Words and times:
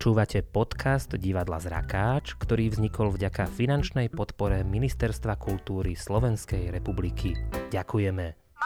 Počúvate 0.00 0.40
podcast 0.40 1.12
Divadla 1.12 1.60
Zrakáč, 1.60 2.32
ktorý 2.40 2.72
vznikol 2.72 3.12
vďaka 3.12 3.44
finančnej 3.44 4.08
podpore 4.08 4.64
Ministerstva 4.64 5.36
kultúry 5.36 5.92
Slovenskej 5.92 6.72
republiky. 6.72 7.36
Ďakujeme. 7.68 8.56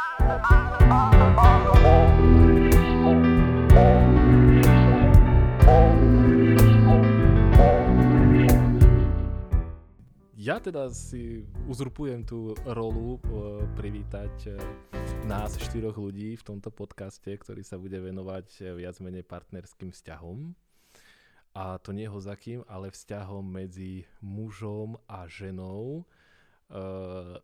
Ja 10.38 10.62
teda 10.62 10.94
si 10.94 11.42
uzurpujem 11.66 12.22
tú 12.22 12.54
rolu 12.62 13.18
uh, 13.18 13.66
privítať 13.74 14.54
uh, 14.54 14.62
nás 15.26 15.58
štyroch 15.58 15.98
ľudí 15.98 16.38
v 16.38 16.46
tomto 16.46 16.70
podcaste, 16.70 17.26
ktorý 17.26 17.66
sa 17.66 17.74
bude 17.74 17.98
venovať 17.98 18.46
uh, 18.62 18.78
viac 18.78 19.02
menej 19.02 19.26
partnerským 19.26 19.90
vzťahom. 19.90 20.54
A 21.54 21.78
to 21.78 21.94
nie 21.94 22.10
hozakým, 22.10 22.66
ale 22.66 22.90
vzťahom 22.90 23.46
medzi 23.46 24.10
mužom 24.18 24.98
a 25.06 25.30
ženou. 25.30 26.02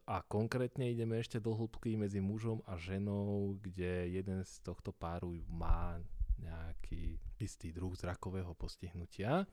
A 0.06 0.16
konkrétne 0.26 0.90
ideme 0.90 1.22
ešte 1.22 1.38
do 1.38 1.54
hĺbky 1.54 1.94
medzi 1.94 2.18
mužom 2.18 2.58
a 2.66 2.74
ženou, 2.74 3.54
kde 3.62 4.10
jeden 4.10 4.42
z 4.42 4.52
tohto 4.66 4.90
páru 4.90 5.38
má 5.46 6.02
nejaký 6.42 7.22
istý 7.38 7.70
druh 7.70 7.94
zrakového 7.94 8.50
postihnutia. 8.58 9.46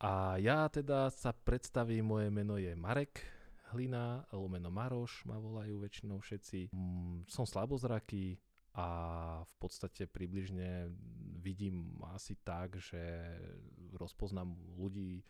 A 0.00 0.38
ja 0.38 0.70
teda 0.70 1.10
sa 1.10 1.34
predstavím, 1.34 2.06
moje 2.06 2.28
meno 2.30 2.56
je 2.56 2.72
Marek 2.72 3.20
Hlina, 3.70 4.26
lomeno 4.32 4.72
Maroš 4.72 5.22
ma 5.28 5.38
volajú 5.38 5.78
väčšinou 5.78 6.18
všetci. 6.18 6.72
Mm, 6.72 7.30
som 7.30 7.46
slabozraký 7.46 8.40
a 8.74 8.86
v 9.42 9.54
podstate 9.58 10.06
približne 10.06 10.90
vidím 11.42 11.98
asi 12.14 12.38
tak, 12.38 12.78
že 12.78 13.00
rozpoznám 13.98 14.54
ľudí, 14.78 15.26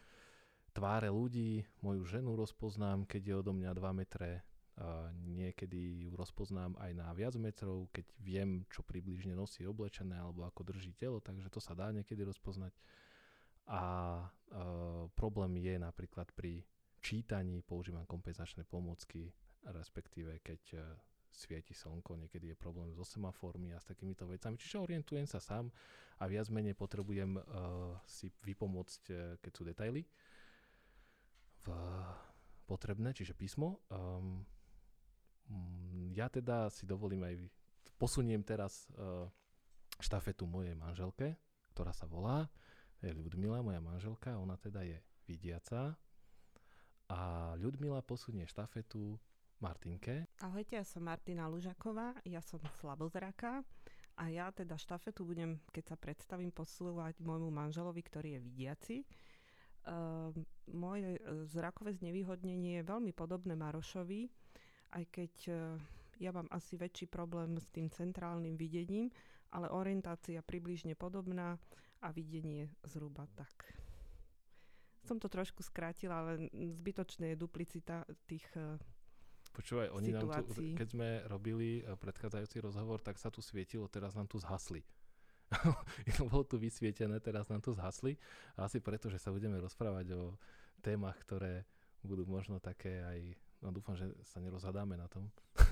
tváre 0.77 1.09
ľudí, 1.09 1.65
moju 1.81 2.05
ženu 2.05 2.37
rozpoznám, 2.37 3.09
keď 3.09 3.23
je 3.25 3.35
odo 3.41 3.53
mňa 3.57 3.71
2 3.73 4.01
metre, 4.01 4.45
niekedy 5.29 6.09
ju 6.09 6.17
rozpoznám 6.17 6.77
aj 6.81 6.91
na 6.97 7.13
viac 7.13 7.37
metrov, 7.37 7.89
keď 7.93 8.07
viem, 8.21 8.65
čo 8.73 8.81
približne 8.81 9.37
nosí 9.37 9.65
oblečené 9.69 10.17
alebo 10.17 10.45
ako 10.49 10.65
drží 10.73 10.97
telo, 10.97 11.21
takže 11.21 11.53
to 11.53 11.61
sa 11.61 11.77
dá 11.77 11.93
niekedy 11.93 12.25
rozpoznať. 12.25 12.73
A 13.69 13.83
problém 15.17 15.61
je 15.61 15.77
napríklad 15.81 16.33
pri 16.33 16.65
čítaní, 17.01 17.61
používam 17.65 18.05
kompenzačné 18.05 18.65
pomôcky, 18.69 19.33
respektíve 19.69 20.41
keď 20.41 20.61
svieti 21.31 21.73
slnko, 21.73 22.19
niekedy 22.19 22.53
je 22.53 22.57
problém 22.59 22.91
so 22.93 23.07
semaformi 23.07 23.71
a 23.73 23.79
s 23.79 23.87
takýmito 23.87 24.27
vecami. 24.27 24.59
Čiže 24.59 24.83
orientujem 24.83 25.27
sa 25.31 25.39
sám 25.39 25.71
a 26.21 26.27
viac 26.27 26.51
menej 26.51 26.75
potrebujem 26.75 27.39
uh, 27.39 27.43
si 28.05 28.29
vypomôcť, 28.45 29.03
uh, 29.11 29.17
keď 29.41 29.53
sú 29.55 29.63
detaily 29.65 30.03
v, 31.61 31.67
potrebné, 32.65 33.13
čiže 33.13 33.37
písmo. 33.37 33.85
Um, 33.89 34.45
ja 36.13 36.29
teda 36.29 36.69
si 36.71 36.85
dovolím 36.87 37.25
aj, 37.27 37.35
posuniem 38.01 38.41
teraz 38.45 38.89
uh, 38.97 39.29
štafetu 40.01 40.49
mojej 40.49 40.73
manželke, 40.73 41.37
ktorá 41.73 41.93
sa 41.93 42.09
volá 42.09 42.49
je 43.01 43.17
Ľudmila, 43.17 43.65
moja 43.65 43.81
manželka, 43.81 44.37
ona 44.37 44.61
teda 44.61 44.85
je 44.85 45.01
vidiaca. 45.25 45.97
A 47.09 47.53
Ľudmila 47.57 48.05
posunie 48.05 48.45
štafetu 48.45 49.17
Martinke. 49.61 50.25
Ahojte, 50.41 50.81
ja 50.81 50.85
som 50.89 51.05
Martina 51.05 51.45
Lužaková, 51.45 52.17
ja 52.25 52.41
som 52.41 52.59
slabozraká 52.81 53.61
a 54.17 54.25
ja 54.33 54.49
teda 54.53 54.77
štafetu 54.81 55.25
budem, 55.25 55.61
keď 55.73 55.95
sa 55.95 55.97
predstavím, 56.01 56.49
posúvať 56.49 57.21
môjmu 57.21 57.53
manželovi, 57.53 58.01
ktorý 58.01 58.29
je 58.37 58.41
vidiaci. 58.41 58.97
Uh, 59.81 60.29
moje 60.69 61.17
e, 61.17 61.21
zrakové 61.49 61.97
znevýhodnenie 61.97 62.85
je 62.85 62.89
veľmi 62.93 63.17
podobné 63.17 63.57
Marošovi, 63.57 64.29
aj 64.93 65.05
keď 65.09 65.33
uh, 65.49 65.57
ja 66.21 66.37
mám 66.37 66.53
asi 66.53 66.77
väčší 66.77 67.09
problém 67.09 67.57
s 67.57 67.73
tým 67.73 67.89
centrálnym 67.89 68.61
videním, 68.61 69.09
ale 69.57 69.73
orientácia 69.73 70.45
približne 70.45 70.93
podobná 71.01 71.57
a 72.05 72.13
videnie 72.13 72.69
zhruba 72.85 73.25
tak. 73.33 73.73
Som 75.01 75.17
to 75.17 75.33
trošku 75.33 75.65
skrátila, 75.65 76.21
ale 76.21 76.53
zbytočné 76.53 77.33
je 77.33 77.41
duplicita 77.41 78.05
tých 78.29 78.45
uh, 78.53 78.77
Počúvaj, 79.51 79.91
oni 79.91 80.15
nám 80.15 80.31
tu, 80.31 80.63
keď 80.79 80.89
sme 80.89 81.09
robili 81.27 81.83
uh, 81.83 81.99
predchádzajúci 81.99 82.63
rozhovor, 82.63 83.03
tak 83.03 83.19
sa 83.19 83.29
tu 83.29 83.43
svietilo, 83.43 83.91
teraz 83.91 84.15
nám 84.15 84.31
tu 84.31 84.39
zhasli. 84.39 84.81
Bolo 86.31 86.47
tu 86.47 86.57
vysvietené, 86.57 87.19
teraz 87.19 87.51
nám 87.51 87.59
tu 87.59 87.75
zhasli. 87.75 88.15
A 88.55 88.71
asi 88.71 88.79
preto, 88.79 89.11
že 89.11 89.19
sa 89.19 89.35
budeme 89.35 89.59
rozprávať 89.59 90.15
o 90.15 90.39
témach, 90.79 91.19
ktoré 91.27 91.67
budú 92.07 92.25
možno 92.25 92.63
také 92.63 93.03
aj 93.03 93.21
No 93.61 93.77
dúfam, 93.77 93.93
že 93.93 94.09
sa 94.25 94.41
nerozhadáme 94.41 94.97
na 94.97 95.05
tom. 95.05 95.29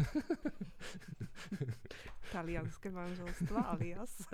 Talianské 2.37 2.93
manželstva 2.93 3.65
alias. 3.72 4.28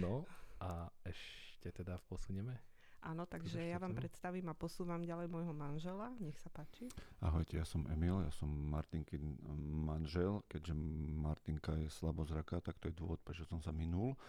no 0.00 0.24
a 0.64 0.88
ešte 1.04 1.76
teda 1.76 2.00
posunieme. 2.08 2.56
Áno, 3.00 3.24
takže 3.24 3.64
ja 3.64 3.80
vám 3.80 3.96
predstavím 3.96 4.52
a 4.52 4.54
posúvam 4.54 5.00
ďalej 5.00 5.32
môjho 5.32 5.56
manžela. 5.56 6.12
Nech 6.20 6.36
sa 6.36 6.52
páči. 6.52 6.92
Ahojte, 7.24 7.56
ja 7.56 7.64
som 7.64 7.88
Emil, 7.88 8.20
ja 8.20 8.32
som 8.36 8.48
Martinkin 8.48 9.40
manžel. 9.72 10.44
Keďže 10.52 10.76
Martinka 11.16 11.72
je 11.80 11.88
slabozraká, 11.88 12.60
tak 12.60 12.76
to 12.76 12.92
je 12.92 12.98
dôvod, 13.00 13.16
prečo 13.24 13.48
som 13.48 13.64
sa 13.64 13.72
minul. 13.72 14.20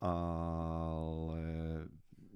Ale 0.00 1.44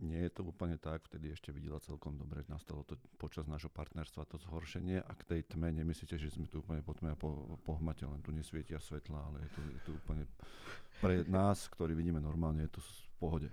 nie 0.00 0.20
je 0.28 0.32
to 0.32 0.44
úplne 0.44 0.76
tak, 0.76 1.08
vtedy 1.08 1.32
ešte 1.32 1.48
videla 1.52 1.80
celkom 1.80 2.20
dobre, 2.20 2.44
nastalo 2.52 2.84
to 2.84 3.00
počas 3.16 3.48
nášho 3.48 3.72
partnerstva 3.72 4.28
to 4.28 4.36
zhoršenie 4.44 5.00
a 5.00 5.12
k 5.16 5.22
tej 5.24 5.40
tme 5.56 5.72
nemyslíte, 5.72 6.20
že 6.20 6.36
sme 6.36 6.44
tu 6.46 6.60
úplne 6.60 6.84
po 6.84 6.92
tme 6.92 7.16
a 7.16 7.18
po, 7.18 7.56
po 7.64 7.80
hmate, 7.80 8.04
len 8.04 8.20
tu 8.20 8.28
nesvietia 8.28 8.76
svetla, 8.76 9.16
ale 9.16 9.48
je 9.48 9.50
to, 9.56 9.60
je 9.64 9.80
to 9.88 9.90
úplne 9.96 10.24
pre 11.00 11.24
nás, 11.24 11.64
ktorí 11.72 11.96
vidíme 11.96 12.20
normálne, 12.20 12.68
je 12.68 12.76
to 12.76 12.80
v 12.84 12.92
pohode. 13.16 13.48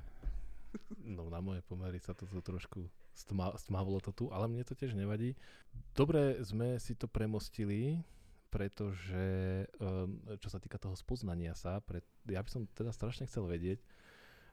No 1.04 1.28
na 1.30 1.44
moje 1.44 1.62
pomery 1.68 2.00
sa 2.00 2.16
to 2.16 2.26
trošku 2.26 2.88
stma, 3.14 3.54
stmavilo 3.60 4.00
to 4.02 4.12
tu, 4.16 4.26
ale 4.34 4.50
mne 4.50 4.64
to 4.66 4.74
tiež 4.74 4.98
nevadí. 4.98 5.38
Dobre 5.94 6.40
sme 6.42 6.80
si 6.82 6.98
to 6.98 7.06
premostili, 7.06 8.02
pretože 8.50 9.66
um, 9.82 10.22
čo 10.38 10.50
sa 10.50 10.62
týka 10.62 10.78
toho 10.78 10.94
spoznania 10.94 11.58
sa, 11.58 11.82
pre, 11.82 12.06
ja 12.30 12.42
by 12.42 12.50
som 12.50 12.62
teda 12.70 12.94
strašne 12.94 13.26
chcel 13.26 13.50
vedieť, 13.50 13.82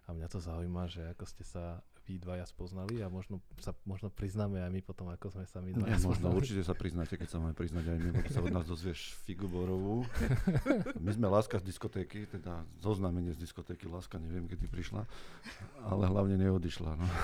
a 0.08 0.16
mňa 0.16 0.26
to 0.26 0.42
zaujíma, 0.42 0.90
že 0.90 1.02
ako 1.14 1.24
ste 1.28 1.44
sa 1.46 1.84
vy 2.08 2.18
dvaja 2.18 2.46
spoznali 2.48 3.02
a 3.04 3.08
možno 3.12 3.40
sa 3.60 3.76
možno 3.84 4.08
priznáme 4.08 4.60
aj 4.60 4.70
my 4.72 4.80
potom, 4.82 5.08
ako 5.12 5.32
sme 5.32 5.44
sa 5.46 5.60
my 5.60 5.74
dvaja 5.74 5.94
ja, 5.94 5.98
Možno 6.00 6.32
určite 6.32 6.62
sa 6.64 6.72
priznáte, 6.72 7.14
keď 7.14 7.28
sa 7.28 7.38
máme 7.38 7.52
priznať 7.52 7.84
aj 7.92 7.98
my, 8.00 8.08
lebo 8.16 8.28
sa 8.32 8.40
od 8.40 8.52
nás 8.52 8.66
dozvieš 8.66 9.14
Figu 9.26 9.46
Borovú. 9.46 10.02
My 11.04 11.10
sme 11.14 11.26
Láska 11.30 11.60
z 11.60 11.64
diskotéky, 11.70 12.26
teda 12.26 12.64
zoznámenie 12.82 13.32
z 13.36 13.38
diskotéky 13.40 13.86
Láska, 13.86 14.18
neviem, 14.18 14.48
kedy 14.48 14.66
prišla, 14.68 15.06
ale 15.84 16.04
hlavne 16.08 16.36
neodišla. 16.40 16.90
No. 16.96 17.06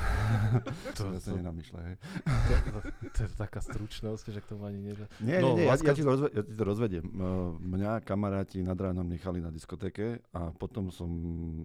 To, 0.97 1.13
to, 1.13 1.21
to, 1.21 1.37
nenamýšľa, 1.37 1.81
hej. 1.93 1.97
To, 2.25 2.55
to, 2.57 2.79
to, 3.13 3.19
je 3.27 3.31
taká 3.37 3.61
stručnosť, 3.61 4.33
že 4.33 4.41
k 4.41 4.47
tomu 4.49 4.65
ani 4.71 4.81
nie... 4.81 4.95
Nie, 5.21 5.45
no, 5.45 5.53
nie, 5.53 5.65
nie 5.65 5.69
láska... 5.69 5.93
ja, 5.93 5.93
ja, 5.93 5.99
ti 5.99 6.03
to 6.05 6.11
rozve, 6.15 6.29
ja 6.33 6.43
ti 6.43 6.55
to 6.57 6.65
rozvediem. 6.65 7.05
Mňa 7.61 8.01
kamaráti 8.07 8.59
nad 8.65 8.79
ránom 8.79 9.05
nechali 9.05 9.45
na 9.45 9.53
diskotéke 9.53 10.25
a 10.33 10.53
potom 10.57 10.89
som 10.89 11.11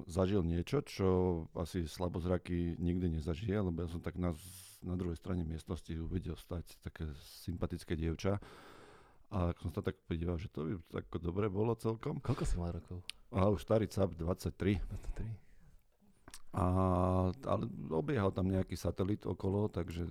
zažil 0.09 0.43
niečo, 0.43 0.83
čo 0.83 1.07
asi 1.55 1.87
slabozraky 1.87 2.75
nikdy 2.79 3.10
nezažije, 3.11 3.59
lebo 3.59 3.83
ja 3.83 3.89
som 3.91 3.99
tak 3.99 4.15
na, 4.15 4.31
na 4.81 4.95
druhej 4.95 5.19
strane 5.19 5.43
miestnosti 5.43 5.91
uvidel 5.99 6.39
stať 6.39 6.79
také 6.79 7.11
sympatické 7.43 7.99
dievča. 7.99 8.39
A 9.31 9.55
som 9.63 9.71
sa 9.71 9.79
tak 9.79 9.95
podíval, 10.07 10.35
že 10.35 10.51
to 10.51 10.67
by 10.67 10.73
tak 10.91 11.07
dobre 11.23 11.47
bolo 11.47 11.71
celkom. 11.79 12.19
Koľko 12.19 12.43
si 12.43 12.55
mal 12.59 12.75
rokov? 12.75 12.99
A 13.31 13.47
už 13.47 13.63
starý 13.63 13.87
cap, 13.87 14.11
23. 14.11 14.83
23. 14.83 15.51
A, 16.51 16.65
ale 17.31 17.63
obiehal 17.95 18.35
tam 18.35 18.51
nejaký 18.51 18.75
satelit 18.75 19.23
okolo, 19.23 19.71
takže 19.71 20.03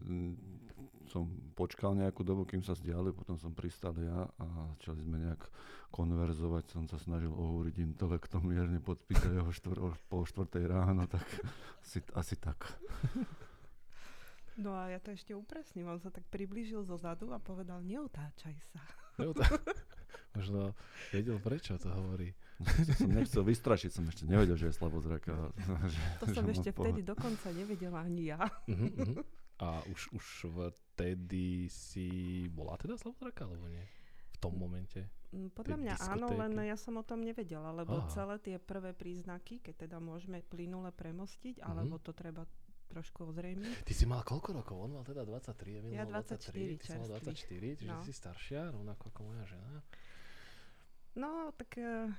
som 1.13 1.29
počkal 1.53 1.93
nejakú 1.93 2.25
dobu, 2.25 2.49
kým 2.49 2.65
sa 2.65 2.73
vzdialil, 2.73 3.13
potom 3.13 3.37
som 3.37 3.53
pristal 3.53 3.93
ja 4.01 4.25
a 4.41 4.47
začali 4.79 5.05
sme 5.05 5.21
nejak 5.21 5.43
konverzovať, 5.91 6.65
som 6.71 6.85
sa 6.87 6.97
snažil 6.97 7.35
ohúriť 7.35 7.83
intelektom 7.83 8.47
mierne 8.47 8.79
podpísať 8.79 9.43
jeho 9.43 9.51
štvr, 9.51 9.79
po 10.07 10.23
štvrtej 10.23 10.65
ráno, 10.71 11.11
tak 11.11 11.27
asi, 11.83 12.01
asi 12.15 12.35
tak. 12.39 12.79
No 14.61 14.77
a 14.77 14.93
ja 14.93 14.99
to 15.03 15.11
ešte 15.11 15.35
upresním, 15.35 15.89
on 15.91 15.99
sa 15.99 16.15
tak 16.15 16.27
priblížil 16.31 16.85
zo 16.87 16.95
zadu 16.95 17.33
a 17.35 17.39
povedal, 17.41 17.83
neutáčaj 17.83 18.57
sa. 18.71 18.81
Neutá... 19.19 19.45
Možno 20.31 20.79
vedel, 21.11 21.43
prečo 21.43 21.75
to 21.75 21.91
hovorí. 21.91 22.31
som 22.95 23.11
nechcel 23.11 23.43
vystrašiť, 23.43 23.91
som 23.91 24.07
ešte 24.07 24.31
nevedel, 24.31 24.55
že 24.55 24.71
je 24.71 24.79
slabozraká. 24.79 25.51
To 26.23 26.27
som 26.37 26.47
ešte 26.47 26.71
vtedy 26.71 27.03
dokonca 27.03 27.51
nevedela 27.51 28.07
ani 28.07 28.31
ja. 28.31 28.39
Uh-huh, 28.71 28.91
uh-huh. 29.03 29.23
A 29.61 29.83
už, 29.91 30.15
už 30.15 30.25
vtedy 30.95 31.67
si 31.67 32.47
bola 32.49 32.79
teda 32.79 32.95
slabozraká, 32.95 33.45
alebo 33.45 33.67
nie? 33.67 33.83
Tom 34.41 34.57
momente? 34.57 35.07
Mm, 35.31 35.53
Podľa 35.53 35.77
mňa 35.77 35.95
áno, 36.09 36.27
len 36.33 36.51
diskotéky. 36.51 36.67
ja 36.67 36.77
som 36.77 36.95
o 36.97 37.05
tom 37.05 37.21
nevedela, 37.21 37.71
lebo 37.71 37.95
Aha. 37.97 38.09
celé 38.09 38.35
tie 38.39 38.57
prvé 38.57 38.91
príznaky, 38.91 39.61
keď 39.61 39.87
teda 39.87 39.99
môžeme 39.99 40.43
plynule 40.43 40.91
premostiť, 40.91 41.61
Mhm. 41.61 41.67
alebo 41.67 41.97
to 41.97 42.11
treba 42.11 42.43
trošku 42.89 43.23
ozrejmiť. 43.25 43.87
Ty 43.87 43.93
si 43.93 44.03
mal 44.05 44.21
koľko 44.21 44.51
rokov? 44.53 44.77
On 44.81 44.91
mal 44.91 45.05
teda 45.05 45.23
23, 45.23 45.79
Emil 45.79 45.93
Ja 45.93 46.03
mal 46.03 46.27
24 46.27 46.51
23, 46.51 46.75
ty 46.75 46.85
si 46.85 46.99
mal 46.99 47.07
čerstvý. 47.07 47.23
24, 47.23 47.71
čiže 47.77 47.93
No. 47.93 48.03
si 48.03 48.13
staršia, 48.13 48.61
rovnako 48.71 49.05
ako 49.07 49.21
moja 49.23 49.45
žena. 49.47 49.71
No, 51.13 51.31
tak 51.53 51.71
eh, 51.77 52.11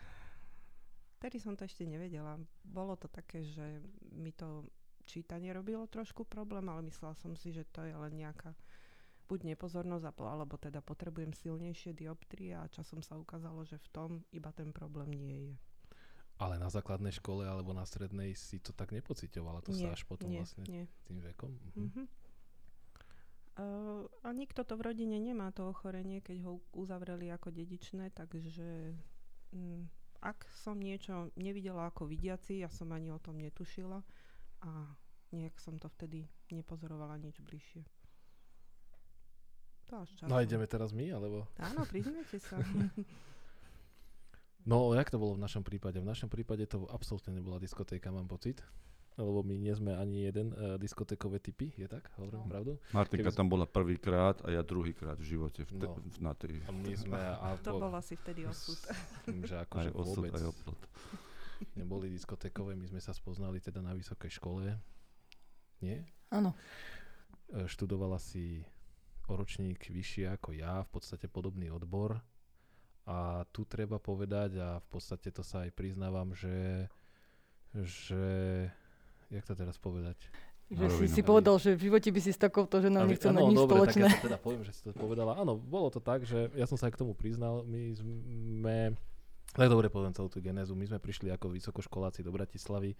vtedy 1.18 1.38
som 1.38 1.54
to 1.54 1.64
ešte 1.64 1.84
nevedela. 1.84 2.36
Bolo 2.62 2.96
to 2.96 3.08
také, 3.08 3.42
že 3.42 3.84
mi 4.10 4.32
to 4.32 4.64
čítanie 5.04 5.50
robilo 5.50 5.84
trošku 5.86 6.24
problém, 6.24 6.64
ale 6.66 6.84
myslela 6.84 7.16
som 7.16 7.34
si, 7.34 7.52
že 7.52 7.66
to 7.66 7.82
je 7.82 7.92
len 7.92 8.14
nejaká 8.14 8.56
buď 9.31 9.56
nepozornosť, 9.56 10.12
alebo 10.19 10.60
teda 10.60 10.83
potrebujem 10.83 11.31
silnejšie 11.31 11.95
dioptrie 11.95 12.51
a 12.51 12.68
časom 12.68 13.00
sa 13.00 13.16
ukázalo, 13.16 13.63
že 13.63 13.80
v 13.80 13.88
tom 13.95 14.10
iba 14.36 14.51
ten 14.51 14.75
problém 14.75 15.07
nie 15.16 15.39
je. 15.48 15.56
Ale 16.36 16.60
na 16.60 16.68
základnej 16.68 17.16
škole 17.16 17.48
alebo 17.48 17.72
na 17.72 17.88
strednej 17.88 18.36
si 18.36 18.60
to 18.60 18.75
tak 18.75 18.92
nepocitovala, 18.92 19.63
to 19.63 19.72
nie, 19.72 19.88
sa 19.88 19.95
až 19.95 20.04
potom 20.04 20.28
nie, 20.28 20.44
vlastne 20.44 20.68
nie. 20.68 20.83
tým 21.07 21.24
vekom. 21.24 21.56
Mhm. 21.80 22.04
Uh, 23.51 24.07
a 24.24 24.31
nikto 24.31 24.63
to 24.63 24.80
v 24.80 24.89
rodine 24.89 25.19
nemá, 25.19 25.51
to 25.51 25.68
ochorenie, 25.68 26.24
keď 26.24 26.48
ho 26.48 26.63
uzavreli 26.72 27.27
ako 27.36 27.51
dedičné, 27.51 28.10
takže 28.16 28.95
mm, 29.51 29.92
ak 30.24 30.48
som 30.56 30.80
niečo 30.80 31.36
nevidela 31.36 31.92
ako 31.92 32.07
vidiaci, 32.07 32.63
ja 32.63 32.72
som 32.72 32.89
ani 32.95 33.12
o 33.12 33.19
tom 33.19 33.38
netušila 33.44 34.00
a 34.63 34.72
nejak 35.36 35.60
som 35.60 35.75
to 35.77 35.92
vtedy 35.92 36.31
nepozorovala 36.48 37.19
nič 37.19 37.44
bližšie. 37.44 37.84
To 39.92 39.96
až 39.98 40.10
časom. 40.16 40.28
No 40.28 40.40
ideme 40.40 40.64
teraz 40.66 40.90
my, 40.90 41.06
alebo? 41.10 41.44
Áno, 41.58 41.84
priznajte 41.84 42.40
sa. 42.40 42.56
No, 44.64 44.94
jak 44.94 45.10
to 45.10 45.18
bolo 45.18 45.34
v 45.34 45.42
našom 45.42 45.62
prípade? 45.62 45.98
V 45.98 46.06
našom 46.06 46.30
prípade 46.30 46.64
to 46.64 46.86
absolútne 46.88 47.34
nebola 47.34 47.58
diskotéka, 47.58 48.08
mám 48.08 48.26
pocit. 48.26 48.62
Lebo 49.14 49.44
my 49.44 49.60
nie 49.60 49.74
sme 49.74 49.92
ani 49.92 50.24
jeden 50.24 50.54
uh, 50.54 50.78
diskotékové 50.78 51.38
typy, 51.38 51.76
je 51.76 51.84
tak? 51.84 52.08
Hovorím 52.16 52.32
No. 52.38 52.48
pravdu? 52.48 52.72
Martinka 52.92 53.28
Keby- 53.28 53.36
tam 53.36 53.50
bola 53.50 53.66
prvýkrát 53.66 54.40
a 54.40 54.50
ja 54.50 54.62
druhýkrát 54.62 55.20
v 55.20 55.26
živote 55.28 55.62
v 55.62 55.72
te, 55.76 55.86
No. 55.86 56.00
v, 56.00 56.18
na 56.22 56.32
tej... 56.32 56.64
A 56.64 56.72
my 56.72 56.94
sme... 56.96 57.20
A 57.44 57.60
to 57.60 57.76
bol 57.76 57.92
asi 57.92 58.16
vtedy 58.16 58.48
osud. 58.48 58.80
Myslím, 59.28 59.44
že 59.44 59.56
Aj 59.58 59.68
akože 59.68 59.90
osud, 59.92 60.24
vôbec 60.24 60.32
aj 60.34 60.48
oplot. 60.48 60.80
neboli 61.76 62.08
diskotékové. 62.08 62.72
My 62.74 62.88
sme 62.88 62.98
sa 62.98 63.12
spoznali 63.12 63.60
teda 63.60 63.78
na 63.78 63.92
vysokej 63.92 64.32
škole. 64.32 64.80
Nie? 65.82 66.08
Áno. 66.30 66.56
E, 67.50 67.68
Študovala 67.68 68.16
si 68.16 68.64
o 69.31 69.39
ročník 69.39 69.88
vyššie 69.88 70.36
ako 70.36 70.51
ja, 70.51 70.83
v 70.83 70.89
podstate 70.92 71.31
podobný 71.31 71.72
odbor. 71.72 72.19
A 73.10 73.48
tu 73.50 73.66
treba 73.66 73.98
povedať, 73.98 74.62
a 74.62 74.78
v 74.78 74.88
podstate 74.92 75.33
to 75.33 75.42
sa 75.42 75.66
aj 75.66 75.72
priznávam, 75.74 76.36
že, 76.38 76.86
že 77.74 78.24
jak 79.33 79.48
to 79.48 79.57
teraz 79.57 79.80
povedať? 79.81 80.19
Že 80.72 80.88
si 81.04 81.19
si 81.19 81.22
povedal, 81.25 81.60
že 81.60 81.75
v 81.75 81.92
živote 81.92 82.07
by 82.16 82.19
si 82.24 82.31
s 82.31 82.39
takouto 82.39 82.80
ženou 82.80 83.04
nechcel 83.04 83.36
mať 83.36 83.44
nič 83.44 83.60
dobre, 83.60 83.75
spoločné. 83.75 84.07
Tak 84.07 84.07
ja 84.07 84.16
to 84.16 84.28
teda 84.31 84.39
poviem, 84.39 84.63
že 84.63 84.72
si 84.72 84.81
to 84.88 84.95
povedala. 84.95 85.36
Áno, 85.36 85.60
bolo 85.60 85.92
to 85.92 86.00
tak, 86.00 86.24
že 86.24 86.48
ja 86.56 86.63
som 86.63 86.80
sa 86.80 86.88
aj 86.88 86.95
k 86.95 87.01
tomu 87.04 87.12
priznal. 87.12 87.68
My 87.68 87.92
sme, 87.92 88.95
tak 89.51 89.68
dobre 89.68 89.92
poviem 89.92 90.16
celú 90.16 90.31
tú 90.31 90.39
genézu, 90.39 90.72
my 90.72 90.88
sme 90.88 91.04
prišli 91.04 91.27
ako 91.34 91.51
vysokoškoláci 91.51 92.24
do 92.24 92.31
Bratislavy. 92.31 92.95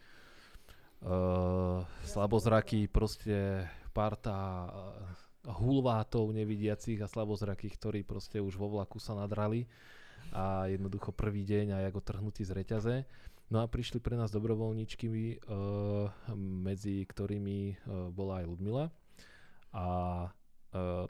Uh, 1.02 1.82
slabozraky, 2.04 2.92
proste 2.92 3.66
parta 3.96 4.68
uh, 4.68 5.31
hulvátov 5.46 6.30
nevidiacich 6.30 7.02
a 7.02 7.10
slabozrakých, 7.10 7.78
ktorí 7.78 8.00
proste 8.06 8.38
už 8.38 8.58
vo 8.58 8.70
vlaku 8.70 9.02
sa 9.02 9.18
nadrali 9.18 9.66
a 10.32 10.70
jednoducho 10.70 11.12
prvý 11.12 11.44
deň 11.44 11.76
a 11.76 11.78
jak 11.90 11.98
otrhnutí 11.98 12.46
z 12.46 12.52
reťaze. 12.54 12.96
No 13.52 13.60
a 13.60 13.68
prišli 13.68 14.00
pre 14.00 14.16
nás 14.16 14.32
dobrovoľníčky, 14.32 15.12
uh, 15.12 16.08
medzi 16.40 17.04
ktorými 17.04 17.60
uh, 17.76 18.08
bola 18.08 18.40
aj 18.40 18.46
Ludmila. 18.48 18.86
A 19.76 19.88
uh, 20.72 21.04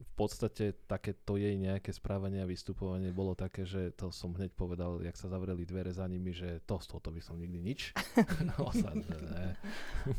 v 0.00 0.12
podstate 0.16 0.76
takéto 0.88 1.36
jej 1.36 1.56
nejaké 1.56 1.92
správanie 1.92 2.40
a 2.40 2.48
vystupovanie 2.48 3.12
bolo 3.12 3.36
také, 3.36 3.64
že 3.64 3.92
to 3.96 4.12
som 4.12 4.32
hneď 4.36 4.52
povedal, 4.56 5.00
jak 5.00 5.16
sa 5.16 5.28
zavreli 5.28 5.68
dvere 5.68 5.92
za 5.92 6.04
nimi, 6.08 6.32
že 6.32 6.64
to 6.64 6.80
z 6.80 6.86
tohoto 6.88 7.12
by 7.12 7.20
som 7.20 7.40
nikdy 7.40 7.60
nič. 7.60 7.92
Osad, 8.60 8.96
ne. 9.00 9.56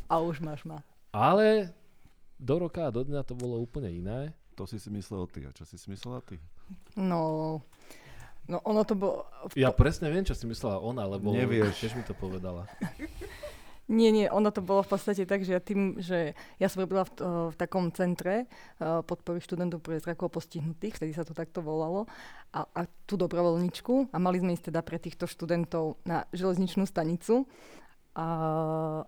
A 0.06 0.14
už 0.22 0.42
máš 0.42 0.66
ma. 0.66 0.82
Ale 1.10 1.74
do 2.42 2.54
roka 2.58 2.90
a 2.90 2.94
do 2.94 3.06
dňa 3.06 3.22
to 3.22 3.38
bolo 3.38 3.62
úplne 3.62 3.88
iné. 3.94 4.34
To 4.58 4.66
si 4.66 4.82
si 4.82 4.90
myslel 4.90 5.30
ty. 5.30 5.46
A 5.46 5.54
čo 5.54 5.62
si 5.62 5.78
si 5.78 5.86
myslela 5.88 6.20
ty? 6.26 6.42
No, 6.98 7.62
no 8.50 8.56
ono 8.66 8.82
to 8.82 8.98
bolo... 8.98 9.24
Ja 9.54 9.70
presne 9.70 10.10
viem, 10.10 10.26
čo 10.26 10.34
si 10.34 10.44
myslela 10.50 10.82
ona, 10.82 11.06
lebo 11.06 11.30
Nevieš. 11.30 11.78
tiež 11.78 11.94
mi 11.94 12.04
to 12.04 12.12
povedala. 12.12 12.66
Nie, 13.90 14.14
nie, 14.14 14.30
ono 14.30 14.54
to 14.54 14.62
bolo 14.62 14.86
v 14.86 14.94
podstate 14.94 15.26
tak, 15.26 15.42
že 15.42 15.52
ja 15.52 15.60
tým, 15.60 15.98
že 15.98 16.38
ja 16.62 16.68
som 16.70 16.86
robila 16.86 17.02
v, 17.02 17.12
to- 17.12 17.50
v 17.50 17.56
takom 17.58 17.90
centre 17.90 18.46
uh, 18.78 19.02
podpory 19.02 19.42
študentov 19.42 19.82
pre 19.82 19.98
zrakovo 19.98 20.38
postihnutých, 20.38 20.96
vtedy 20.96 21.12
sa 21.12 21.26
to 21.26 21.34
takto 21.34 21.60
volalo, 21.60 22.06
a, 22.54 22.62
a 22.72 22.80
tú 23.10 23.18
dobrovoľničku 23.18 24.14
a 24.14 24.16
mali 24.22 24.38
sme 24.38 24.54
ísť 24.54 24.70
teda 24.70 24.80
pre 24.86 25.02
týchto 25.02 25.26
študentov 25.26 25.98
na 26.06 26.24
železničnú 26.30 26.86
stanicu. 26.86 27.44
A, 28.12 28.28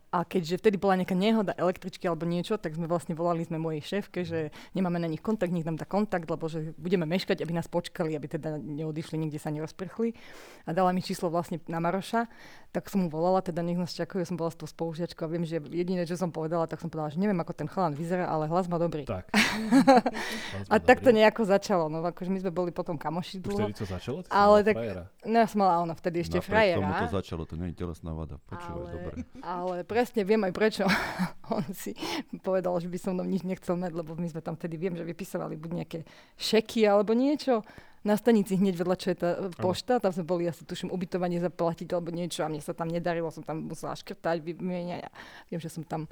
a 0.09 0.25
keďže 0.25 0.65
vtedy 0.65 0.81
bola 0.81 0.97
nejaká 0.97 1.13
nehoda 1.13 1.53
električky 1.61 2.09
alebo 2.09 2.25
niečo, 2.25 2.57
tak 2.57 2.73
sme 2.73 2.89
vlastne 2.89 3.13
volali 3.13 3.45
sme 3.45 3.61
mojej 3.61 3.85
šéfke, 3.85 4.25
že 4.25 4.49
nemáme 4.73 4.97
na 4.97 5.05
nich 5.05 5.21
kontakt, 5.21 5.53
nech 5.53 5.69
nám 5.69 5.77
dá 5.77 5.85
kontakt, 5.85 6.25
lebo 6.25 6.49
že 6.49 6.73
budeme 6.81 7.05
meškať, 7.05 7.45
aby 7.45 7.53
nás 7.53 7.69
počkali, 7.69 8.17
aby 8.17 8.33
teda 8.33 8.57
neodišli, 8.57 9.21
nikde 9.21 9.37
sa 9.37 9.53
nerozprchli. 9.53 10.17
A 10.65 10.73
dala 10.73 10.97
mi 10.97 11.05
číslo 11.05 11.29
vlastne 11.29 11.61
na 11.69 11.85
Maroša, 11.85 12.33
tak 12.73 12.89
som 12.89 13.05
mu 13.05 13.09
volala, 13.13 13.45
teda 13.45 13.61
nech 13.61 13.77
nás 13.77 13.93
čakajú, 13.93 14.25
ja 14.25 14.29
som 14.29 14.41
bola 14.41 14.49
s 14.49 14.57
tou 14.57 14.65
spolužiačkou 14.65 15.29
a 15.29 15.29
viem, 15.29 15.45
že 15.45 15.61
jediné, 15.61 16.09
čo 16.09 16.17
som 16.17 16.33
povedala, 16.33 16.65
tak 16.65 16.81
som 16.81 16.89
povedala, 16.89 17.13
že 17.13 17.21
neviem, 17.21 17.37
ako 17.37 17.53
ten 17.53 17.69
chalan 17.69 17.93
vyzerá, 17.93 18.25
ale 18.25 18.49
hlas 18.49 18.73
má 18.73 18.81
dobrý. 18.81 19.05
Tak. 19.05 19.29
A 20.73 20.81
tak 20.81 21.05
to 21.05 21.13
nejako 21.13 21.45
začalo, 21.45 21.87
no 21.87 22.01
akože 22.03 22.31
my 22.33 22.41
sme 22.41 22.51
boli 22.51 22.71
potom 22.73 22.97
kamoši 22.97 23.39
dlho. 23.39 23.69
vtedy 23.69 23.75
to 23.77 23.85
začalo? 23.85 24.25
Ty 24.25 24.29
Ale 24.33 24.57
tak- 24.65 24.77
frajera. 24.81 25.05
No 25.25 25.37
ja 25.39 25.47
som 25.47 25.59
mala 25.61 25.75
ona 25.81 25.95
vtedy 25.95 26.25
ešte 26.25 26.41
Napriek 26.41 26.81
tomu 26.81 26.89
to 26.89 26.95
frajera. 26.97 27.13
začalo, 27.13 27.43
to 27.45 27.55
nie 27.55 27.69
je 27.71 27.77
telesná 27.77 28.11
vada. 28.13 28.37
Počúvaj, 28.49 28.83
ale, 28.91 28.94
dobre. 28.95 29.15
ale 29.43 29.77
presne 29.83 30.23
viem 30.23 30.43
aj 30.47 30.53
prečo. 30.55 30.85
On 31.55 31.65
si 31.75 31.93
povedal, 32.41 32.79
že 32.79 32.89
by 32.89 32.99
som 32.99 33.13
mnou 33.19 33.27
nič 33.27 33.43
nechcel 33.43 33.75
mať, 33.75 33.93
lebo 33.93 34.15
my 34.15 34.29
sme 34.31 34.41
tam 34.41 34.55
vtedy, 34.55 34.79
viem, 34.79 34.95
že 34.95 35.05
vypisovali 35.05 35.59
buď 35.59 35.71
nejaké 35.83 35.99
šeky 36.39 36.87
alebo 36.87 37.13
niečo. 37.13 37.67
Na 38.05 38.21
stanici 38.21 38.61
hneď 38.61 38.85
vedľa, 38.85 38.97
čo 39.01 39.09
je 39.13 39.17
tá 39.17 39.31
e, 39.33 39.49
pošta, 39.57 39.97
tam 39.97 40.13
sme 40.13 40.29
boli 40.29 40.45
asi 40.45 40.61
tuším 40.69 40.93
ubytovanie 40.93 41.41
zaplatiť 41.41 41.89
alebo 41.97 42.13
niečo 42.13 42.45
a 42.45 42.53
mne 42.53 42.61
sa 42.61 42.77
tam 42.77 42.93
nedarilo, 42.93 43.33
som 43.33 43.41
tam 43.41 43.65
musela 43.65 43.97
škrtať, 43.97 44.45
vymieňať 44.45 45.09
a 45.09 45.11
viem, 45.49 45.57
že 45.57 45.73
som 45.73 45.81
tam 45.89 46.05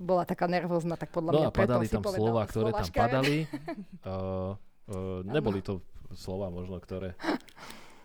bola 0.00 0.24
taká 0.24 0.48
nervózna, 0.48 0.96
tak 0.96 1.12
podľa 1.12 1.30
No 1.34 1.38
mňa 1.44 1.48
a 1.50 1.52
padali 1.52 1.86
tam 1.90 2.02
slova, 2.06 2.46
ktoré 2.48 2.70
tam 2.72 2.90
padali. 2.94 3.36
Uh, 4.00 4.56
uh, 4.88 5.20
neboli 5.28 5.60
to 5.60 5.84
slova 6.16 6.48
možno, 6.48 6.80
ktoré 6.80 7.12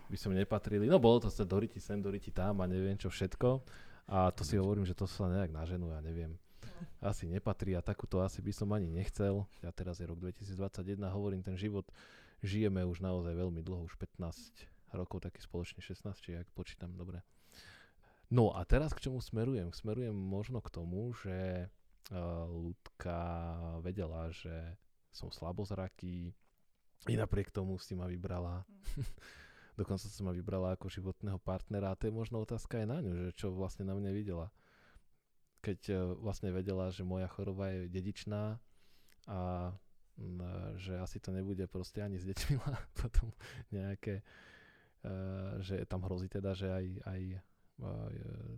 by 0.06 0.16
som 0.18 0.36
nepatrili. 0.36 0.86
No 0.86 1.02
bolo 1.02 1.26
to 1.26 1.28
sa 1.32 1.42
doriti 1.42 1.80
sem, 1.82 1.98
doriti 1.98 2.30
tam 2.30 2.62
a 2.62 2.68
neviem 2.68 2.94
čo 2.94 3.10
všetko. 3.10 3.64
A 4.06 4.30
to 4.30 4.46
si 4.46 4.54
hovorím, 4.54 4.86
že 4.86 4.94
to 4.94 5.06
sa 5.10 5.26
nejak 5.26 5.50
naženú, 5.50 5.90
ja 5.90 5.98
neviem. 5.98 6.38
Asi 7.02 7.26
nepatrí 7.26 7.74
a 7.74 7.82
takúto 7.82 8.22
asi 8.22 8.38
by 8.38 8.52
som 8.54 8.70
ani 8.70 8.86
nechcel. 8.86 9.46
Ja 9.62 9.74
teraz 9.74 9.98
je 9.98 10.06
rok 10.06 10.22
2021, 10.22 11.02
hovorím, 11.10 11.42
ten 11.42 11.58
život 11.58 11.86
žijeme 12.44 12.86
už 12.86 13.02
naozaj 13.02 13.34
veľmi 13.34 13.64
dlho, 13.64 13.88
už 13.88 13.98
15 13.98 14.94
rokov, 14.94 15.26
taký 15.26 15.42
spoločne 15.42 15.82
16, 15.82 16.14
či 16.22 16.38
ak 16.38 16.46
počítam 16.54 16.94
dobre. 16.94 17.26
No 18.30 18.54
a 18.54 18.62
teraz 18.66 18.94
k 18.94 19.06
čomu 19.06 19.22
smerujem? 19.22 19.70
Smerujem 19.74 20.14
možno 20.14 20.58
k 20.62 20.70
tomu, 20.70 21.14
že 21.14 21.70
Ľudka 22.46 23.18
vedela, 23.82 24.30
že 24.30 24.78
som 25.10 25.26
slabozraký, 25.34 26.30
i 27.06 27.14
napriek 27.14 27.50
tomu 27.50 27.78
si 27.82 27.98
ma 27.98 28.06
vybrala. 28.06 28.62
Dokonca 29.76 30.08
si 30.08 30.20
ma 30.24 30.32
vybrala 30.32 30.74
ako 30.74 30.88
životného 30.88 31.36
partnera 31.40 31.92
a 31.92 31.98
to 31.98 32.08
je 32.08 32.14
možno 32.16 32.40
otázka 32.40 32.80
aj 32.80 32.86
na 32.88 32.98
ňu, 33.04 33.12
že 33.12 33.28
čo 33.36 33.52
vlastne 33.52 33.84
na 33.84 33.92
mne 33.92 34.10
videla. 34.10 34.48
Keď 35.60 35.80
uh, 35.92 35.96
vlastne 36.16 36.48
vedela, 36.50 36.88
že 36.88 37.04
moja 37.04 37.28
choroba 37.28 37.70
je 37.70 37.92
dedičná 37.92 38.56
a 39.28 39.38
mm, 40.16 40.80
že 40.80 40.96
asi 40.96 41.20
to 41.20 41.28
nebude 41.30 41.64
proste 41.68 42.00
ani 42.00 42.16
s 42.16 42.24
deťmi 42.24 42.56
potom 43.04 43.28
nejaké, 43.68 44.24
uh, 45.04 45.60
že 45.60 45.84
tam 45.84 46.08
hrozí 46.08 46.32
teda, 46.32 46.56
že 46.56 46.72
aj, 46.72 46.86
aj 47.04 47.20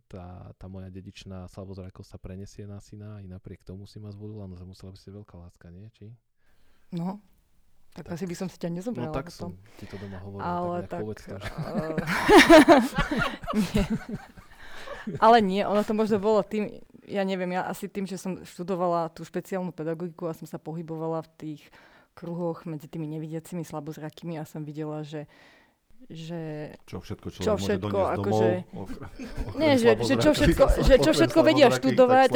tá, 0.07 0.55
tá 0.55 0.67
moja 0.71 0.87
dedičná 0.95 1.51
slabozrakosť 1.51 2.09
sa 2.15 2.19
prenesie 2.23 2.65
na 2.71 2.79
syna, 2.79 3.19
i 3.19 3.27
napriek 3.27 3.67
tomu 3.67 3.83
si 3.91 3.99
ma 3.99 4.15
zvolila, 4.15 4.47
no 4.47 4.55
to 4.55 4.63
musela 4.63 4.95
by 4.95 4.99
si 4.99 5.11
veľká 5.11 5.35
láska, 5.35 5.67
nie? 5.75 5.91
Či? 5.91 6.15
No, 6.95 7.19
tak, 7.99 8.07
Tak. 8.07 8.15
asi 8.15 8.25
by 8.25 8.35
som 8.35 8.47
si 8.47 8.57
ťa 8.57 8.71
nezobrala 8.71 9.11
No 9.11 9.17
tak 9.19 9.27
potom. 9.29 9.59
som 9.59 9.75
ti 9.75 9.85
to 9.85 9.99
doma 9.99 10.19
hovoril, 10.23 10.41
Ale 10.41 10.77
tak, 10.87 11.03
tak... 11.03 11.43
eh, 11.43 11.99
nie. 13.75 13.85
Ale 15.19 15.41
nie, 15.41 15.65
ono 15.65 15.83
to 15.83 15.93
možno 15.93 16.21
bolo 16.21 16.45
tým, 16.45 16.69
ja 17.09 17.25
neviem, 17.25 17.49
ja 17.57 17.65
asi 17.65 17.89
tým, 17.89 18.05
že 18.05 18.21
som 18.21 18.37
študovala 18.45 19.09
tú 19.09 19.25
špeciálnu 19.25 19.73
pedagogiku 19.73 20.29
a 20.29 20.37
som 20.37 20.45
sa 20.45 20.61
pohybovala 20.61 21.25
v 21.25 21.31
tých 21.41 21.61
kruhoch 22.13 22.69
medzi 22.69 22.91
tými 22.91 23.09
nevidiacimi 23.09 23.65
slabozrakými 23.65 24.37
a 24.37 24.45
som 24.45 24.67
videla, 24.67 25.01
že 25.01 25.25
že... 26.09 26.73
Čo 26.89 27.05
všetko 27.05 27.27
človek 27.29 27.45
Čo 27.45 27.53
môže 27.53 27.65
všetko, 27.69 27.89
doniesť 27.93 28.13
ako 28.17 28.23
domov. 28.25 28.41
že- 28.41 28.63
Nie, 29.55 29.71
že- 29.77 29.97
že 30.01 30.15
čo 30.17 30.31
všetko- 30.33 30.69
že 30.81 30.95
čo 30.99 31.11
všetko 31.13 31.39
vedia 31.45 31.69
študovať. 31.69 32.31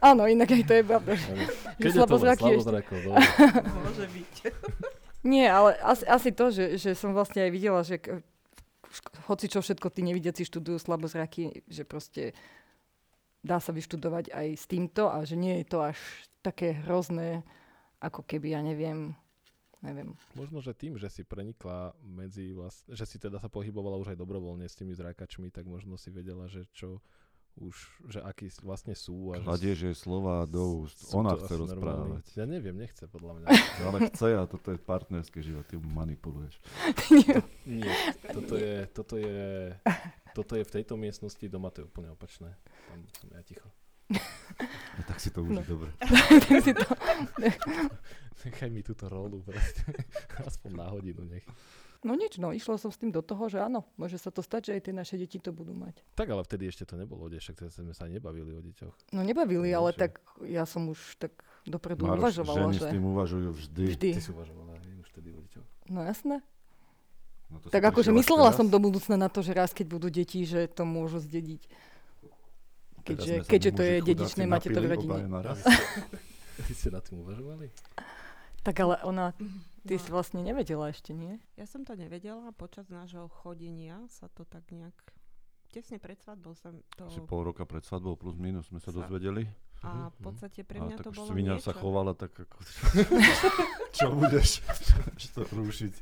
Áno, 0.00 0.22
inak 0.24 0.48
aj 0.48 0.62
to 0.64 0.74
je 0.74 0.84
pravda. 0.86 1.12
Keď 1.76 1.82
je 1.82 1.90
to 1.90 1.98
slabozrakov. 1.98 2.50
Môže 2.50 4.06
byť. 4.06 4.34
Nie, 5.20 5.52
ale 5.52 5.76
asi, 5.84 6.04
asi 6.08 6.30
to, 6.32 6.48
že, 6.48 6.80
že 6.80 6.90
som 6.96 7.12
vlastne 7.12 7.44
aj 7.44 7.50
videla, 7.52 7.84
že 7.84 8.00
hoci 9.28 9.46
čo 9.46 9.60
všetko 9.60 9.92
tí 9.92 10.00
nevidiaci 10.00 10.48
študujú 10.48 10.80
slabozraky, 10.80 11.62
že 11.68 11.84
proste 11.84 12.32
dá 13.44 13.60
sa 13.60 13.70
vyštudovať 13.70 14.32
aj 14.32 14.46
s 14.56 14.64
týmto 14.64 15.12
a 15.12 15.20
že 15.28 15.36
nie 15.36 15.60
je 15.60 15.66
to 15.68 15.78
až 15.84 15.98
také 16.40 16.72
hrozné, 16.88 17.44
ako 18.00 18.24
keby, 18.24 18.56
ja 18.56 18.60
neviem, 18.64 19.12
neviem. 19.80 20.16
Možno, 20.36 20.60
že 20.60 20.76
tým, 20.76 20.96
že 20.96 21.08
si 21.08 21.24
prenikla 21.24 21.92
medzi 22.04 22.52
vlast... 22.52 22.84
že 22.88 23.04
si 23.04 23.16
teda 23.16 23.40
sa 23.40 23.48
pohybovala 23.48 24.00
už 24.00 24.14
aj 24.14 24.18
dobrovoľne 24.20 24.68
s 24.68 24.76
tými 24.76 24.92
zrákačmi, 24.96 25.52
tak 25.52 25.68
možno 25.68 26.00
si 26.00 26.12
vedela, 26.12 26.48
že 26.48 26.68
čo 26.72 27.00
už, 27.58 27.74
že 28.08 28.20
akí 28.22 28.46
vlastne 28.62 28.94
sú. 28.94 29.34
A 29.34 29.42
Kladie, 29.42 29.74
že 29.74 29.90
že 29.92 30.06
slova 30.06 30.46
do 30.46 30.86
úst. 30.86 31.02
Ona 31.12 31.34
to 31.34 31.44
chce 31.44 31.54
rozprávať. 31.58 32.24
Ja 32.38 32.46
neviem, 32.46 32.78
nechce 32.78 33.04
podľa 33.10 33.42
mňa. 33.42 33.46
Ale 33.90 33.98
chce 34.08 34.28
a 34.38 34.46
toto 34.46 34.70
je 34.70 34.78
partnerský 34.78 35.42
život, 35.42 35.66
ty 35.66 35.76
manipuluješ. 35.76 36.56
Nie, 37.66 37.92
toto 38.30 38.54
je, 38.54 38.74
toto 38.94 39.14
je, 39.18 39.74
toto 40.32 40.52
je 40.54 40.62
v 40.62 40.70
tejto 40.70 40.94
miestnosti, 40.94 41.42
doma 41.50 41.74
to 41.74 41.82
je 41.82 41.90
úplne 41.90 42.14
opačné. 42.14 42.54
Tam 42.86 42.98
som 43.18 43.28
ja 43.34 43.42
ticho. 43.42 43.66
A 44.98 45.00
tak 45.06 45.18
si 45.22 45.30
to 45.32 45.40
uži, 45.46 45.56
No. 45.56 45.62
dobre. 45.64 45.90
tak 46.44 46.58
si 46.60 46.72
to... 46.76 46.84
Nechaj 48.44 48.70
mi 48.72 48.80
túto 48.80 49.08
rolu 49.08 49.44
proste. 49.44 49.84
Aspoň 50.48 50.70
na 50.76 50.86
hodinu 50.88 51.24
nech. 51.28 51.44
No 52.00 52.16
nič, 52.16 52.40
no, 52.40 52.48
išla 52.48 52.80
som 52.80 52.88
s 52.88 52.96
tým 52.96 53.12
do 53.12 53.20
toho, 53.20 53.52
že 53.52 53.60
áno, 53.60 53.84
môže 54.00 54.16
sa 54.16 54.32
to 54.32 54.40
stať, 54.40 54.72
že 54.72 54.80
aj 54.80 54.82
tie 54.88 54.94
naše 54.96 55.14
deti 55.20 55.36
to 55.36 55.52
budú 55.52 55.76
mať. 55.76 56.00
Tak 56.16 56.32
ale 56.32 56.40
vtedy 56.48 56.64
ešte 56.64 56.88
to 56.88 56.96
nebolo 56.96 57.28
o 57.28 57.28
však 57.28 57.68
sme 57.68 57.92
sa 57.92 58.08
nebavili 58.08 58.56
o 58.56 58.60
deťoch. 58.64 59.12
No 59.12 59.20
nebavili, 59.20 59.76
No, 59.76 59.84
ale 59.84 59.92
tak 59.92 60.16
ja 60.40 60.64
som 60.64 60.88
už 60.88 60.96
tak 61.20 61.36
dopredu 61.68 62.08
Maroš, 62.08 62.40
uvažovala, 62.40 62.56
ženy 62.56 62.72
že... 62.72 62.88
s 62.88 62.92
tým 62.96 63.04
uvažujú 63.04 63.48
vždy. 63.52 63.84
Vždy. 63.92 64.10
Ty 64.16 64.20
si 64.24 64.32
uvažovala 64.32 64.70
aj 64.80 64.92
už 64.96 65.08
vtedy 65.12 65.28
o 65.36 65.40
deťoch. 65.44 65.66
No 65.92 66.00
jasné. 66.00 66.36
No 67.52 67.56
to 67.60 67.66
Tak 67.68 67.82
akože 67.84 68.16
myslela 68.16 68.48
teraz? 68.48 68.56
som 68.56 68.66
do 68.72 68.78
budúcna 68.80 69.16
na 69.20 69.28
to, 69.28 69.44
že 69.44 69.52
raz 69.52 69.76
keď 69.76 69.86
budú 69.92 70.08
deti, 70.08 70.48
že 70.48 70.72
to 70.72 70.88
môžu 70.88 71.20
zdediť. 71.20 71.68
Keďže, 73.12 73.34
sa 73.36 73.48
keďže 73.48 73.70
to 73.72 73.82
je 73.82 73.94
dedičné, 74.04 74.42
máte 74.44 74.68
to 74.68 74.78
v 74.78 74.86
rodine. 74.88 75.14
Ty 76.60 76.72
ste 76.78 76.88
nad 76.88 77.02
tým 77.02 77.20
uvažovali? 77.20 77.66
Tak 78.60 78.76
ale 78.76 79.00
ona, 79.02 79.32
ty 79.82 79.94
No. 79.94 79.98
si 79.98 80.08
vlastne 80.08 80.40
nevedela 80.40 80.88
ešte, 80.88 81.10
nie? 81.10 81.40
Ja 81.54 81.64
som 81.64 81.80
to 81.80 81.94
nevedela, 81.94 82.52
počas 82.52 82.86
nášho 82.86 83.26
chodenia 83.34 83.96
sa 84.08 84.28
to 84.28 84.44
tak 84.44 84.68
nejak... 84.68 84.92
Tesne 85.70 85.96
pred 85.96 86.18
svadbou 86.18 86.52
sa 86.52 86.68
to... 86.92 87.06
Asi 87.06 87.22
pol 87.22 87.46
roka 87.46 87.62
pred 87.62 87.80
svadbou 87.80 88.14
plus 88.14 88.34
minus 88.34 88.66
sme 88.68 88.76
sa 88.76 88.90
dozvedeli. 88.90 89.46
A 89.80 90.10
v 90.10 90.18
Mhm, 90.18 90.20
podstate 90.20 90.60
pre 90.60 90.76
A 90.76 90.84
mňa 90.84 90.96
tak 90.98 91.04
to 91.06 91.10
už 91.10 91.16
bolo 91.16 91.28
svinia 91.30 91.56
niečo. 91.56 91.64
sa 91.64 91.72
chovala 91.72 92.12
tak 92.12 92.36
ako... 92.36 92.56
Čo 93.96 94.06
budeš? 94.12 94.60
Čo 95.16 95.28
to 95.32 95.42
rúšiť? 95.48 95.94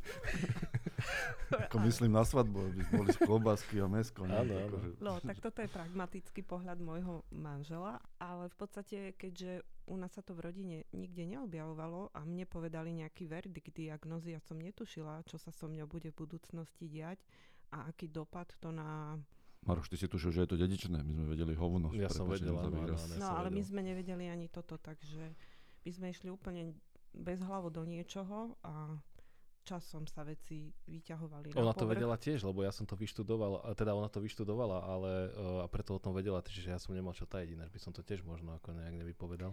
Ako 1.64 1.80
myslím 1.80 2.12
na 2.12 2.22
svadbu, 2.22 2.58
aby 2.66 2.80
boli 2.90 3.10
klobásky 3.14 3.80
a 3.80 3.86
mesko. 3.86 4.24
nie? 4.24 4.34
Áno, 4.34 4.52
áno. 4.54 4.76
Akože- 4.76 5.00
No, 5.00 5.12
tak 5.18 5.40
toto 5.40 5.58
je 5.60 5.68
pragmatický 5.68 6.40
pohľad 6.42 6.78
môjho 6.78 7.24
manžela, 7.30 7.98
ale 8.16 8.48
v 8.48 8.56
podstate, 8.56 8.96
keďže 9.14 9.60
u 9.86 9.96
nás 9.96 10.12
sa 10.12 10.20
to 10.20 10.36
v 10.36 10.44
rodine 10.44 10.76
nikde 10.92 11.24
neobjavovalo 11.24 12.12
a 12.12 12.20
mne 12.22 12.44
povedali 12.44 12.92
nejaký 12.92 13.24
verdikt 13.24 13.72
diagnozy, 13.72 14.36
ja 14.36 14.40
som 14.44 14.60
netušila, 14.60 15.24
čo 15.24 15.40
sa 15.40 15.48
so 15.48 15.64
mňou 15.64 15.88
bude 15.88 16.12
v 16.12 16.18
budúcnosti 16.18 16.84
diať 16.84 17.16
a 17.72 17.88
aký 17.88 18.08
dopad 18.08 18.52
to 18.60 18.68
na... 18.68 19.16
Maroš, 19.64 19.88
ty 19.88 19.96
si 19.96 20.06
tušil, 20.06 20.30
že 20.30 20.44
je 20.44 20.50
to 20.52 20.56
dedičné. 20.56 21.02
My 21.02 21.12
sme 21.12 21.26
vedeli 21.28 21.52
hovno. 21.52 21.90
Ja 21.90 22.06
som 22.06 22.28
prepáč 22.28 22.40
vedel, 22.40 22.54
za 22.54 22.62
áno, 22.62 22.76
výraz. 22.78 23.00
áno, 23.02 23.12
Ja 23.12 23.20
No, 23.20 23.28
ale 23.34 23.48
my 23.50 23.60
sme 23.60 23.80
nevedeli 23.82 24.30
ani 24.30 24.46
toto, 24.46 24.78
takže 24.78 25.34
my 25.82 25.90
sme 25.90 26.06
išli 26.08 26.28
úplne 26.30 26.76
bez 27.10 27.42
hlavu 27.42 27.68
do 27.68 27.82
niečoho 27.82 28.54
a 28.62 28.94
časom 29.68 30.08
sa 30.08 30.24
veci 30.24 30.72
vyťahovali 30.88 31.52
na 31.52 31.60
Ona 31.60 31.76
to 31.76 31.84
povrch. 31.84 32.00
vedela 32.00 32.16
tiež, 32.16 32.40
lebo 32.48 32.64
ja 32.64 32.72
som 32.72 32.88
to 32.88 32.96
vyštudoval, 32.96 33.60
teda 33.76 33.92
ona 33.92 34.08
to 34.08 34.24
vyštudovala, 34.24 34.78
ale 34.88 35.10
uh, 35.36 35.64
a 35.64 35.66
preto 35.68 35.92
o 35.96 36.00
tom 36.00 36.16
vedela, 36.16 36.40
čiže 36.40 36.72
ja 36.72 36.80
som 36.80 36.96
nemal 36.96 37.12
čo 37.12 37.28
tajiť, 37.28 37.48
ináč 37.52 37.68
by 37.68 37.80
som 37.84 37.92
to 37.92 38.00
tiež 38.00 38.24
možno 38.24 38.56
ako 38.56 38.72
nejak 38.72 38.96
nevypovedal. 38.96 39.52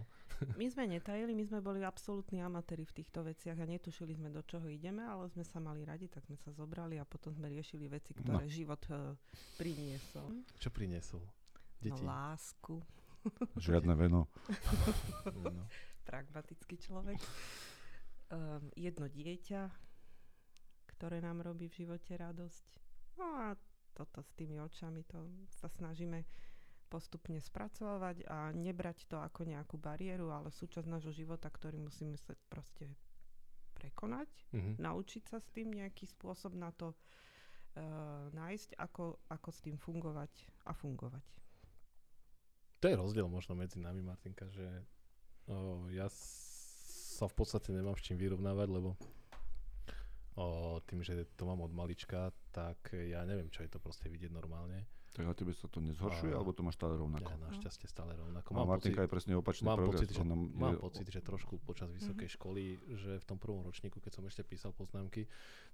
My 0.56 0.64
sme 0.72 0.88
netajili, 0.88 1.36
my 1.36 1.44
sme 1.44 1.60
boli 1.60 1.84
absolútni 1.84 2.40
amatéri 2.40 2.88
v 2.88 3.04
týchto 3.04 3.20
veciach 3.20 3.60
a 3.60 3.68
netušili 3.68 4.16
sme, 4.16 4.32
do 4.32 4.40
čoho 4.40 4.64
ideme, 4.72 5.04
ale 5.04 5.28
sme 5.28 5.44
sa 5.44 5.60
mali 5.60 5.84
radi, 5.84 6.08
tak 6.08 6.24
sme 6.24 6.40
sa 6.40 6.48
zobrali 6.56 6.96
a 6.96 7.04
potom 7.04 7.36
sme 7.36 7.52
riešili 7.52 7.84
veci, 7.92 8.16
ktoré 8.16 8.48
život 8.48 8.80
uh, 8.88 9.12
priniesol. 9.60 10.40
Čo 10.56 10.72
priniesol? 10.72 11.20
Deti. 11.76 12.00
No, 12.00 12.08
lásku, 12.08 12.80
Žiadne 13.66 13.94
veno. 13.94 14.26
No. 15.36 15.66
pragmatický 16.06 16.78
človek. 16.78 17.18
Um, 18.30 18.70
jedno 18.78 19.10
dieťa, 19.10 19.70
ktoré 20.96 21.20
nám 21.20 21.44
robí 21.44 21.68
v 21.68 21.84
živote 21.84 22.16
radosť. 22.16 22.66
No 23.20 23.26
a 23.36 23.46
toto 23.92 24.20
s 24.20 24.32
tými 24.36 24.60
očami, 24.60 25.04
to 25.04 25.24
sa 25.60 25.68
snažíme 25.68 26.24
postupne 26.86 27.40
spracovať 27.40 28.28
a 28.30 28.52
nebrať 28.54 29.10
to 29.10 29.18
ako 29.18 29.44
nejakú 29.44 29.76
bariéru, 29.76 30.30
ale 30.30 30.54
súčasť 30.54 30.86
nášho 30.86 31.12
života, 31.12 31.50
ktorý 31.50 31.80
musíme 31.80 32.14
sa 32.16 32.32
proste 32.48 32.88
prekonať, 33.74 34.28
Mhm. 34.56 34.80
naučiť 34.80 35.22
sa 35.28 35.36
s 35.36 35.48
tým 35.52 35.74
nejaký 35.74 36.08
spôsob 36.08 36.56
na 36.56 36.72
to 36.72 36.94
uh, 36.94 38.32
nájsť, 38.32 38.80
ako, 38.80 39.20
ako 39.28 39.48
s 39.52 39.58
tým 39.60 39.76
fungovať 39.76 40.32
a 40.64 40.72
fungovať. 40.72 41.24
To 42.80 42.88
je 42.88 42.96
rozdiel 42.96 43.28
možno 43.28 43.56
medzi 43.56 43.80
nami, 43.80 44.04
Martinka, 44.04 44.46
že 44.52 44.84
o, 45.48 45.88
ja 45.88 46.06
sa 46.12 47.24
v 47.24 47.34
podstate 47.34 47.72
nemám 47.72 47.96
s 47.96 48.04
čím 48.04 48.20
vyrovnávať, 48.20 48.68
lebo 48.68 49.00
o, 50.36 50.46
tým, 50.82 51.00
že 51.00 51.12
to 51.34 51.44
mám 51.44 51.60
od 51.60 51.72
malička, 51.72 52.28
tak 52.50 52.76
ja 52.92 53.24
neviem, 53.24 53.48
čo 53.48 53.60
je 53.60 53.68
to 53.68 53.78
proste 53.78 54.06
vidieť 54.06 54.30
normálne. 54.30 54.84
Tak 55.10 55.24
a 55.24 55.32
tebe 55.32 55.56
sa 55.56 55.64
to 55.64 55.80
nezhoršuje, 55.80 56.28
A- 56.28 56.36
alebo 56.36 56.52
to 56.52 56.60
máš 56.60 56.76
stále 56.76 56.92
rovnako? 56.92 57.24
Ja 57.24 57.40
našťastie 57.42 57.88
stále 57.88 58.12
rovnako. 58.12 58.52
A 58.52 58.56
Mám 58.60 58.68
Martinka 58.68 59.00
pocit, 59.00 59.00
je 59.00 59.14
presne 59.16 59.32
opačný 59.32 59.64
mám 59.64 59.80
progres. 59.80 59.96
pocit, 59.96 60.12
že, 60.12 60.20
Ona 60.20 60.36
mám 60.36 60.76
je- 60.76 60.82
pocit, 60.84 61.06
že 61.08 61.20
trošku 61.24 61.54
počas 61.58 61.88
vysokej 61.88 62.28
školy, 62.36 62.62
že 63.00 63.16
v 63.16 63.24
tom 63.24 63.40
prvom 63.40 63.64
ročníku, 63.64 63.96
keď 63.96 64.12
som 64.12 64.28
ešte 64.28 64.44
písal 64.44 64.76
poznámky, 64.76 65.24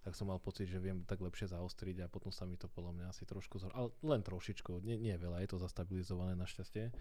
tak 0.00 0.14
som 0.14 0.30
mal 0.30 0.38
pocit, 0.38 0.70
že 0.70 0.78
viem 0.78 1.02
tak 1.02 1.18
lepšie 1.18 1.50
zaostriť 1.50 1.96
a 2.00 2.06
potom 2.06 2.30
sa 2.30 2.46
mi 2.46 2.54
to 2.54 2.70
podľa 2.70 2.94
mňa 2.94 3.06
asi 3.10 3.26
trošku 3.26 3.58
zhor... 3.58 3.74
Ale 3.74 3.90
len 4.06 4.22
trošičku, 4.22 4.78
nie, 4.78 4.94
nie 4.94 5.18
veľa, 5.18 5.42
je 5.42 5.50
to 5.50 5.58
zastabilizované 5.58 6.38
našťastie. 6.38 6.94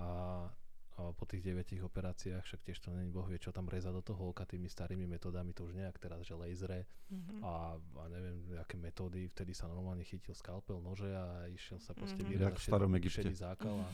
A, 0.00 0.08
a 0.48 0.63
po 0.94 1.26
tých 1.26 1.42
9 1.42 1.82
operáciách, 1.82 2.44
však 2.44 2.60
tiež 2.62 2.78
to 2.78 2.94
není 2.94 3.10
boh 3.10 3.26
vie, 3.26 3.38
čo 3.38 3.50
tam 3.50 3.66
reza 3.66 3.90
do 3.90 3.98
toho 3.98 4.30
oka 4.30 4.46
tými 4.46 4.70
starými 4.70 5.10
metodami, 5.10 5.50
to 5.50 5.66
už 5.66 5.74
nejak 5.74 5.98
teraz, 5.98 6.22
že 6.22 6.34
laseре 6.34 6.86
Mhm. 7.10 7.42
a, 7.42 7.74
a 7.74 8.02
neviem, 8.08 8.38
aké 8.56 8.78
metódy, 8.78 9.26
vtedy 9.28 9.52
sa 9.52 9.66
normálne 9.66 10.02
chytil 10.02 10.34
skalpel, 10.34 10.78
nože 10.78 11.10
a 11.10 11.50
išiel 11.50 11.82
sa 11.82 11.92
proste 11.92 12.22
Mhm. 12.22 12.28
vyrezať 12.30 12.46
Jak 12.48 12.58
v 12.58 12.66
starom 12.70 12.92
Egypte. 12.94 13.16
šedý 13.22 13.34
zákal 13.34 13.74
a, 13.74 13.88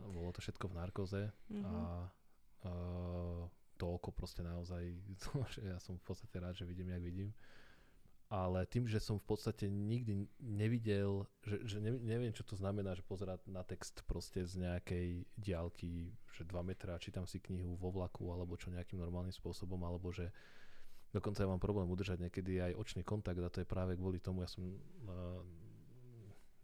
a 0.00 0.04
bolo 0.08 0.32
to 0.32 0.40
všetko 0.40 0.64
v 0.68 0.74
narkoze 0.74 1.20
Mhm. 1.52 1.64
a 1.64 1.72
uh, 2.64 3.44
to 3.76 3.84
oko 3.90 4.08
proste 4.10 4.40
naozaj, 4.40 4.80
že 5.52 5.60
ja 5.60 5.76
som 5.76 6.00
v 6.00 6.04
podstate 6.04 6.40
rád, 6.40 6.56
že 6.56 6.64
vidím, 6.64 6.88
jak 6.88 7.02
vidím. 7.02 7.30
Ale 8.34 8.66
tým, 8.66 8.90
že 8.90 8.98
som 8.98 9.22
v 9.22 9.30
podstate 9.30 9.70
nikdy 9.70 10.26
nevidel, 10.42 11.22
že, 11.46 11.62
že 11.62 11.78
ne, 11.78 11.94
neviem, 12.02 12.34
čo 12.34 12.42
to 12.42 12.58
znamená, 12.58 12.90
že 12.98 13.06
pozerať 13.06 13.46
na 13.46 13.62
text 13.62 14.02
proste 14.10 14.42
z 14.42 14.58
nejakej 14.58 15.22
diálky, 15.38 16.10
že 16.34 16.42
2 16.42 16.50
metra, 16.66 16.98
čítam 16.98 17.30
si 17.30 17.38
knihu 17.38 17.78
vo 17.78 17.94
vlaku, 17.94 18.34
alebo 18.34 18.58
čo 18.58 18.74
nejakým 18.74 18.98
normálnym 18.98 19.30
spôsobom, 19.30 19.78
alebo 19.86 20.10
že 20.10 20.34
dokonca 21.14 21.46
ja 21.46 21.50
mám 21.50 21.62
problém 21.62 21.86
udržať 21.86 22.26
niekedy 22.26 22.58
aj 22.58 22.72
očný 22.74 23.06
kontakt 23.06 23.38
a 23.38 23.46
to 23.54 23.62
je 23.62 23.70
práve 23.70 23.94
kvôli 23.94 24.18
tomu, 24.18 24.42
ja 24.42 24.50
som 24.50 24.66
uh, 24.66 25.38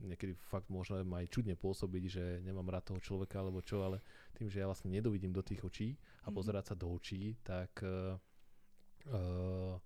niekedy 0.03 0.35
fakt 0.51 0.67
ma 0.75 0.83
aj 1.23 1.31
čudne 1.31 1.55
pôsobiť, 1.55 2.05
že 2.11 2.25
nemám 2.43 2.67
rád 2.67 2.91
toho 2.91 2.99
človeka 2.99 3.39
alebo 3.39 3.63
čo, 3.63 3.87
ale 3.87 4.03
tým, 4.35 4.51
že 4.51 4.59
ja 4.59 4.67
vlastne 4.67 4.91
nedovidím 4.91 5.31
do 5.31 5.47
tých 5.47 5.63
očí 5.63 5.95
a 6.27 6.33
Mhm. 6.33 6.35
pozerať 6.35 6.65
sa 6.67 6.75
do 6.75 6.91
očí, 6.91 7.39
tak 7.47 7.71
uh, 7.87 8.19
uh, 9.07 9.79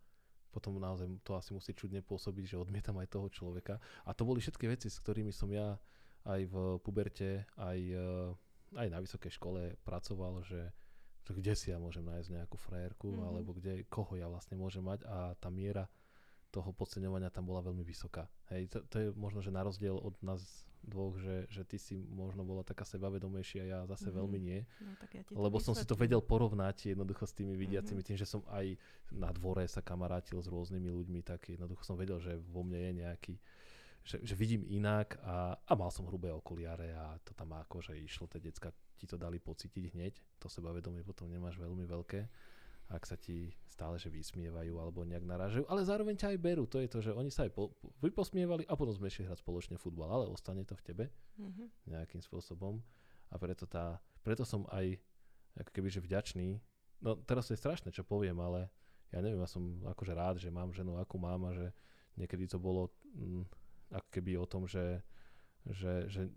potom 0.54 0.78
naozaj 0.78 1.11
to 1.26 1.34
asi 1.34 1.50
musí 1.50 1.75
čudne 1.75 1.99
pôsobiť, 2.06 2.54
že 2.54 2.62
odmietam 2.62 2.94
aj 3.02 3.11
toho 3.11 3.26
človeka. 3.26 3.82
A 4.06 4.14
to 4.14 4.23
boli 4.23 4.38
všetky 4.38 4.70
veci, 4.70 4.87
s 4.87 5.02
ktorými 5.02 5.34
som 5.34 5.50
ja 5.50 5.75
aj 6.23 6.40
v 6.46 6.54
puberte, 6.78 7.42
aj, 7.58 7.78
uh, 7.99 8.78
aj 8.78 8.88
na 8.94 8.99
vysokej 9.02 9.34
škole 9.34 9.75
pracoval, 9.82 10.46
že 10.46 10.70
že 11.25 11.32
kde 11.32 11.56
si 11.56 11.73
ja 11.73 11.80
môžem 11.80 12.04
nájsť 12.04 12.37
nejakú 12.37 12.61
frajerku, 12.61 13.08
Mhm. 13.16 13.25
alebo 13.25 13.56
kde, 13.56 13.88
koho 13.88 14.12
ja 14.12 14.28
vlastne 14.28 14.61
môžem 14.61 14.84
mať 14.84 15.08
a 15.08 15.32
tá 15.40 15.49
miera 15.49 15.88
toho 16.52 16.68
podceňovania 16.76 17.32
tam 17.32 17.49
bola 17.49 17.64
veľmi 17.64 17.80
vysoká. 17.80 18.28
Hej, 18.52 18.68
to, 18.68 18.78
to 18.92 18.96
je 19.00 19.08
možno, 19.16 19.40
že 19.40 19.49
na 19.49 19.64
rozdiel 19.64 19.96
od 19.96 20.12
nás 20.20 20.44
dvoch, 20.84 21.16
že, 21.16 21.48
že 21.48 21.62
ty 21.64 21.76
si 21.76 21.96
možno 21.96 22.44
bola 22.44 22.62
taká 22.62 22.84
sebavedomejšia 22.84 23.62
ja 23.64 23.78
zase 23.84 24.08
Mhm. 24.08 24.16
veľmi 24.16 24.38
nie. 24.38 24.60
No, 24.80 24.92
tak 24.96 25.10
ja 25.14 25.22
ti 25.24 25.32
Lebo 25.34 25.56
som 25.58 25.74
si 25.74 25.84
to 25.84 25.96
vedel 25.96 26.20
porovnať 26.20 26.92
jednoducho 26.92 27.24
s 27.24 27.32
tými 27.32 27.56
vidiacimi, 27.56 28.00
Mhm. 28.00 28.06
tým, 28.06 28.18
že 28.18 28.28
som 28.28 28.44
aj 28.52 28.76
na 29.10 29.32
dvore 29.32 29.64
sa 29.66 29.80
kamarátil 29.80 30.38
s 30.38 30.48
rôznymi 30.48 30.90
ľuďmi, 30.90 31.20
tak 31.24 31.48
jednoducho 31.48 31.82
som 31.84 31.96
vedel, 31.96 32.20
že 32.20 32.36
vo 32.38 32.62
mne 32.62 32.78
je 32.78 32.92
nejaký, 33.00 33.34
že, 34.04 34.20
že 34.20 34.34
vidím 34.36 34.62
inak 34.68 35.16
a, 35.24 35.56
a 35.56 35.72
mal 35.74 35.88
som 35.88 36.04
hrubé 36.04 36.28
okuliare 36.28 36.92
a 36.92 37.16
to 37.24 37.32
tam 37.32 37.56
akože 37.56 37.96
išlo, 37.96 38.28
tie 38.28 38.38
decka 38.38 38.68
ti 39.00 39.08
to 39.08 39.16
dali 39.16 39.40
pocítiť 39.40 39.96
hneď, 39.96 40.14
to 40.38 40.46
sebavedomie 40.46 41.00
potom 41.02 41.26
nemáš 41.26 41.56
veľmi 41.56 41.82
veľké, 41.88 42.20
ak 42.92 43.02
sa 43.08 43.16
ti 43.16 43.52
stále 43.64 43.98
že 43.98 44.12
vysmievajú 44.12 44.76
alebo 44.78 45.02
nejak 45.02 45.24
narážajú, 45.24 45.64
ale 45.66 45.82
zároveň 45.82 46.14
ťa 46.14 46.36
aj 46.36 46.38
berú, 46.38 46.64
to 46.68 46.78
je 46.78 46.88
to, 46.88 47.00
že 47.00 47.10
oni 47.10 47.32
sa 47.32 47.48
aj 47.48 47.52
po, 47.56 47.74
vyposmievali 48.04 48.68
a 48.68 48.76
potom 48.76 48.94
sme 48.94 49.10
išli 49.10 49.26
hrať 49.26 49.40
spoločne 49.42 49.76
futbal, 49.80 50.06
ale 50.06 50.30
ostane 50.30 50.62
to 50.62 50.76
v 50.78 50.84
tebe 50.84 51.04
Mhm. 51.40 51.90
nejakým 51.90 52.22
spôsobom 52.22 52.78
a 53.32 53.34
preto, 53.40 53.66
tá, 53.66 53.98
preto 54.22 54.46
som 54.46 54.68
aj 54.70 55.00
ako 55.58 55.70
keby 55.70 55.88
že 55.90 56.02
vďačný. 56.02 56.60
No 57.02 57.18
teraz 57.18 57.50
to 57.50 57.54
je 57.54 57.62
strašné, 57.62 57.90
čo 57.90 58.06
poviem, 58.06 58.38
ale 58.38 58.70
ja 59.10 59.22
neviem, 59.22 59.42
ja 59.42 59.50
som 59.50 59.82
akože 59.86 60.12
rád, 60.14 60.36
že 60.38 60.50
mám 60.50 60.70
ženu, 60.74 60.98
akú 60.98 61.18
mám 61.18 61.46
a 61.46 61.54
že 61.54 61.66
niekedy 62.18 62.46
to 62.46 62.58
bolo 62.62 62.90
mm, 63.14 63.42
ako 63.94 64.08
keby 64.10 64.38
o 64.38 64.46
tom, 64.46 64.66
že, 64.66 65.02
že, 65.66 66.06
že 66.10 66.30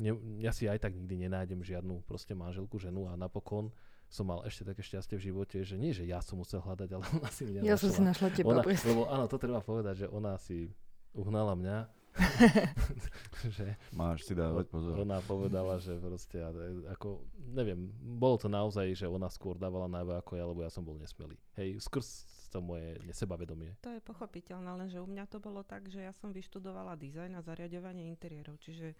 ne, 0.00 0.12
ja 0.40 0.52
si 0.52 0.64
aj 0.68 0.80
tak 0.80 0.96
nikdy 0.96 1.28
nenájdem 1.28 1.60
žiadnu 1.60 2.04
proste 2.08 2.32
manželku, 2.32 2.80
ženu 2.80 3.08
a 3.08 3.16
napokon 3.16 3.72
som 4.10 4.26
mal 4.26 4.42
ešte 4.42 4.66
také 4.66 4.82
šťastie 4.82 5.14
v 5.14 5.22
živote, 5.30 5.62
že 5.62 5.78
nie, 5.78 5.94
že 5.94 6.02
ja 6.02 6.18
som 6.18 6.42
musel 6.42 6.58
hľadať, 6.58 6.88
ale 6.98 7.04
ona 7.14 7.30
si 7.30 7.46
mňa 7.46 7.62
Ja 7.62 7.78
som 7.78 7.94
našla. 7.94 7.96
si 7.96 8.02
našla 8.02 8.28
teba. 8.34 8.50
Ona, 8.50 8.62
lebo 8.66 9.02
áno, 9.06 9.24
to 9.30 9.38
treba 9.38 9.62
povedať, 9.62 10.04
že 10.04 10.06
ona 10.10 10.34
si 10.34 10.74
uhnala 11.14 11.54
mňa. 11.54 11.78
že 13.54 13.78
Máš 13.94 14.26
si 14.26 14.34
dávať 14.34 14.66
pozor. 14.66 14.98
ona 14.98 15.22
povedala, 15.22 15.78
že 15.78 15.94
proste, 15.94 16.42
ako, 16.90 17.22
neviem, 17.54 17.86
bolo 18.02 18.34
to 18.34 18.50
naozaj, 18.50 18.90
že 18.98 19.06
ona 19.06 19.30
skôr 19.30 19.54
dávala 19.54 19.86
najavo 19.86 20.18
ako 20.18 20.32
ja, 20.34 20.42
lebo 20.42 20.60
ja 20.66 20.74
som 20.74 20.82
bol 20.82 20.98
nesmelý. 20.98 21.38
Hej, 21.54 21.78
skrz 21.86 22.26
to 22.50 22.58
moje 22.58 22.98
sebavedomie. 23.14 23.78
To 23.86 23.94
je 23.94 24.02
pochopiteľné, 24.02 24.74
lenže 24.74 24.98
u 24.98 25.06
mňa 25.06 25.30
to 25.30 25.38
bolo 25.38 25.62
tak, 25.62 25.86
že 25.86 26.02
ja 26.02 26.10
som 26.10 26.34
vyštudovala 26.34 26.98
dizajn 26.98 27.38
a 27.38 27.46
zariadovanie 27.46 28.10
interiérov, 28.10 28.58
čiže 28.58 28.98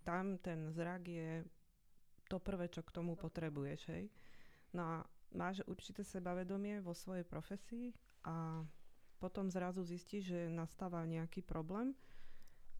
tam 0.00 0.40
ten 0.40 0.72
zrak 0.72 1.04
je 1.04 1.44
to 2.26 2.40
prvé, 2.40 2.72
čo 2.72 2.80
k 2.80 2.90
tomu 2.90 3.14
potrebuješ, 3.20 3.80
hej. 3.92 4.08
No 4.74 4.82
a 4.82 4.96
máš 5.34 5.62
určité 5.68 6.02
sebavedomie 6.02 6.80
vo 6.80 6.96
svojej 6.96 7.26
profesii 7.26 7.92
a 8.24 8.64
potom 9.18 9.48
zrazu 9.48 9.84
zistíš, 9.84 10.32
že 10.32 10.40
nastáva 10.52 11.04
nejaký 11.08 11.40
problém 11.40 11.96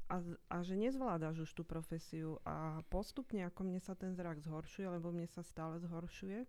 a, 0.06 0.22
a 0.52 0.56
že 0.62 0.78
nezvládaš 0.78 1.48
už 1.48 1.50
tú 1.50 1.62
profesiu 1.66 2.38
a 2.46 2.84
postupne, 2.86 3.42
ako 3.42 3.66
mne 3.66 3.80
sa 3.82 3.98
ten 3.98 4.14
zrak 4.14 4.38
zhoršuje, 4.38 4.86
lebo 4.86 5.10
mne 5.10 5.26
sa 5.26 5.42
stále 5.42 5.82
zhoršuje, 5.82 6.46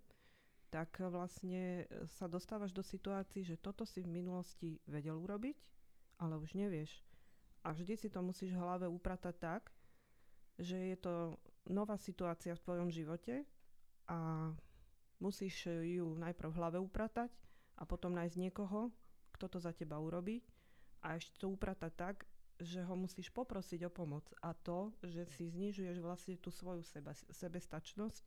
tak 0.70 0.94
vlastne 1.10 1.88
e, 1.90 2.06
sa 2.20 2.30
dostávaš 2.30 2.76
do 2.76 2.84
situácií, 2.86 3.42
že 3.42 3.58
toto 3.58 3.88
si 3.88 4.04
v 4.04 4.12
minulosti 4.22 4.78
vedel 4.86 5.18
urobiť, 5.18 5.58
ale 6.22 6.38
už 6.38 6.54
nevieš. 6.54 7.02
A 7.66 7.74
vždy 7.74 7.98
si 7.98 8.08
to 8.14 8.22
musíš 8.22 8.54
v 8.54 8.62
hlave 8.62 8.86
upratať 8.86 9.36
tak, 9.42 9.64
že 10.62 10.78
je 10.94 10.98
to 11.00 11.42
nová 11.66 11.98
situácia 11.98 12.54
v 12.54 12.64
tvojom 12.64 12.90
živote 12.94 13.42
a 14.08 14.52
musíš 15.20 15.68
e, 15.68 16.00
ju 16.00 16.18
najprv 16.18 16.50
v 16.52 16.58
hlave 16.58 16.80
upratať 16.82 17.32
a 17.78 17.84
potom 17.86 18.14
nájsť 18.14 18.36
niekoho, 18.38 18.90
kto 19.38 19.46
to 19.48 19.58
za 19.62 19.74
teba 19.74 20.02
urobí 20.02 20.42
a 21.06 21.18
ešte 21.18 21.38
to 21.38 21.54
upratať 21.54 21.94
tak, 21.94 22.16
že 22.58 22.82
ho 22.82 22.96
musíš 22.98 23.30
poprosiť 23.30 23.86
o 23.86 23.92
pomoc 23.94 24.26
a 24.42 24.54
to, 24.58 24.90
že 25.06 25.30
si 25.38 25.46
znižuješ 25.46 25.98
vlastne 26.02 26.36
tú 26.42 26.50
svoju 26.50 26.82
seba, 26.82 27.14
sebestačnosť, 27.14 28.24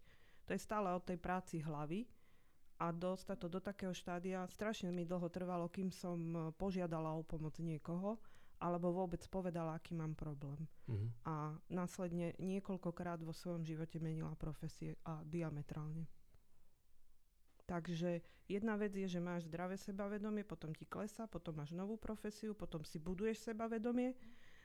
to 0.46 0.50
je 0.54 0.60
stále 0.62 0.86
o 0.94 1.02
tej 1.02 1.18
práci 1.18 1.58
hlavy 1.58 2.06
a 2.78 2.94
dostať 2.94 3.36
to 3.36 3.48
do 3.50 3.60
takého 3.60 3.92
štádia, 3.92 4.46
strašne 4.48 4.94
mi 4.94 5.02
dlho 5.02 5.26
trvalo, 5.28 5.66
kým 5.66 5.90
som 5.90 6.16
e, 6.16 6.38
požiadala 6.54 7.12
o 7.18 7.26
pomoc 7.26 7.58
niekoho, 7.58 8.22
alebo 8.60 8.92
vôbec 8.92 9.24
povedala, 9.32 9.74
aký 9.74 9.96
mám 9.96 10.12
problém. 10.14 10.68
Mhm. 10.86 11.08
A 11.26 11.34
následne 11.72 12.36
niekoľkokrát 12.38 13.18
vo 13.24 13.32
svojom 13.32 13.64
živote 13.64 13.98
menila 13.98 14.36
profesie 14.36 15.00
a 15.04 15.24
diametrálne. 15.24 16.06
Takže 17.70 18.18
jedna 18.50 18.74
vec 18.74 18.90
je, 18.98 19.06
že 19.06 19.22
máš 19.22 19.46
zdravé 19.46 19.78
sebavedomie, 19.78 20.42
potom 20.42 20.74
ti 20.74 20.82
klesá, 20.82 21.30
potom 21.30 21.54
máš 21.54 21.70
novú 21.70 21.94
profesiu, 21.94 22.50
potom 22.50 22.82
si 22.82 22.98
buduješ 22.98 23.46
sebavedomie, 23.46 24.18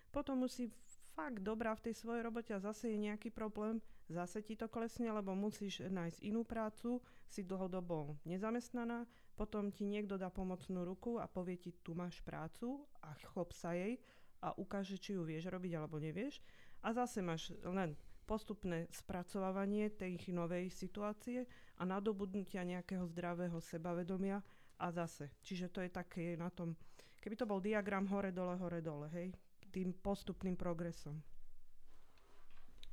potom 0.10 0.41
si 0.50 0.74
fakt 1.13 1.46
dobrá 1.46 1.78
v 1.78 1.86
tej 1.86 2.02
svojej 2.02 2.26
robote 2.26 2.50
a 2.50 2.58
zase 2.58 2.89
je 2.89 2.98
nejaký 2.98 3.30
problém, 3.30 3.78
zase 4.10 4.41
ti 4.41 4.58
to 4.58 4.65
klesne, 4.65 5.13
lebo 5.13 5.38
musíš 5.38 5.86
nájsť 5.86 6.20
inú 6.26 6.41
prácu, 6.41 6.98
si 7.30 7.46
dlhodobo 7.46 8.18
nezamestnaná, 8.26 9.06
potom 9.38 9.70
ti 9.70 9.86
niekto 9.86 10.18
dá 10.18 10.34
pomocnú 10.34 10.82
ruku 10.82 11.22
a 11.22 11.30
povie 11.30 11.62
ti, 11.62 11.78
tu 11.86 11.94
máš 11.94 12.26
prácu 12.26 12.89
a 13.06 13.13
chop 13.30 13.54
sa 13.54 13.78
jej 13.78 14.02
a 14.41 14.50
ukáže, 14.58 14.98
či 14.98 15.13
ju 15.13 15.22
vieš 15.22 15.46
robiť 15.54 15.78
alebo 15.78 16.02
nevieš. 16.02 16.41
A 16.82 16.89
zase 16.89 17.22
máš 17.22 17.54
len 17.62 17.94
postupné 18.26 18.89
spracovávanie 18.89 19.94
tej 19.94 20.18
novej 20.34 20.74
situácie 20.74 21.46
a 21.75 21.83
nadobudnutia 21.83 22.63
nejakého 22.63 23.03
zdravého 23.07 23.59
sebavedomia 23.59 24.39
a 24.79 24.88
zase. 24.91 25.31
Čiže 25.43 25.71
to 25.71 25.79
je 25.83 25.91
také 25.91 26.35
na 26.35 26.51
tom, 26.51 26.75
keby 27.19 27.35
to 27.35 27.47
bol 27.47 27.59
diagram 27.63 28.07
hore, 28.07 28.31
dole, 28.31 28.55
hore, 28.59 28.79
dole, 28.79 29.07
hej, 29.11 29.31
tým 29.71 29.91
postupným 29.91 30.55
progresom. 30.55 31.19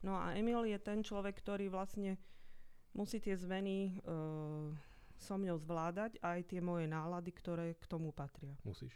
No 0.03 0.19
a 0.19 0.35
Emil 0.35 0.67
je 0.67 0.79
ten 0.83 0.99
človek, 0.99 1.39
ktorý 1.39 1.71
vlastne 1.71 2.19
musí 2.91 3.23
tie 3.23 3.39
zmeny 3.39 4.03
uh, 4.03 4.75
so 5.15 5.39
mňou 5.39 5.63
zvládať 5.63 6.19
aj 6.19 6.39
tie 6.51 6.59
moje 6.59 6.91
nálady, 6.91 7.31
ktoré 7.31 7.79
k 7.79 7.85
tomu 7.87 8.11
patria. 8.11 8.59
Musíš. 8.67 8.91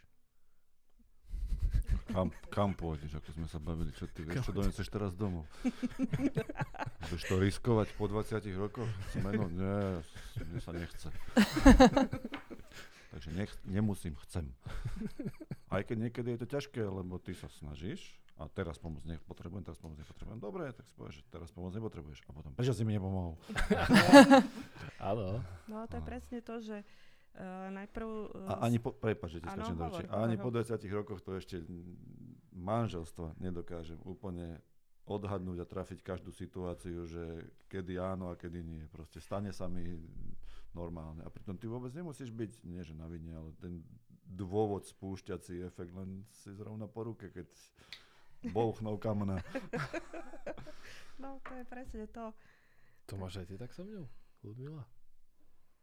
Kam, 2.16 2.32
kam 2.48 2.70
pôjdeš, 2.72 3.12
ako 3.20 3.28
sme 3.36 3.44
sa 3.44 3.60
bavili, 3.60 3.92
čo 3.92 4.08
ty 4.08 4.24
vieš, 4.24 4.48
čo 4.48 4.56
doneseš 4.56 4.88
teraz 4.88 5.12
domov? 5.12 5.44
Budeš 7.12 7.28
to 7.28 7.36
riskovať 7.36 7.92
po 7.92 8.08
20 8.08 8.40
rokoch? 8.56 8.88
Zmenu? 9.12 9.52
Nie, 9.52 10.00
mne 10.40 10.60
sa 10.64 10.72
nechce. 10.72 11.12
Takže 13.12 13.28
nech, 13.36 13.52
nemusím, 13.68 14.16
chcem. 14.24 14.48
Aj 15.68 15.84
keď 15.84 16.08
niekedy 16.08 16.28
je 16.32 16.40
to 16.40 16.48
ťažké, 16.56 16.80
lebo 16.88 17.20
ty 17.20 17.36
sa 17.36 17.52
snažíš 17.52 18.16
a 18.40 18.48
teraz 18.48 18.80
pomoc 18.80 19.04
nepotrebujem, 19.04 19.64
teraz 19.64 19.76
pomoc 19.76 20.00
nepotrebujem. 20.00 20.40
Dobre, 20.40 20.72
tak 20.72 20.88
si 20.88 20.94
povieš, 20.96 21.14
že 21.20 21.24
teraz 21.28 21.48
pomoc 21.52 21.72
nepotrebuješ. 21.76 22.24
A 22.28 22.32
potom, 22.32 22.52
prečo 22.56 22.72
si 22.72 22.84
mi 22.84 22.96
nepomohol? 22.96 23.36
Áno. 25.12 25.44
No 25.68 25.84
to 25.88 26.00
je 26.00 26.04
presne 26.04 26.38
to, 26.40 26.64
že 26.64 26.80
uh, 27.36 27.68
najprv... 27.72 28.08
Uh, 28.32 28.50
A 28.50 28.54
ani 28.66 28.80
po, 28.80 28.96
prepáč, 28.96 29.38
že 29.38 29.40
ti 29.44 29.48
do 29.52 29.62
hovor. 29.62 30.02
A 30.08 30.16
hovor, 30.16 30.24
ani 30.24 30.36
po 30.40 30.48
hovor. 30.48 30.64
20 30.64 30.80
rokoch 30.92 31.20
to 31.20 31.36
ešte 31.36 31.60
manželstva 32.56 33.36
nedokážem 33.38 34.00
úplne 34.02 34.58
odhadnúť 35.06 35.62
a 35.62 35.70
trafiť 35.70 36.02
každú 36.02 36.34
situáciu, 36.34 37.06
že 37.06 37.46
kedy 37.70 37.94
áno 38.00 38.32
a 38.32 38.34
kedy 38.34 38.58
nie. 38.64 38.82
Proste 38.90 39.22
stane 39.22 39.54
sa 39.54 39.70
mi 39.70 39.86
normálne. 40.74 41.22
A 41.22 41.30
pritom 41.30 41.54
ty 41.54 41.70
vôbec 41.70 41.94
nemusíš 41.94 42.34
byť, 42.34 42.66
nie 42.66 42.82
že 42.82 42.92
na 42.92 43.06
vine, 43.06 43.32
ale 43.38 43.54
ten 43.62 43.86
dôvod 44.26 44.82
spúšťací 44.82 45.62
efekt 45.62 45.94
len 45.94 46.26
si 46.42 46.50
zrovna 46.50 46.90
po 46.90 47.06
ruke, 47.06 47.30
keď 47.30 47.46
bouchnú 48.50 48.98
kamna. 48.98 49.40
No, 51.16 51.40
to 51.48 51.56
je 51.56 51.64
presne 51.64 52.04
to. 52.12 52.28
To 53.08 53.16
máš 53.16 53.40
aj 53.40 53.48
ty 53.48 53.56
tak 53.56 53.72
so 53.72 53.88
mňou, 53.88 54.04
Ludmila? 54.44 54.84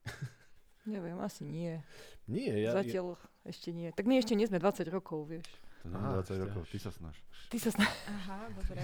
Neviem, 0.84 1.16
asi 1.20 1.44
nie. 1.44 1.80
Nie, 2.26 2.60
ja... 2.60 2.72
ja 2.72 2.72
Zatiaľ 2.76 3.16
ešte 3.44 3.72
nie. 3.72 3.90
Tak 3.90 4.04
my 4.04 4.20
ešte 4.20 4.36
nie 4.36 4.44
sme 4.44 4.60
20 4.60 4.84
rokov, 4.90 5.28
vieš. 5.28 5.48
To 5.82 5.88
nie 5.88 5.96
Aha, 5.96 6.10
je 6.10 6.16
20 6.20 6.24
ešte 6.24 6.36
rokov, 6.44 6.64
ty 6.68 6.78
sa 6.78 6.92
snaž. 6.92 7.16
Ty 7.48 7.58
sa 7.60 7.70
sna- 7.72 7.96
Aha, 8.10 8.40
dobre. 8.52 8.84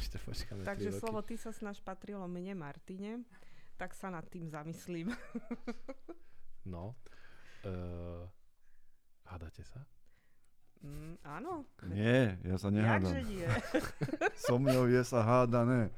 ešte 0.00 0.16
počkáme 0.20 0.60
Takže 0.62 0.88
3 0.88 0.92
roky. 0.92 1.00
slovo 1.00 1.20
ty 1.22 1.34
sa 1.36 1.50
snaž 1.50 1.80
patrilo 1.80 2.24
mne, 2.24 2.52
Martine. 2.54 3.24
Tak 3.76 3.92
sa 3.92 4.08
nad 4.08 4.24
tým 4.26 4.46
zamyslím. 4.46 5.12
No. 6.62 6.94
Uh, 7.62 8.22
hádate 9.24 9.64
sa? 9.64 9.82
Mm, 10.82 11.14
áno. 11.22 11.62
Nie, 11.86 12.36
ja 12.42 12.58
sa 12.58 12.66
nehádam. 12.68 13.06
Jakže 13.08 13.22
nie? 13.24 13.46
So 14.44 14.58
mňou 14.58 14.86
je 14.86 15.02
sa 15.02 15.22
hádané. 15.22 15.94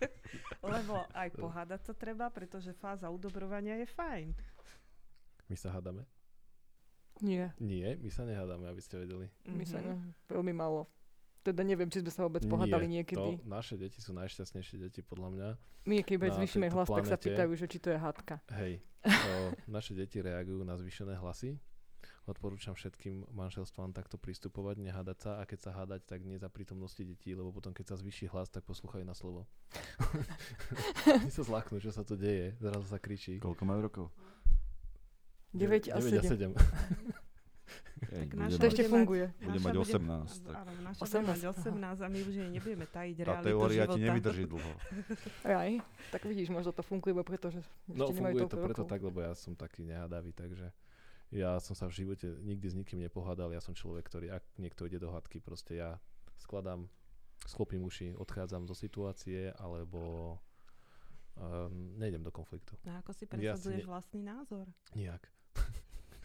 Lebo 0.64 1.02
aj 1.10 1.28
pohádať 1.32 1.80
sa 1.82 1.92
treba, 1.92 2.26
pretože 2.28 2.70
fáza 2.72 3.06
udobrovania 3.06 3.74
je 3.76 3.86
fajn. 3.86 4.28
My 5.44 5.56
sa 5.56 5.70
hádame? 5.70 6.06
Nie, 7.16 7.54
Nie, 7.58 7.94
my 7.94 8.08
sa 8.08 8.22
nehádame, 8.22 8.66
aby 8.66 8.80
ste 8.80 8.96
vedeli. 8.96 9.30
my 9.44 9.62
sa 9.62 9.78
Mhm. 9.78 9.84
ne, 9.84 9.92
veľmi 10.26 10.50
málo. 10.52 10.90
Teda 11.40 11.60
neviem, 11.60 11.86
či 11.86 12.00
sme 12.00 12.08
sa 12.08 12.24
vôbec 12.24 12.40
pohádali 12.42 12.86
Nie, 12.86 13.02
niekedy. 13.02 13.36
To, 13.36 13.44
naše 13.44 13.76
deti 13.76 14.00
sú 14.00 14.14
najšťastnejšie 14.14 14.80
deti, 14.80 15.00
podľa 15.00 15.28
mňa. 15.28 15.48
My 15.84 16.00
keď 16.00 16.32
zvýšime 16.32 16.72
hlas, 16.72 16.88
tak 16.88 17.04
sa 17.04 17.14
planete- 17.14 17.24
pýtajú, 17.28 17.50
že 17.52 17.66
či 17.68 17.78
to 17.78 17.88
je 17.90 17.98
hádka. 18.00 18.34
Hej, 18.56 18.80
o, 19.28 19.32
naše 19.68 19.92
deti 19.92 20.18
reagujú 20.18 20.62
na 20.62 20.72
zvýšené 20.72 21.14
hlasy. 21.14 21.60
Odporúčam 22.24 22.72
všetkým 22.72 23.28
manželstvám 23.30 23.92
takto 23.92 24.16
pristupovať, 24.16 24.80
nehádať 24.80 25.18
sa 25.20 25.30
a 25.38 25.44
keď 25.44 25.58
sa 25.60 25.70
hádať, 25.74 26.08
tak 26.08 26.24
nie 26.24 26.40
za 26.40 26.48
prítomnosti 26.48 26.96
detí, 26.98 27.36
lebo 27.36 27.52
potom 27.52 27.76
keď 27.76 27.92
sa 27.92 28.00
zvýši 28.00 28.32
hlas, 28.32 28.48
tak 28.48 28.64
poslúchajú 28.64 29.04
na 29.04 29.12
slovo. 29.12 29.44
Oni 31.20 31.28
sa 31.28 31.44
zlaknú, 31.44 31.84
čo 31.84 31.92
sa 31.92 32.00
to 32.00 32.16
deje, 32.16 32.56
zrazu 32.56 32.88
sa 32.88 32.96
kričí. 32.96 33.36
Koľko 33.36 33.62
majú 33.62 33.80
rokov? 33.84 34.06
9 35.52 35.92
a 35.92 36.00
9 36.00 36.24
7. 36.24 36.56
Ej, 38.04 38.20
Tak 38.20 38.28
naša 38.36 38.56
To 38.56 38.66
ešte 38.66 38.84
funguje. 38.84 39.24
Bude 39.38 39.60
mať 39.60 39.74
bude- 39.74 39.84
18. 39.86 40.44
Tak 40.44 40.54
Áno, 40.56 40.70
naša 40.82 41.00
bude 41.00 41.20
mať 41.24 41.40
18, 41.44 41.44
aha. 41.44 41.96
18 41.96 42.00
a 42.00 42.08
my 42.08 42.18
už 42.20 42.34
jej 42.34 42.48
nebudeme 42.50 42.86
tajiť 42.86 43.16
tá 43.16 43.24
realitu 43.24 43.46
teória 43.46 43.84
ti 43.86 44.00
nevydrží 44.00 44.44
dlho. 44.44 44.72
Aj, 45.60 45.72
tak 46.08 46.22
vidíš, 46.24 46.48
možno 46.48 46.72
to 46.72 46.80
funguje 46.80 47.12
iba 47.12 47.22
preto, 47.22 47.48
že 47.48 47.60
No 47.86 48.08
ešte 48.08 48.16
nemajú 48.18 48.32
funguje 48.34 48.42
to 48.42 48.48
toľko 48.50 48.64
preto 48.66 48.82
rokov. 48.82 48.92
tak, 48.92 49.00
lebo 49.02 49.18
ja 49.20 49.32
som 49.32 49.52
taký 49.54 49.84
nehádavý, 49.84 50.32
takže 50.32 50.66
ja 51.32 51.56
som 51.60 51.72
sa 51.76 51.88
v 51.88 52.04
živote 52.04 52.28
nikdy 52.42 52.66
s 52.68 52.74
nikým 52.76 53.00
nepohádal, 53.00 53.52
ja 53.52 53.62
som 53.62 53.72
človek, 53.72 54.04
ktorý, 54.04 54.34
ak 54.34 54.44
niekto 54.60 54.84
ide 54.84 55.00
do 55.00 55.12
hádky, 55.12 55.40
proste 55.40 55.78
ja 55.80 55.96
skladám, 56.36 56.90
sklopím 57.46 57.84
uši, 57.84 58.16
odchádzam 58.16 58.68
zo 58.68 58.74
situácie, 58.76 59.52
alebo 59.56 60.36
um, 61.36 61.96
nejdem 61.98 62.22
do 62.22 62.30
konfliktu. 62.30 62.76
No 62.84 63.00
ako 63.00 63.10
si 63.12 63.24
Ja 63.24 63.28
si 63.28 63.32
presadzuješ 63.32 63.84
ne- 63.84 63.90
vlastný 63.90 64.20
názor? 64.22 64.66
Nijak. 64.94 65.22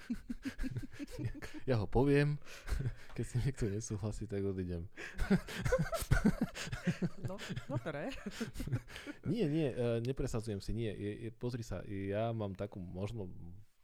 ja 1.69 1.75
ho 1.77 1.85
poviem, 1.85 2.37
keď 3.17 3.25
si 3.25 3.35
niekto 3.45 3.65
nesúhlasí, 3.69 4.25
tak 4.25 4.43
odídem. 4.43 4.85
No, 7.23 7.37
dobre. 7.69 8.11
Nie, 9.23 9.47
nie, 9.47 9.71
e, 9.71 10.01
nepresadzujem 10.03 10.59
si, 10.59 10.73
nie. 10.75 10.89
Je, 10.91 11.11
je, 11.27 11.29
pozri 11.31 11.63
sa, 11.63 11.79
ja 11.87 12.33
mám 12.35 12.57
takú 12.57 12.81
možno 12.81 13.29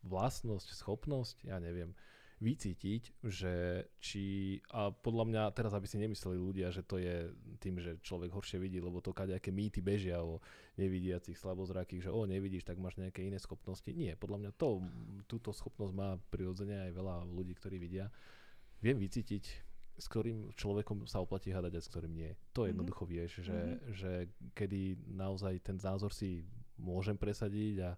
vlastnosť, 0.05 0.67
schopnosť, 0.71 1.49
ja 1.49 1.57
neviem, 1.59 1.91
vycítiť, 2.35 3.23
že 3.23 3.87
či, 4.03 4.23
a 4.67 4.91
podľa 4.91 5.23
mňa, 5.23 5.43
teraz 5.55 5.71
aby 5.71 5.87
si 5.87 5.95
nemysleli 5.95 6.35
ľudia, 6.35 6.67
že 6.67 6.83
to 6.83 6.99
je 6.99 7.31
tým, 7.63 7.79
že 7.79 7.95
človek 8.03 8.27
horšie 8.27 8.59
vidí, 8.59 8.83
lebo 8.83 8.99
to 8.99 9.15
kadejaké 9.15 9.55
mýty 9.55 9.79
bežia 9.79 10.19
o 10.19 10.43
nevidiacich, 10.75 11.39
slabozrakých, 11.39 12.05
že 12.05 12.11
o, 12.11 12.27
nevidíš, 12.27 12.67
tak 12.67 12.75
máš 12.75 12.99
nejaké 12.99 13.23
iné 13.23 13.39
schopnosti. 13.39 13.87
Nie, 13.87 14.19
podľa 14.19 14.37
mňa 14.45 14.51
to, 14.59 14.83
túto 15.31 15.55
schopnosť 15.55 15.93
má 15.95 16.19
prirodzene 16.27 16.85
aj 16.85 16.91
veľa 16.91 17.15
ľudí, 17.23 17.55
ktorí 17.55 17.79
vidia. 17.79 18.11
Viem 18.83 18.99
vycítiť, 18.99 19.43
s 19.95 20.05
ktorým 20.11 20.51
človekom 20.59 21.07
sa 21.07 21.23
oplatí 21.23 21.55
hádať 21.55 21.79
a 21.79 21.81
s 21.81 21.87
ktorým 21.87 22.11
nie. 22.11 22.35
To 22.51 22.67
Mhm. 22.67 22.75
jednoducho 22.75 23.03
vieš, 23.07 23.47
že, 23.47 23.55
Mhm. 23.55 23.95
že 23.95 24.11
kedy 24.51 25.07
naozaj 25.07 25.63
ten 25.63 25.79
názor 25.79 26.11
si 26.11 26.43
môžem 26.75 27.15
presadiť 27.15 27.75
a, 27.79 27.89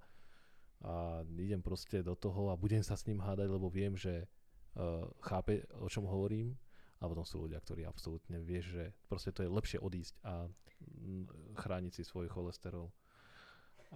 a 0.85 1.25
idem 1.25 1.61
proste 1.61 2.05
do 2.05 2.13
toho 2.13 2.53
a 2.53 2.59
budem 2.59 2.85
sa 2.85 2.93
s 2.93 3.05
ním 3.09 3.17
hádať, 3.17 3.49
lebo 3.49 3.65
viem, 3.65 3.97
že 3.97 4.29
uh, 4.77 5.09
chápe, 5.25 5.65
o 5.81 5.89
čom 5.89 6.05
hovorím 6.05 6.53
a 6.97 7.09
potom 7.09 7.25
sú 7.25 7.45
ľudia, 7.45 7.57
ktorí 7.61 7.85
absolútne 7.85 8.37
vieš, 8.41 8.73
že 8.77 8.83
proste 9.09 9.33
to 9.33 9.41
je 9.45 9.49
lepšie 9.49 9.77
odísť 9.81 10.13
a 10.21 10.45
chrániť 11.57 11.93
si 11.93 12.03
svoj 12.05 12.29
cholesterol. 12.29 12.89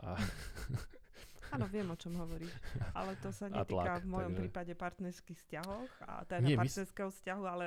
A, 0.02 0.18
Áno, 1.52 1.68
viem, 1.68 1.84
o 1.92 2.00
čom 2.00 2.16
hovoríš. 2.16 2.48
Ale 2.96 3.12
to 3.20 3.28
sa 3.36 3.52
netýka 3.52 4.00
tlak, 4.00 4.08
v 4.08 4.10
mojom 4.10 4.32
takže- 4.32 4.40
prípade 4.40 4.74
partnerských 4.74 5.38
vzťahoch, 5.38 5.92
a 6.08 6.24
teda 6.24 6.40
Nie, 6.48 6.56
my 6.56 6.64
partnerského 6.64 7.10
vzťahu, 7.12 7.44
ale 7.44 7.66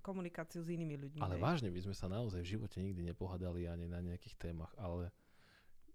komunikáciu 0.00 0.64
s 0.64 0.72
inými 0.72 0.96
ľuďmi. 0.96 1.20
ale 1.20 1.36
vážne, 1.36 1.68
my 1.68 1.80
sme 1.84 1.92
sa 1.92 2.08
naozaj 2.08 2.40
v 2.40 2.56
živote 2.56 2.80
nikdy 2.80 3.04
nepohadali 3.04 3.68
ani 3.68 3.92
na 3.92 4.00
nejakých 4.00 4.40
témach, 4.40 4.72
ale 4.80 5.12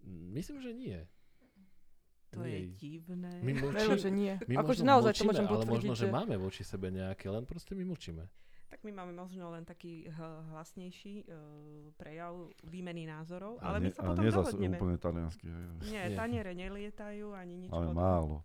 myslím, 0.05 0.61
že 0.61 0.71
nie. 0.71 0.99
To 2.31 2.41
je 2.41 2.59
Nie. 2.61 2.71
divné. 2.73 3.33
My 3.39 3.51
mlčíme, 3.53 3.97
že 3.97 4.07
nie. 4.09 4.33
my 4.41 4.55
Akože 4.57 4.81
možno 4.81 4.87
naozaj 4.87 5.11
to 5.11 5.17
mlčíme, 5.21 5.27
môžem 5.27 5.47
ale 5.49 5.65
možno, 5.67 5.91
že... 5.93 5.99
že... 6.01 6.07
máme 6.09 6.35
voči 6.37 6.63
sebe 6.63 6.87
nejaké, 6.89 7.27
len 7.27 7.43
proste 7.43 7.71
my 7.73 7.83
mlčíme. 7.85 8.23
Tak 8.65 8.79
my 8.81 8.91
máme 8.93 9.11
možno 9.11 9.51
len 9.51 9.61
taký 9.61 10.07
h- 10.07 10.15
hlasnejší 10.49 11.15
uh, 11.21 11.35
prejav 11.93 12.31
výmeny 12.63 13.03
názorov, 13.03 13.59
A 13.59 13.67
ale 13.67 13.77
my 13.77 13.85
nie- 13.85 13.91
sa 13.91 13.99
a 14.01 14.05
potom 14.09 14.23
dohodneme. 14.23 14.77
úplne 14.79 14.95
taliansky. 14.97 15.43
hej. 15.43 15.65
Nie, 15.85 16.03
Nie. 16.05 16.15
taniere 16.15 16.51
nelietajú 16.53 17.25
ani 17.31 17.55
nič 17.57 17.69
Ale 17.69 17.85
podobné. 17.85 17.99
málo. 17.99 18.35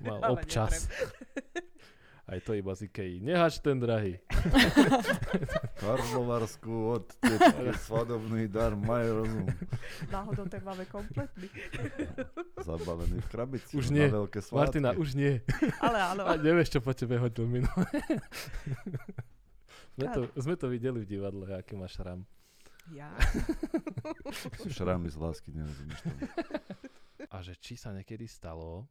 Má 0.00 0.14
Ale 0.24 0.32
občas. 0.34 0.88
Aj 2.28 2.36
to 2.44 2.52
iba 2.52 2.76
z 2.76 2.92
Ikei. 2.92 3.24
Nehač 3.24 3.56
ten 3.64 3.80
drahý. 3.80 4.20
Karlovarskú 5.80 7.00
od 7.00 7.08
tetky 7.24 7.72
svadobný 7.80 8.52
dar, 8.52 8.76
maj 8.76 9.08
rozum. 9.08 9.48
Náhodou 10.12 10.44
ten 10.44 10.60
máme 10.60 10.84
kompletný. 10.92 11.48
Zabalený 12.68 13.24
v 13.24 13.28
krabici. 13.32 13.72
Už 13.72 13.88
na 13.88 13.96
nie. 13.96 14.06
veľké 14.12 14.44
svátky. 14.44 14.60
Martina, 14.60 14.92
už 14.92 15.16
nie. 15.16 15.40
Ale 15.80 16.04
áno. 16.04 16.28
A 16.28 16.36
nevieš, 16.36 16.76
čo 16.76 16.80
po 16.84 16.92
tebe 16.92 17.16
hodil 17.16 17.48
minulé. 17.48 17.88
sme, 19.96 20.06
to, 20.12 20.20
sme 20.36 20.54
to 20.60 20.68
videli 20.68 21.00
v 21.00 21.08
divadle, 21.08 21.48
aký 21.56 21.80
máš 21.80 21.96
šram. 21.96 22.28
Ja. 22.92 23.08
Sú 24.60 24.68
šrámy 24.68 25.08
z 25.08 25.16
lásky, 25.16 25.48
nerozumieš 25.56 26.04
tomu. 26.04 26.28
A 27.32 27.40
že 27.40 27.56
či 27.56 27.80
sa 27.80 27.96
niekedy 27.96 28.28
stalo, 28.28 28.84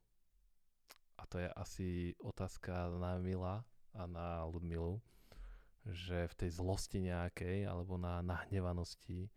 a 1.18 1.24
to 1.26 1.42
je 1.42 1.50
asi 1.58 1.90
otázka 2.22 2.94
na 3.02 3.18
Mila 3.18 3.66
a 3.94 4.02
na 4.06 4.46
Ludmilu, 4.46 5.02
že 5.88 6.30
v 6.30 6.38
tej 6.38 6.50
zlosti 6.62 7.02
nejakej, 7.02 7.66
alebo 7.66 7.98
na 7.98 8.22
nahnevanosti, 8.22 9.32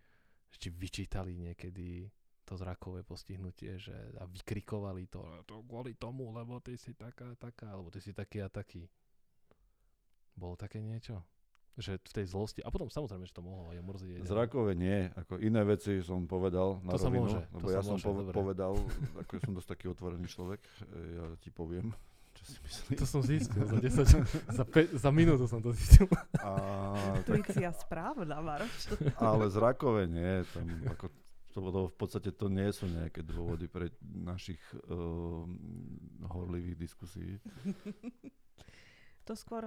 či 0.60 0.68
vyčítali 0.68 1.32
niekedy 1.40 2.10
to 2.44 2.58
zrakové 2.58 3.06
postihnutie, 3.06 3.78
že 3.78 3.94
a 4.18 4.26
vykrikovali 4.26 5.06
to, 5.06 5.22
"A 5.22 5.40
to 5.46 5.62
kvôli 5.62 5.94
tomu, 5.94 6.34
lebo 6.34 6.58
ty 6.58 6.74
si 6.74 6.92
taká, 6.98 7.32
taká, 7.38 7.70
alebo 7.70 7.88
ty 7.88 8.02
si 8.02 8.10
taký 8.10 8.42
a 8.42 8.50
taký. 8.50 8.90
Bolo 10.34 10.58
také 10.58 10.82
niečo? 10.82 11.22
Že 11.78 12.02
v 12.02 12.12
tej 12.12 12.26
zlosti, 12.26 12.60
a 12.66 12.68
potom 12.68 12.90
samozrejme, 12.90 13.24
že 13.24 13.34
to 13.34 13.42
mohlo 13.46 13.70
aj 13.70 13.78
omrzieť. 13.78 14.20
Zrakové 14.26 14.74
nie, 14.74 15.08
ako 15.14 15.38
iné 15.38 15.62
veci 15.62 16.02
som 16.02 16.26
povedal 16.26 16.82
na 16.82 16.92
To 16.92 17.00
sa 17.00 17.08
rovinu, 17.08 17.30
môže, 17.30 17.40
to 17.46 17.56
lebo 17.56 17.68
sa 17.68 17.74
ja 17.74 17.80
som 17.80 17.96
môže, 17.96 18.32
povedal, 18.34 18.72
ako 19.22 19.30
ja 19.38 19.40
som 19.46 19.52
dosť 19.54 19.68
taký 19.70 19.86
otvorený 19.88 20.26
človek, 20.28 20.60
e, 20.60 20.80
ja 21.14 21.24
ti 21.38 21.48
poviem, 21.54 21.94
čo 22.34 22.42
si 22.44 22.58
myslím. 22.66 22.90
To 22.98 23.06
som 23.06 23.20
zistil, 23.22 23.62
za 23.64 23.78
10, 23.78 24.58
za, 24.60 24.64
pe, 24.66 24.82
za 24.92 25.10
minútu 25.14 25.46
som 25.46 25.62
to 25.62 25.70
zistil. 25.72 26.10
A, 26.42 26.50
Intuícia 27.22 27.70
správna, 27.72 28.42
Maroš. 28.42 28.96
ale 29.16 29.46
zrakové 29.48 30.10
nie, 30.10 30.42
tam 30.50 30.66
ako 30.90 31.06
to, 31.50 31.58
to 31.58 31.80
v 31.90 31.96
podstate 31.98 32.30
to 32.30 32.46
nie 32.46 32.70
sú 32.70 32.86
nejaké 32.86 33.26
dôvody 33.26 33.66
pre 33.66 33.90
našich 34.06 34.60
uh, 34.86 35.42
horlivých 36.30 36.78
diskusí. 36.78 37.42
To 39.28 39.32
skôr, 39.36 39.62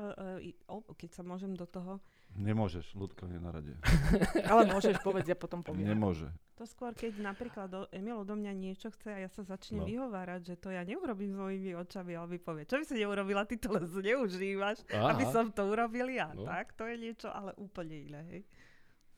o, 0.67 0.77
keď 0.93 1.09
sa 1.19 1.23
môžem 1.23 1.53
do 1.53 1.65
toho, 1.65 2.01
Nemôžeš, 2.33 2.97
ľudka 2.97 3.29
je 3.29 3.37
na 3.37 3.53
rade. 3.53 3.77
Ale 4.49 4.65
môžeš 4.65 5.05
povedať, 5.05 5.33
ja 5.33 5.37
potom 5.37 5.61
poviem. 5.61 5.93
Nemôže. 5.93 6.33
to 6.57 6.65
skôr, 6.65 6.89
keď 6.97 7.21
napríklad 7.21 7.69
do, 7.69 7.85
Emil 7.93 8.17
odo 8.17 8.33
mňa 8.33 8.53
niečo 8.57 8.89
chce 8.89 9.09
a 9.13 9.19
ja 9.21 9.29
sa 9.29 9.45
začnem 9.45 9.85
No. 9.85 9.85
vyhovárať, 9.85 10.41
že 10.41 10.55
to 10.57 10.73
ja 10.73 10.81
neurobím 10.81 11.29
s 11.29 11.37
mojimi 11.37 11.77
očami, 11.77 12.17
ale 12.17 12.33
mi 12.33 12.39
povie, 12.41 12.65
čo 12.65 12.81
by 12.81 12.85
si 12.89 12.97
neurobila, 12.97 13.45
ty 13.45 13.61
to 13.61 13.69
len 13.69 13.85
zneužívaš, 13.85 14.81
Aha. 14.89 15.13
aby 15.13 15.29
som 15.29 15.53
to 15.53 15.61
urobil 15.69 16.09
ja. 16.09 16.33
No. 16.33 16.41
No. 16.41 16.49
Tak, 16.49 16.73
to 16.73 16.89
je 16.89 16.97
niečo, 16.97 17.29
ale 17.29 17.53
úplne 17.53 17.95
iné, 18.01 18.21
hej. 18.33 18.41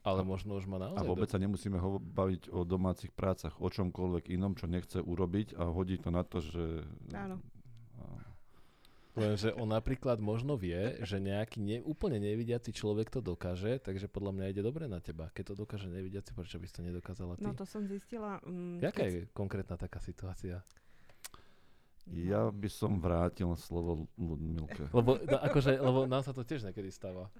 Ale 0.05 0.21
možno 0.21 0.59
už 0.59 0.67
má 0.67 0.77
naozaj... 0.77 1.01
A 1.01 1.07
vôbec 1.07 1.31
sa 1.31 1.39
nemusíme 1.39 1.79
ho 1.79 1.97
baviť 1.97 2.51
o 2.51 2.61
domácich 2.67 3.09
prácach, 3.15 3.57
o 3.57 3.71
čomkoľvek 3.71 4.29
inom, 4.35 4.53
čo 4.59 4.67
nechce 4.67 4.99
urobiť 5.01 5.55
a 5.57 5.71
hodí 5.71 5.97
to 5.97 6.11
na 6.11 6.21
to, 6.27 6.43
že... 6.43 6.83
Áno. 7.15 7.39
Lenže 9.15 9.55
on 9.55 9.71
napríklad 9.71 10.19
možno 10.19 10.59
vie, 10.59 10.99
že 10.99 11.23
nejaký 11.23 11.63
ne, 11.63 11.79
úplne 11.79 12.19
nevidiaci 12.19 12.75
človek 12.75 13.07
to 13.07 13.23
dokáže, 13.23 13.79
takže 13.79 14.11
podľa 14.11 14.31
mňa 14.35 14.45
ide 14.51 14.59
dobre 14.59 14.91
na 14.91 14.99
teba. 14.99 15.31
Keď 15.31 15.55
to 15.55 15.63
dokáže 15.63 15.87
nevidiaci, 15.87 16.35
prečo 16.35 16.59
by 16.59 16.67
si 16.67 16.75
to 16.75 16.83
nedokázala 16.83 17.39
ty? 17.39 17.47
No 17.47 17.55
to 17.55 17.63
som 17.63 17.87
zistila. 17.87 18.43
Mm, 18.43 18.83
Jaká 18.83 19.07
keď- 19.07 19.11
je 19.15 19.21
konkrétna 19.31 19.79
taká 19.79 20.03
situácia? 20.03 20.59
Ja 22.05 22.53
by 22.53 22.69
som 22.69 22.99
vrátil 22.99 23.49
slovo 23.55 24.05
Ludmilke. 24.13 24.83
Lebo, 24.93 25.17
no, 25.17 25.37
akože, 25.41 25.73
lebo 25.79 26.05
nám 26.05 26.21
sa 26.21 26.35
to 26.35 26.45
tiež 26.45 26.61
niekedy 26.61 26.93
stáva. 26.93 27.33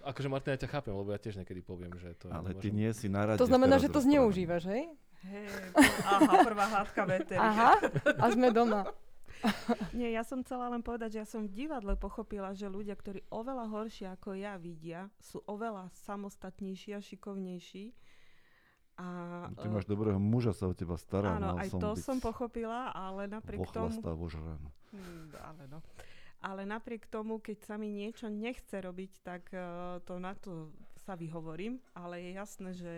Akože 0.00 0.30
Martina, 0.30 0.54
ja 0.54 0.62
ťa 0.62 0.70
chápem, 0.70 0.94
lebo 0.94 1.10
ja 1.10 1.18
tiež 1.18 1.36
niekedy 1.36 1.60
poviem, 1.60 1.92
že 1.98 2.14
to... 2.14 2.30
Ale 2.30 2.54
nemôžem- 2.54 2.62
ty 2.62 2.68
nie 2.70 2.90
si 2.94 3.06
na 3.10 3.26
rade. 3.26 3.40
To 3.40 3.50
znamená, 3.50 3.76
že 3.76 3.90
to 3.90 4.00
zneužívaš, 4.00 4.64
hej? 4.68 4.94
Hej, 5.20 5.44
aha, 6.06 6.40
prvá 6.40 6.66
hádka 6.70 7.02
veterika. 7.04 7.44
Aha, 7.44 7.72
a 8.16 8.24
sme 8.32 8.48
doma. 8.48 8.88
Nie, 9.98 10.12
ja 10.12 10.22
som 10.22 10.44
chcela 10.44 10.68
len 10.68 10.84
povedať, 10.84 11.16
že 11.16 11.20
ja 11.24 11.28
som 11.28 11.46
v 11.46 11.52
divadle 11.52 11.96
pochopila, 11.96 12.52
že 12.52 12.68
ľudia, 12.68 12.94
ktorí 12.96 13.24
oveľa 13.32 13.66
horšie 13.72 14.06
ako 14.12 14.36
ja 14.36 14.60
vidia, 14.60 15.08
sú 15.20 15.40
oveľa 15.48 15.88
samostatnejší 16.06 16.96
a 16.96 17.00
šikovnejší. 17.00 17.92
A, 19.00 19.06
Ty 19.56 19.66
máš 19.72 19.88
dobrého 19.88 20.20
muža, 20.20 20.52
sa 20.52 20.68
o 20.68 20.76
teba 20.76 21.00
stará. 21.00 21.40
áno, 21.40 21.56
aj 21.56 21.72
som 21.72 21.80
to 21.80 21.88
byť 21.96 22.04
som 22.04 22.18
pochopila, 22.20 22.92
ale 22.92 23.24
napriek 23.32 23.64
tomu... 23.72 23.96
Vožran. 24.04 24.60
Hmm, 24.92 25.32
ale 25.40 25.62
no. 25.72 25.80
Ale 26.40 26.64
napriek 26.68 27.08
tomu, 27.08 27.40
keď 27.40 27.64
sa 27.64 27.74
mi 27.76 27.92
niečo 27.92 28.28
nechce 28.28 28.76
robiť, 28.76 29.12
tak 29.24 29.48
uh, 29.52 30.00
to 30.04 30.20
na 30.20 30.36
to 30.36 30.72
sa 31.04 31.16
vyhovorím, 31.16 31.80
ale 31.96 32.20
je 32.20 32.30
jasné, 32.36 32.70
že 32.76 32.92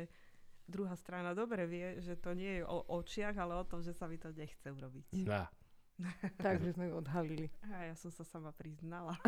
druhá 0.66 0.94
strana 0.94 1.34
dobre 1.34 1.66
vie, 1.66 1.98
že 2.02 2.18
to 2.18 2.34
nie 2.34 2.62
je 2.62 2.64
o 2.66 2.82
očiach, 2.98 3.34
ale 3.38 3.58
o 3.58 3.64
tom, 3.66 3.82
že 3.82 3.94
sa 3.94 4.06
mi 4.06 4.18
to 4.18 4.30
nechce 4.34 4.66
urobiť. 4.66 5.26
Á, 5.26 5.50
Takže 6.44 6.72
sme 6.72 6.88
ju 6.88 6.94
odhalili. 6.98 7.46
A 7.70 7.92
ja 7.92 7.94
som 7.94 8.10
sa 8.10 8.24
sama 8.24 8.52
priznala. 8.52 9.16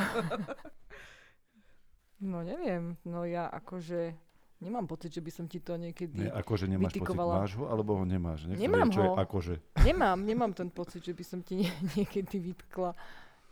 No 2.20 2.40
neviem, 2.40 2.96
no 3.04 3.26
ja 3.26 3.50
akože 3.50 4.14
nemám 4.62 4.86
pocit, 4.88 5.12
že 5.12 5.20
by 5.20 5.30
som 5.34 5.44
ti 5.44 5.60
to 5.60 5.76
niekedy... 5.76 6.24
Nie, 6.24 6.32
akože 6.32 6.70
nemáš 6.70 6.94
vytikovala. 6.94 7.32
pocit, 7.36 7.42
máš 7.42 7.52
ho, 7.58 7.64
alebo 7.68 7.90
ho 8.00 8.04
nemáš? 8.06 8.48
Nechcem 8.48 8.64
Nemám 8.64 8.88
vedieť, 8.88 8.94
čo 8.96 9.00
je 9.02 9.10
ho. 9.10 9.16
akože. 9.18 9.54
Nemám, 9.84 10.18
nemám 10.24 10.52
ten 10.56 10.70
pocit, 10.72 11.04
že 11.04 11.12
by 11.12 11.24
som 11.26 11.44
ti 11.44 11.66
nie, 11.66 11.70
niekedy 11.98 12.38
vytkla, 12.40 12.96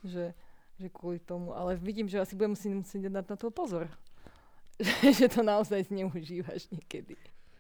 že, 0.07 0.33
že 0.79 0.88
kvôli 0.88 1.20
tomu. 1.20 1.53
Ale 1.53 1.77
vidím, 1.77 2.09
že 2.09 2.22
asi 2.22 2.33
budem 2.33 2.57
musieť, 2.57 2.72
musieť 2.72 3.01
dať 3.12 3.27
na 3.29 3.37
to 3.37 3.51
pozor. 3.53 3.90
že 5.20 5.27
to 5.29 5.44
naozaj 5.44 5.85
zneužívaš 5.92 6.72
niekedy. 6.72 7.18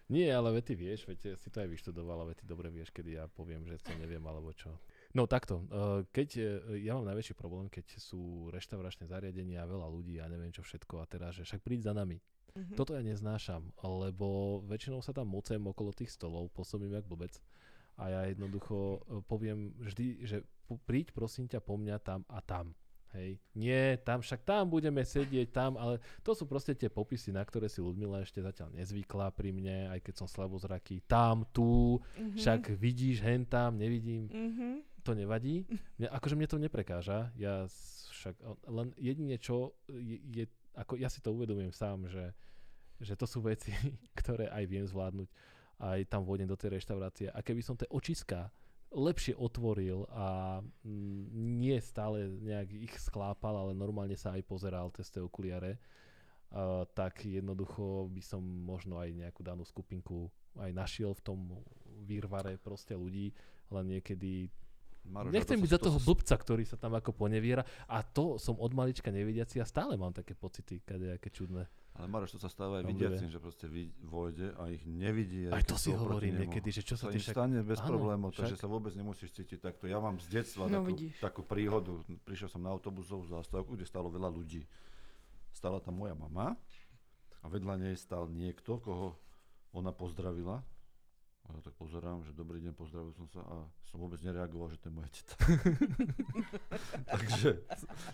Nie, 0.08 0.32
ale 0.32 0.52
veď 0.54 0.64
ty 0.64 0.74
vieš, 0.76 1.00
veď 1.04 1.36
si 1.36 1.48
to 1.48 1.60
aj 1.60 1.68
vyštudovala, 1.68 2.28
veď 2.32 2.36
ty 2.40 2.44
dobre 2.48 2.72
vieš, 2.72 2.88
kedy 2.88 3.20
ja 3.20 3.24
poviem, 3.28 3.64
že 3.68 3.76
to 3.84 3.92
neviem, 4.00 4.22
alebo 4.24 4.52
čo. 4.56 4.72
No 5.12 5.28
takto, 5.28 5.68
eh, 5.68 6.08
keď, 6.08 6.28
eh, 6.36 6.44
ja 6.82 6.96
mám 6.96 7.04
najväčší 7.04 7.36
problém, 7.36 7.68
keď 7.68 8.00
sú 8.00 8.48
reštauračné 8.48 9.04
zariadenia, 9.04 9.68
veľa 9.68 9.84
ľudí 9.86 10.16
a 10.16 10.28
neviem 10.28 10.48
čo 10.48 10.64
všetko 10.64 11.04
a 11.04 11.06
teraz, 11.06 11.36
že 11.36 11.44
však 11.44 11.60
príď 11.60 11.92
za 11.92 11.94
nami. 11.94 12.16
Mhm. 12.52 12.76
Toto 12.76 12.92
ja 12.96 13.00
neznášam, 13.00 13.72
lebo 13.80 14.60
väčšinou 14.68 15.00
sa 15.00 15.12
tam 15.12 15.28
mocem 15.28 15.60
okolo 15.60 15.92
tých 15.92 16.12
stolov, 16.12 16.52
pôsobím 16.52 16.92
jak 16.92 17.08
blbec 17.08 17.40
a 17.96 18.08
ja 18.08 18.20
jednoducho 18.24 18.76
eh, 19.00 19.20
poviem 19.28 19.72
vždy, 19.76 20.24
že 20.24 20.44
príď 20.88 21.12
prosím 21.12 21.44
ťa 21.44 21.60
po 21.60 21.76
mňa 21.76 21.96
tam 22.00 22.24
a 22.28 22.40
tam. 22.40 22.72
Hej, 23.12 23.36
nie, 23.52 24.00
tam 24.00 24.24
však 24.24 24.40
tam 24.40 24.72
budeme 24.72 25.04
sedieť, 25.04 25.52
tam, 25.52 25.76
ale 25.76 26.00
to 26.24 26.32
sú 26.32 26.48
proste 26.48 26.72
tie 26.72 26.88
popisy, 26.88 27.28
na 27.28 27.44
ktoré 27.44 27.68
si 27.68 27.84
Ludmila 27.84 28.24
ešte 28.24 28.40
zatiaľ 28.40 28.72
nezvykla 28.72 29.28
pri 29.36 29.52
mne, 29.52 29.92
aj 29.92 30.00
keď 30.00 30.14
som 30.16 30.28
slabozraký, 30.32 31.04
tam, 31.04 31.44
tu, 31.52 32.00
Mhm. 32.16 32.40
však 32.40 32.72
vidíš, 32.72 33.20
hen 33.20 33.44
tam, 33.44 33.76
nevidím, 33.76 34.32
Mhm. 34.32 34.91
To 35.02 35.12
nevadí. 35.18 35.66
Mne, 35.98 36.08
akože 36.08 36.34
mne 36.38 36.48
to 36.48 36.62
neprekáža, 36.62 37.34
ja 37.34 37.66
však 38.14 38.38
len 38.70 38.94
jedine 38.94 39.34
čo 39.36 39.74
je, 39.90 40.22
je 40.30 40.44
ako 40.78 40.96
ja 40.96 41.10
si 41.12 41.20
to 41.20 41.34
uvedomujem 41.34 41.74
sám, 41.74 42.08
že, 42.08 42.32
že 43.02 43.18
to 43.18 43.28
sú 43.28 43.44
veci, 43.44 43.74
ktoré 44.20 44.48
aj 44.48 44.64
viem 44.70 44.86
zvládnuť, 44.86 45.28
aj 45.82 46.00
tam 46.08 46.22
vôjdem 46.24 46.48
do 46.48 46.56
tej 46.56 46.78
reštaurácie. 46.78 47.28
A 47.28 47.42
keby 47.42 47.60
som 47.60 47.76
tie 47.76 47.90
očiská 47.90 48.48
lepšie 48.92 49.32
otvoril 49.36 50.04
a 50.12 50.60
mm, 50.84 51.22
nie 51.58 51.80
stále 51.80 52.28
nejak 52.28 52.68
ich 52.76 52.94
sklápal, 53.00 53.56
ale 53.56 53.72
normálne 53.72 54.16
sa 54.20 54.36
aj 54.36 54.44
pozeral 54.44 54.92
cez 54.92 55.08
tie 55.08 55.24
okuliare, 55.24 55.80
uh, 56.52 56.84
tak 56.92 57.24
jednoducho 57.24 58.12
by 58.12 58.22
som 58.22 58.44
možno 58.44 59.00
aj 59.00 59.16
nejakú 59.16 59.40
danú 59.40 59.64
skupinku 59.64 60.28
aj 60.60 60.70
našiel 60.76 61.16
v 61.16 61.24
tom 61.24 61.38
výrvare 62.04 62.60
proste 62.60 62.92
ľudí, 62.92 63.32
len 63.72 63.84
niekedy 63.88 64.52
Maroš, 65.04 65.34
Nechcem 65.34 65.58
to 65.58 65.62
byť 65.62 65.70
za 65.70 65.78
to 65.78 65.84
toho 65.84 65.98
sa- 65.98 66.06
blbca, 66.06 66.34
ktorý 66.36 66.62
sa 66.62 66.76
tam 66.76 66.92
ako 66.92 67.10
poneviera 67.12 67.60
a 67.84 68.00
to 68.00 68.38
som 68.38 68.54
od 68.54 68.70
malička 68.70 69.08
nevidiaci 69.08 69.58
a 69.58 69.66
stále 69.66 69.94
mám 69.94 70.10
také 70.10 70.32
pocity, 70.32 70.78
kadejaké 70.78 71.26
čudné. 71.28 71.66
Ale 71.92 72.06
Maroš, 72.06 72.32
to 72.32 72.40
sa 72.40 72.48
stáva 72.48 72.80
aj 72.80 72.86
vidiacim, 72.86 73.26
že 73.26 73.36
proste 73.36 73.66
vojde 74.00 74.54
a 74.56 74.70
ich 74.70 74.80
nevidí. 74.82 75.44
Aj 75.44 75.60
keď 75.60 75.66
to 75.66 75.76
si 75.76 75.90
hovorím 75.90 76.40
niekedy, 76.40 76.70
že 76.70 76.80
čo 76.80 76.94
sa 76.94 77.06
To 77.06 77.12
ty 77.12 77.18
však... 77.18 77.34
stane 77.34 77.60
bez 77.60 77.76
Áno, 77.78 77.88
problémov, 77.90 78.32
takže 78.32 78.56
sa 78.56 78.64
vôbec 78.64 78.94
nemusíš 78.94 79.34
cítiť 79.34 79.60
takto. 79.60 79.84
Ja 79.84 79.98
mám 79.98 80.16
z 80.16 80.30
detstva 80.32 80.66
No, 80.66 80.80
takú, 80.80 80.88
vidíš. 80.88 81.14
takú 81.18 81.40
príhodu. 81.42 81.92
Prišiel 82.22 82.48
som 82.48 82.62
na 82.62 82.70
autobusovú 82.70 83.26
zástavku, 83.26 83.74
kde 83.74 83.84
stalo 83.84 84.08
veľa 84.08 84.30
ľudí. 84.30 84.64
Stala 85.52 85.78
tam 85.78 86.00
moja 86.00 86.14
mama 86.14 86.56
a 87.38 87.46
vedľa 87.46 87.76
nej 87.76 87.92
stal 87.92 88.24
niekto, 88.24 88.78
koho 88.78 89.18
ona 89.70 89.90
pozdravila. 89.90 90.64
A 91.50 91.58
ja 91.58 91.60
tak 91.60 91.74
pozerám, 91.74 92.22
že 92.22 92.30
dobrý 92.30 92.62
deň, 92.62 92.70
pozdravil 92.78 93.10
som 93.18 93.26
sa 93.26 93.42
a 93.42 93.66
som 93.82 93.98
vôbec 93.98 94.22
nereagoval, 94.22 94.70
že 94.70 94.78
to 94.78 94.88
je 94.88 94.94
moja 94.94 95.10
teta. 95.10 95.34
Takže 97.12 97.48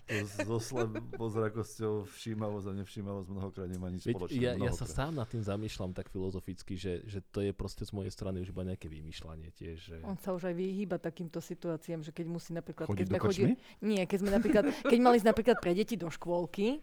to 0.09 0.25
so 0.25 0.57
slabozrakosťou 0.73 2.09
všímavosť 2.09 2.67
a 2.67 2.73
nevšímavosť 2.81 3.29
mnohokrát 3.29 3.69
nemá 3.69 3.93
nič 3.93 4.09
Veď 4.09 4.17
spoločné. 4.17 4.41
ja, 4.41 4.53
ja 4.57 4.73
sa 4.73 4.89
sám 4.89 5.21
nad 5.21 5.29
tým 5.29 5.45
zamýšľam 5.45 5.93
tak 5.93 6.09
filozoficky, 6.09 6.81
že, 6.81 7.05
že 7.05 7.21
to 7.29 7.45
je 7.45 7.53
proste 7.53 7.85
z 7.85 7.93
mojej 7.93 8.09
strany 8.09 8.41
už 8.41 8.49
iba 8.49 8.65
nejaké 8.65 8.89
vymýšľanie 8.89 9.53
tiež. 9.53 9.77
Že... 9.77 9.97
On 10.09 10.17
sa 10.17 10.33
už 10.33 10.49
aj 10.49 10.55
vyhýba 10.57 10.97
takýmto 10.97 11.45
situáciám, 11.45 12.01
že 12.01 12.17
keď 12.17 12.27
musí 12.33 12.57
napríklad... 12.57 12.89
Chodí 12.89 13.05
keď 13.05 13.09
do 13.09 13.13
sme 13.13 13.21
chodili, 13.21 13.53
nie, 13.85 14.01
keď 14.09 14.19
sme 14.25 14.31
napríklad, 14.33 14.65
keď 14.89 14.99
mali 15.05 15.21
ísť 15.21 15.29
napríklad 15.29 15.57
pre 15.61 15.77
deti 15.77 16.01
do 16.01 16.09
škôlky, 16.09 16.81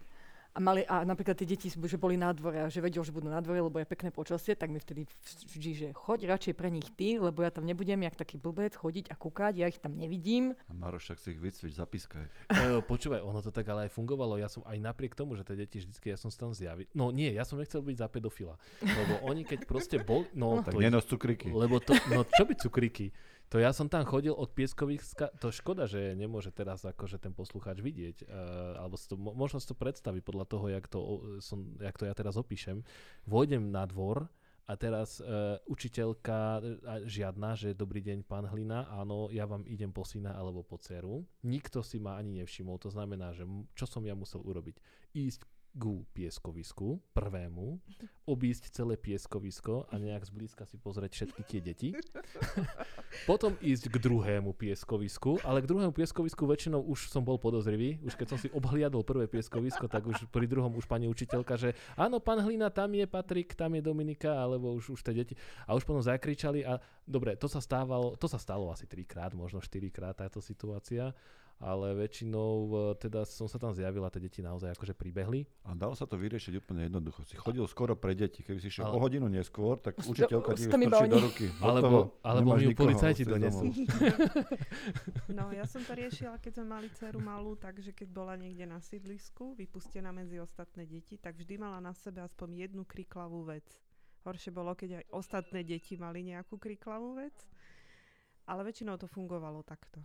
a, 0.56 0.58
mali, 0.58 0.88
a 0.88 1.04
napríklad 1.04 1.36
tie 1.36 1.44
deti, 1.44 1.68
že 1.68 2.00
boli 2.00 2.16
na 2.16 2.32
dvore 2.32 2.64
a 2.64 2.72
že 2.72 2.80
vedel, 2.80 3.04
že 3.04 3.12
budú 3.12 3.28
na 3.28 3.44
dvore, 3.44 3.60
lebo 3.60 3.76
je 3.76 3.84
pekné 3.84 4.08
počasie, 4.08 4.56
tak 4.56 4.72
mi 4.72 4.80
vtedy 4.80 5.04
vždy, 5.52 5.70
že 5.76 5.86
choď 5.92 6.32
radšej 6.32 6.54
pre 6.56 6.72
nich 6.72 6.88
ty, 6.96 7.20
lebo 7.20 7.44
ja 7.44 7.52
tam 7.52 7.68
nebudem 7.68 8.00
jak 8.00 8.16
taký 8.16 8.40
blbec 8.40 8.72
chodiť 8.72 9.12
a 9.12 9.14
kúkať, 9.20 9.60
ja 9.60 9.68
ich 9.68 9.76
tam 9.76 10.00
nevidím. 10.00 10.56
A 10.66 10.72
Maroš, 10.72 11.12
však 11.12 11.18
si 11.20 11.28
ich 11.36 11.40
vycvič, 11.40 11.76
zapískaj. 11.76 12.26
E, 12.56 12.80
počúvaj, 12.80 13.20
ono 13.20 13.44
to 13.44 13.52
tak 13.52 13.68
ale 13.68 13.86
aj 13.86 13.92
fungovalo. 13.92 14.40
Ja 14.40 14.48
som 14.48 14.64
aj 14.64 14.80
napriek 14.80 15.12
tomu, 15.12 15.36
že 15.36 15.44
tie 15.44 15.60
deti 15.60 15.76
vždycky, 15.76 16.08
ja 16.08 16.16
som 16.16 16.32
sa 16.32 16.48
tam 16.48 16.56
zjavil. 16.56 16.88
No 16.96 17.12
nie, 17.12 17.28
ja 17.36 17.44
som 17.44 17.60
nechcel 17.60 17.84
byť 17.84 18.00
za 18.00 18.08
pedofila. 18.08 18.56
Lebo 18.80 19.20
oni 19.28 19.44
keď 19.44 19.68
proste 19.68 20.00
bol... 20.00 20.24
No, 20.32 20.64
Tak 20.64 20.72
to, 20.72 20.80
nenos 20.80 21.04
cukriky. 21.04 21.52
Lebo 21.52 21.78
to, 21.84 21.92
no 22.08 22.24
čo 22.24 22.48
by 22.48 22.54
cukriky? 22.56 23.12
To 23.54 23.62
ja 23.62 23.70
som 23.70 23.86
tam 23.86 24.02
chodil 24.02 24.34
od 24.34 24.50
pieskových, 24.50 25.06
ska- 25.06 25.34
to 25.38 25.54
škoda, 25.54 25.86
že 25.86 26.18
nemôže 26.18 26.50
teraz 26.50 26.82
akože 26.82 27.22
ten 27.22 27.30
poslucháč 27.30 27.78
vidieť, 27.78 28.26
uh, 28.26 28.82
alebo 28.82 28.98
si 28.98 29.06
to, 29.06 29.14
mo- 29.14 29.38
možno 29.38 29.62
si 29.62 29.70
to 29.70 29.78
predstaviť 29.78 30.22
podľa 30.26 30.46
toho, 30.50 30.66
jak 30.66 30.90
to, 30.90 30.98
som, 31.38 31.78
jak 31.78 31.94
to 31.94 32.10
ja 32.10 32.14
teraz 32.18 32.34
opíšem. 32.34 32.82
Vôjdem 33.22 33.70
na 33.70 33.86
dvor 33.86 34.26
a 34.66 34.74
teraz 34.74 35.22
uh, 35.22 35.62
učiteľka 35.70 36.38
uh, 36.58 36.62
žiadna, 37.06 37.54
že 37.54 37.70
dobrý 37.70 38.02
deň, 38.02 38.26
pán 38.26 38.50
Hlina, 38.50 38.90
áno, 38.90 39.30
ja 39.30 39.46
vám 39.46 39.62
idem 39.70 39.94
po 39.94 40.02
syna 40.02 40.34
alebo 40.34 40.66
po 40.66 40.82
dceru. 40.82 41.22
Nikto 41.46 41.86
si 41.86 42.02
ma 42.02 42.18
ani 42.18 42.42
nevšimol, 42.42 42.82
to 42.82 42.90
znamená, 42.90 43.30
že 43.30 43.46
čo 43.78 43.86
som 43.86 44.02
ja 44.02 44.18
musel 44.18 44.42
urobiť? 44.42 44.74
Ísť 45.14 45.46
ku 45.76 46.08
pieskovisku, 46.16 46.96
prvému, 47.12 47.76
obísť 48.24 48.72
celé 48.72 48.96
pieskovisko 48.96 49.84
a 49.92 49.94
nejak 50.00 50.24
zblízka 50.24 50.64
si 50.64 50.80
pozrieť 50.80 51.12
všetky 51.12 51.42
tie 51.44 51.60
deti. 51.60 51.88
Potom 53.30 53.54
ísť 53.60 53.92
k 53.92 53.96
druhému 54.00 54.56
pieskovisku, 54.56 55.36
ale 55.44 55.60
k 55.60 55.68
druhému 55.68 55.92
pieskovisku 55.92 56.48
väčšinou 56.48 56.80
už 56.80 57.12
som 57.12 57.20
bol 57.22 57.36
podozrivý. 57.36 58.00
Už 58.02 58.16
keď 58.16 58.26
som 58.34 58.38
si 58.40 58.48
obhliadol 58.50 59.04
prvé 59.04 59.28
pieskovisko, 59.28 59.86
tak 59.86 60.08
už 60.08 60.26
pri 60.32 60.48
druhom 60.48 60.72
už 60.74 60.88
pani 60.88 61.06
učiteľka, 61.12 61.54
že 61.60 61.76
áno, 61.94 62.18
pán 62.18 62.40
Hlina, 62.40 62.72
tam 62.72 62.96
je 62.96 63.04
Patrik, 63.04 63.52
tam 63.52 63.76
je 63.76 63.84
Dominika, 63.84 64.32
alebo 64.32 64.72
už, 64.74 64.96
už 64.96 65.00
tie 65.04 65.12
deti. 65.12 65.36
A 65.68 65.76
už 65.76 65.84
potom 65.84 66.00
zakričali 66.00 66.64
a 66.64 66.80
dobre, 67.04 67.36
to 67.36 67.46
sa 67.46 67.60
stávalo, 67.60 68.16
to 68.16 68.26
sa 68.26 68.40
stalo 68.40 68.72
asi 68.72 68.88
trikrát, 68.88 69.36
možno 69.36 69.60
štyrikrát 69.60 70.16
táto 70.16 70.40
situácia 70.40 71.12
ale 71.56 71.96
väčšinou 71.96 72.52
e, 72.68 73.00
teda 73.00 73.24
som 73.24 73.48
sa 73.48 73.56
tam 73.56 73.72
zjavil 73.72 74.04
a 74.04 74.12
tie 74.12 74.20
deti 74.20 74.44
naozaj 74.44 74.76
akože 74.76 74.92
pribehli. 74.92 75.48
A 75.64 75.72
dalo 75.72 75.96
sa 75.96 76.04
to 76.04 76.20
vyriešiť 76.20 76.60
úplne 76.60 76.84
jednoducho. 76.84 77.24
Si 77.24 77.32
chodil 77.32 77.64
skoro 77.64 77.96
pre 77.96 78.12
deti. 78.12 78.44
Keby 78.44 78.60
si 78.60 78.68
šiel 78.68 78.92
Ale- 78.92 78.96
o 78.96 79.00
hodinu 79.00 79.24
neskôr, 79.32 79.80
tak 79.80 79.96
učiteľka 80.04 80.52
ti 80.52 80.68
strčí 80.68 81.08
do 81.08 81.18
ruky. 81.20 81.46
Alebo, 81.64 82.20
alebo 82.20 82.60
mi 82.60 82.68
ju 82.68 82.76
policajti 82.76 83.22
donesú. 83.24 83.72
No 85.32 85.52
ja 85.52 85.64
som 85.68 85.80
to 85.84 85.92
riešila, 85.96 86.40
keď 86.40 86.60
sme 86.60 86.66
mali 86.80 86.88
dceru 86.92 87.20
malú, 87.20 87.56
takže 87.56 87.92
keď 87.92 88.08
bola 88.08 88.36
niekde 88.36 88.64
na 88.64 88.80
sídlisku, 88.80 89.56
vypustená 89.56 90.12
medzi 90.12 90.40
ostatné 90.40 90.88
deti, 90.88 91.20
tak 91.20 91.36
vždy 91.36 91.60
mala 91.60 91.80
na 91.80 91.92
sebe 91.92 92.24
aspoň 92.24 92.68
jednu 92.68 92.84
kriklavú 92.88 93.44
vec. 93.44 93.64
Horšie 94.24 94.50
bolo, 94.50 94.72
keď 94.72 95.02
aj 95.02 95.04
ostatné 95.12 95.60
deti 95.62 95.94
mali 95.94 96.24
nejakú 96.24 96.56
kriklavú 96.56 97.20
vec, 97.20 97.36
ale 98.48 98.64
väčšinou 98.64 98.96
to 98.96 99.06
fungovalo 99.06 99.62
takto. 99.62 100.02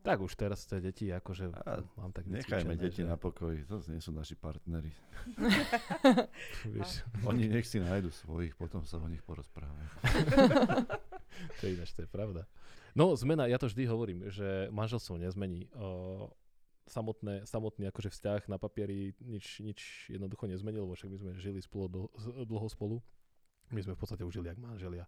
Tak 0.00 0.24
už 0.24 0.32
teraz 0.32 0.64
tie 0.64 0.80
deti 0.80 1.12
akože 1.12 1.52
A 1.60 1.84
mám 2.00 2.08
tak 2.16 2.24
Nechajme 2.24 2.72
vycvičené, 2.72 2.80
deti 2.80 3.02
že, 3.04 3.08
na 3.08 3.20
pokoji, 3.20 3.68
to 3.68 3.84
nie 3.92 4.00
sú 4.00 4.16
naši 4.16 4.32
partneri. 4.32 4.88
Vieš, 6.72 7.04
Oni 7.28 7.52
nech 7.52 7.68
si 7.68 7.76
nájdu 7.84 8.08
svojich, 8.08 8.56
potom 8.56 8.80
sa 8.88 8.96
o 8.96 9.08
nich 9.12 9.20
porozprávajú. 9.28 9.88
to 11.60 11.62
je 11.68 11.70
ináč, 11.76 11.92
to 11.92 12.04
je 12.04 12.08
pravda. 12.08 12.48
No 12.96 13.12
zmena, 13.12 13.44
ja 13.44 13.60
to 13.60 13.68
vždy 13.68 13.84
hovorím, 13.86 14.32
že 14.32 14.72
manželstvo 14.72 15.20
nezmení. 15.20 15.68
O, 15.76 16.32
samotné, 16.90 17.46
samotný 17.46 17.86
akože 17.92 18.10
vzťah 18.10 18.50
na 18.50 18.58
papieri 18.58 19.14
nič, 19.22 19.62
nič 19.62 19.80
jednoducho 20.10 20.50
nezmenil, 20.50 20.88
lebo 20.88 20.98
však 20.98 21.12
my 21.12 21.18
sme 21.20 21.30
žili 21.38 21.60
spolu 21.62 21.86
dl- 21.86 22.12
z- 22.18 22.34
dlho 22.48 22.66
spolu. 22.66 22.96
My 23.70 23.84
sme 23.84 23.94
v 23.94 24.00
podstate 24.00 24.26
už 24.26 24.42
žili 24.42 24.50
jak 24.50 24.58
manželia. 24.58 25.06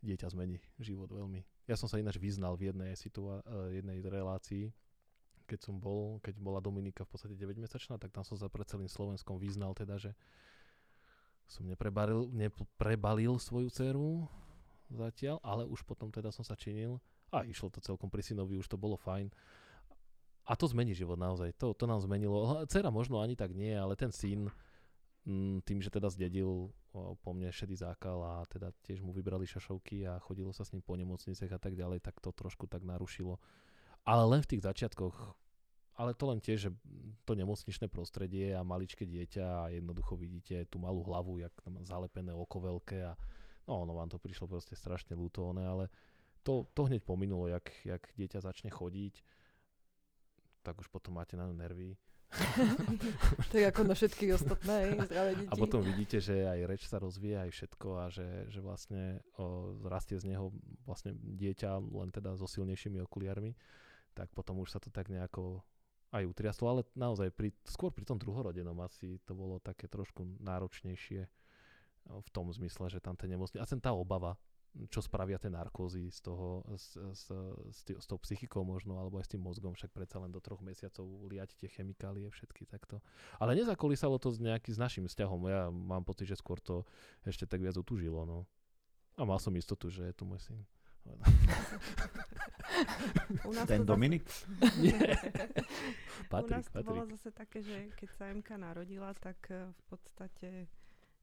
Dieťa 0.00 0.30
zmení 0.32 0.62
život 0.80 1.10
veľmi. 1.10 1.42
Ja 1.68 1.76
som 1.76 1.86
sa 1.86 2.00
ináč 2.00 2.16
vyznal 2.16 2.56
v 2.56 2.72
jednej, 2.72 2.96
situa- 2.96 3.44
eh, 3.44 3.84
jednej 3.84 4.00
relácii, 4.00 4.72
keď 5.48 5.58
som 5.64 5.76
bol, 5.80 6.20
keď 6.20 6.40
bola 6.40 6.60
Dominika 6.64 7.04
v 7.04 7.10
podstate 7.12 7.36
9-mesačná, 7.36 8.00
tak 8.00 8.12
tam 8.12 8.24
som 8.24 8.36
sa 8.36 8.48
pred 8.48 8.68
celým 8.68 8.88
Slovenskom 8.88 9.36
vyznal 9.40 9.72
teda, 9.76 9.96
že 9.96 10.12
som 11.48 11.64
neprebalil, 11.64 12.28
neprebalil 12.28 13.40
svoju 13.40 13.72
dceru 13.72 14.28
zatiaľ, 14.92 15.40
ale 15.40 15.64
už 15.64 15.84
potom 15.88 16.12
teda 16.12 16.28
som 16.28 16.44
sa 16.44 16.52
činil 16.52 17.00
a 17.32 17.44
išlo 17.44 17.72
to 17.72 17.80
celkom 17.80 18.12
pri 18.12 18.20
synovi, 18.20 18.60
už 18.60 18.68
to 18.68 18.76
bolo 18.76 19.00
fajn. 19.00 19.32
A 20.48 20.52
to 20.56 20.64
zmení 20.68 20.96
život 20.96 21.20
naozaj, 21.20 21.52
to, 21.56 21.76
to 21.76 21.84
nám 21.84 22.00
zmenilo. 22.00 22.64
Cera 22.72 22.88
možno 22.88 23.20
ani 23.20 23.36
tak 23.36 23.52
nie, 23.52 23.72
ale 23.72 23.96
ten 23.96 24.12
syn 24.12 24.48
tým, 25.62 25.78
že 25.84 25.92
teda 25.92 26.08
zdedil 26.08 26.72
po 27.20 27.30
mne 27.36 27.52
šedý 27.52 27.76
zákal 27.76 28.18
a 28.24 28.34
teda 28.48 28.72
tiež 28.88 29.04
mu 29.04 29.12
vybrali 29.12 29.44
šašovky 29.44 30.08
a 30.08 30.16
chodilo 30.24 30.56
sa 30.56 30.64
s 30.64 30.72
ním 30.72 30.80
po 30.80 30.96
nemocniciach 30.96 31.52
a 31.52 31.60
tak 31.60 31.76
ďalej, 31.76 32.00
tak 32.00 32.16
to 32.18 32.32
trošku 32.32 32.64
tak 32.64 32.80
narušilo 32.82 33.36
ale 34.08 34.24
len 34.24 34.40
v 34.40 34.50
tých 34.56 34.64
začiatkoch. 34.64 35.36
Ale 35.98 36.14
to 36.14 36.30
len 36.30 36.40
tiež, 36.40 36.58
že 36.64 36.70
to 37.26 37.34
nemocničné 37.34 37.90
prostredie 37.90 38.54
a 38.54 38.62
maličké 38.62 39.04
dieťa 39.04 39.44
a 39.44 39.64
jednoducho 39.74 40.14
vidíte 40.14 40.64
tú 40.70 40.78
malú 40.78 41.02
hlavu, 41.04 41.42
jak 41.42 41.52
tam 41.58 41.76
má 41.76 41.82
zalepené 41.82 42.30
oko 42.30 42.62
veľké 42.62 43.02
a 43.02 43.18
no, 43.66 43.82
no 43.82 43.98
vám 43.98 44.08
to 44.08 44.22
prišlo 44.22 44.46
proste 44.46 44.78
strašne 44.78 45.18
ľútované, 45.18 45.66
ale 45.66 45.90
to, 46.46 46.70
to 46.70 46.86
hneď 46.86 47.02
pominulo, 47.02 47.50
jak, 47.50 47.66
jak 47.82 48.14
dieťa 48.14 48.46
začne 48.46 48.70
chodiť, 48.70 49.26
tak 50.62 50.78
už 50.78 50.86
potom 50.86 51.18
máte 51.18 51.34
na 51.34 51.50
nervy. 51.50 51.98
tak 53.52 53.62
ako 53.72 53.80
na 53.88 53.94
všetky 53.96 54.36
ostatné 54.36 55.00
zdravé 55.08 55.32
deti. 55.44 55.52
A 55.52 55.54
potom 55.56 55.80
vidíte, 55.80 56.20
že 56.20 56.44
aj 56.44 56.60
reč 56.68 56.82
sa 56.84 57.00
rozvíja, 57.00 57.48
aj 57.48 57.52
všetko 57.56 57.88
a 57.96 58.04
že, 58.12 58.28
že 58.52 58.60
vlastne 58.60 59.24
o, 59.40 59.72
rastie 59.88 60.20
z 60.20 60.36
neho 60.36 60.52
vlastne 60.84 61.16
dieťa 61.16 61.80
len 61.80 62.12
teda 62.12 62.36
so 62.36 62.44
silnejšími 62.44 63.00
okuliarmi, 63.08 63.56
tak 64.12 64.28
potom 64.36 64.60
už 64.60 64.76
sa 64.76 64.78
to 64.80 64.92
tak 64.92 65.08
nejako 65.08 65.64
aj 66.12 66.24
utriaslo, 66.24 66.66
ale 66.68 66.82
naozaj 66.96 67.32
pri, 67.32 67.52
skôr 67.68 67.92
pri 67.92 68.08
tom 68.08 68.16
druhorodenom 68.16 68.76
asi 68.80 69.20
to 69.28 69.36
bolo 69.36 69.60
také 69.60 69.88
trošku 69.88 70.24
náročnejšie 70.40 71.28
v 72.08 72.28
tom 72.32 72.48
zmysle, 72.48 72.88
že 72.88 73.04
tam 73.04 73.12
ten 73.16 73.28
nemocný, 73.28 73.60
a 73.60 73.68
ten 73.68 73.80
tá 73.80 73.92
obava, 73.92 74.40
čo 74.88 75.00
spravia 75.02 75.40
tie 75.40 75.50
narkózy 75.50 76.06
z 76.12 76.20
toho, 76.22 76.62
s, 76.76 76.94
s, 76.94 77.32
s, 77.72 77.78
tý, 77.82 77.98
s 77.98 78.06
tou 78.06 78.18
psychikou 78.22 78.62
možno, 78.62 79.00
alebo 79.00 79.18
aj 79.18 79.26
s 79.26 79.32
tým 79.34 79.42
mozgom, 79.42 79.74
však 79.74 79.90
predsa 79.90 80.22
len 80.22 80.30
do 80.30 80.38
troch 80.38 80.62
mesiacov 80.62 81.04
liať 81.26 81.58
tie 81.58 81.66
chemikálie 81.66 82.30
všetky 82.30 82.68
takto. 82.68 83.02
Ale 83.42 83.58
nezakolísalo 83.58 84.22
to 84.22 84.30
s 84.30 84.38
nejaký 84.38 84.70
s 84.70 84.78
našim 84.78 85.08
vzťahom, 85.10 85.40
ja 85.50 85.72
mám 85.72 86.06
pocit, 86.06 86.30
že 86.30 86.38
skôr 86.38 86.62
to 86.62 86.86
ešte 87.26 87.48
tak 87.48 87.58
viac 87.64 87.74
utužilo, 87.74 88.22
no. 88.22 88.46
A 89.18 89.26
mal 89.26 89.42
som 89.42 89.50
istotu, 89.58 89.90
že 89.90 90.06
je 90.06 90.14
tu 90.14 90.22
môj 90.22 90.38
syn. 90.38 90.62
U 93.48 93.52
nás 93.52 93.66
Ten 93.66 93.82
Dominik? 93.84 94.28
Patrik, 96.28 96.52
U 96.52 96.60
nás 96.60 96.66
to 96.68 96.72
Patrik. 96.72 96.84
bolo 96.84 97.04
zase 97.16 97.30
také, 97.32 97.58
že 97.64 97.88
keď 97.96 98.08
sa 98.14 98.24
MK 98.28 98.48
narodila, 98.60 99.10
tak 99.16 99.40
eh, 99.50 99.72
v 99.72 99.82
podstate 99.88 100.48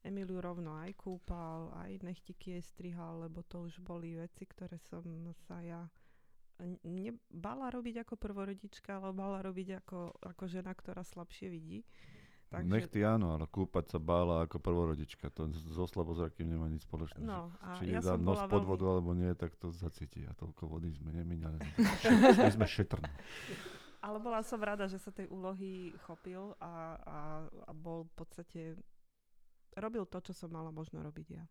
Emiliu 0.06 0.38
rovno 0.38 0.78
aj 0.78 0.94
kúpal, 1.02 1.74
aj 1.82 2.06
nechtiky 2.06 2.56
jej 2.56 2.63
strihal, 2.63 3.26
lebo 3.26 3.41
to 3.41 3.65
už 3.65 3.82
boli 3.82 4.13
veci, 4.13 4.46
ktoré 4.46 4.78
som 4.78 5.02
sa 5.50 5.60
ja 5.65 5.89
nebala 6.88 7.68
robiť 7.68 8.08
ako 8.08 8.15
prvorodička, 8.15 9.02
ale 9.02 9.12
bala 9.12 9.44
robiť 9.44 9.84
ako, 9.84 10.15
ako 10.24 10.44
žena, 10.48 10.72
ktorá 10.72 11.04
slabšie 11.04 11.52
vidí. 11.52 11.84
Takže... 12.46 12.72
Nechty 12.72 13.00
áno, 13.04 13.36
ale 13.36 13.50
kúpať 13.50 13.98
sa 13.98 14.00
bála 14.00 14.46
ako 14.48 14.62
prvorodička. 14.62 15.28
To 15.34 15.50
so 15.52 15.89
slabozrakým 15.89 16.48
nemá 16.48 16.70
nič 16.70 16.86
spoločné. 16.88 17.20
No, 17.26 17.52
a 17.60 17.76
Či 17.82 17.91
ja 17.91 18.00
som 18.00 18.22
nos 18.22 18.39
pod 18.48 18.63
veľmi... 18.63 18.70
vodu 18.70 18.86
alebo 18.88 19.12
nie, 19.18 19.34
tak 19.36 19.58
to 19.58 19.74
zacíti. 19.74 20.24
A 20.24 20.32
toľko 20.38 20.70
vody 20.70 20.94
sme 20.94 21.12
nemínali. 21.12 21.60
My 22.46 22.54
sme 22.54 22.70
šetrní. 22.70 23.10
Ale 24.06 24.22
bola 24.22 24.46
som 24.46 24.62
rada, 24.62 24.86
že 24.86 25.02
sa 25.02 25.10
tej 25.10 25.26
úlohy 25.34 25.89
chopil 26.06 26.54
a, 26.62 27.02
a, 27.02 27.20
a 27.65 27.72
bol 27.74 28.06
v 28.06 28.13
podstate 28.13 28.62
robil 29.76 30.08
to, 30.08 30.20
čo 30.24 30.34
som 30.34 30.52
mala 30.52 30.72
možno 30.72 31.04
robiť 31.04 31.28
ja. 31.32 31.44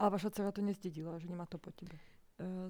Ale 0.00 0.18
vaša 0.18 0.32
dcera 0.32 0.50
to 0.52 0.64
nezdedila, 0.64 1.16
že 1.20 1.30
nemá 1.30 1.44
to 1.46 1.60
po 1.60 1.70
tebe. 1.72 1.94
E, 1.94 2.04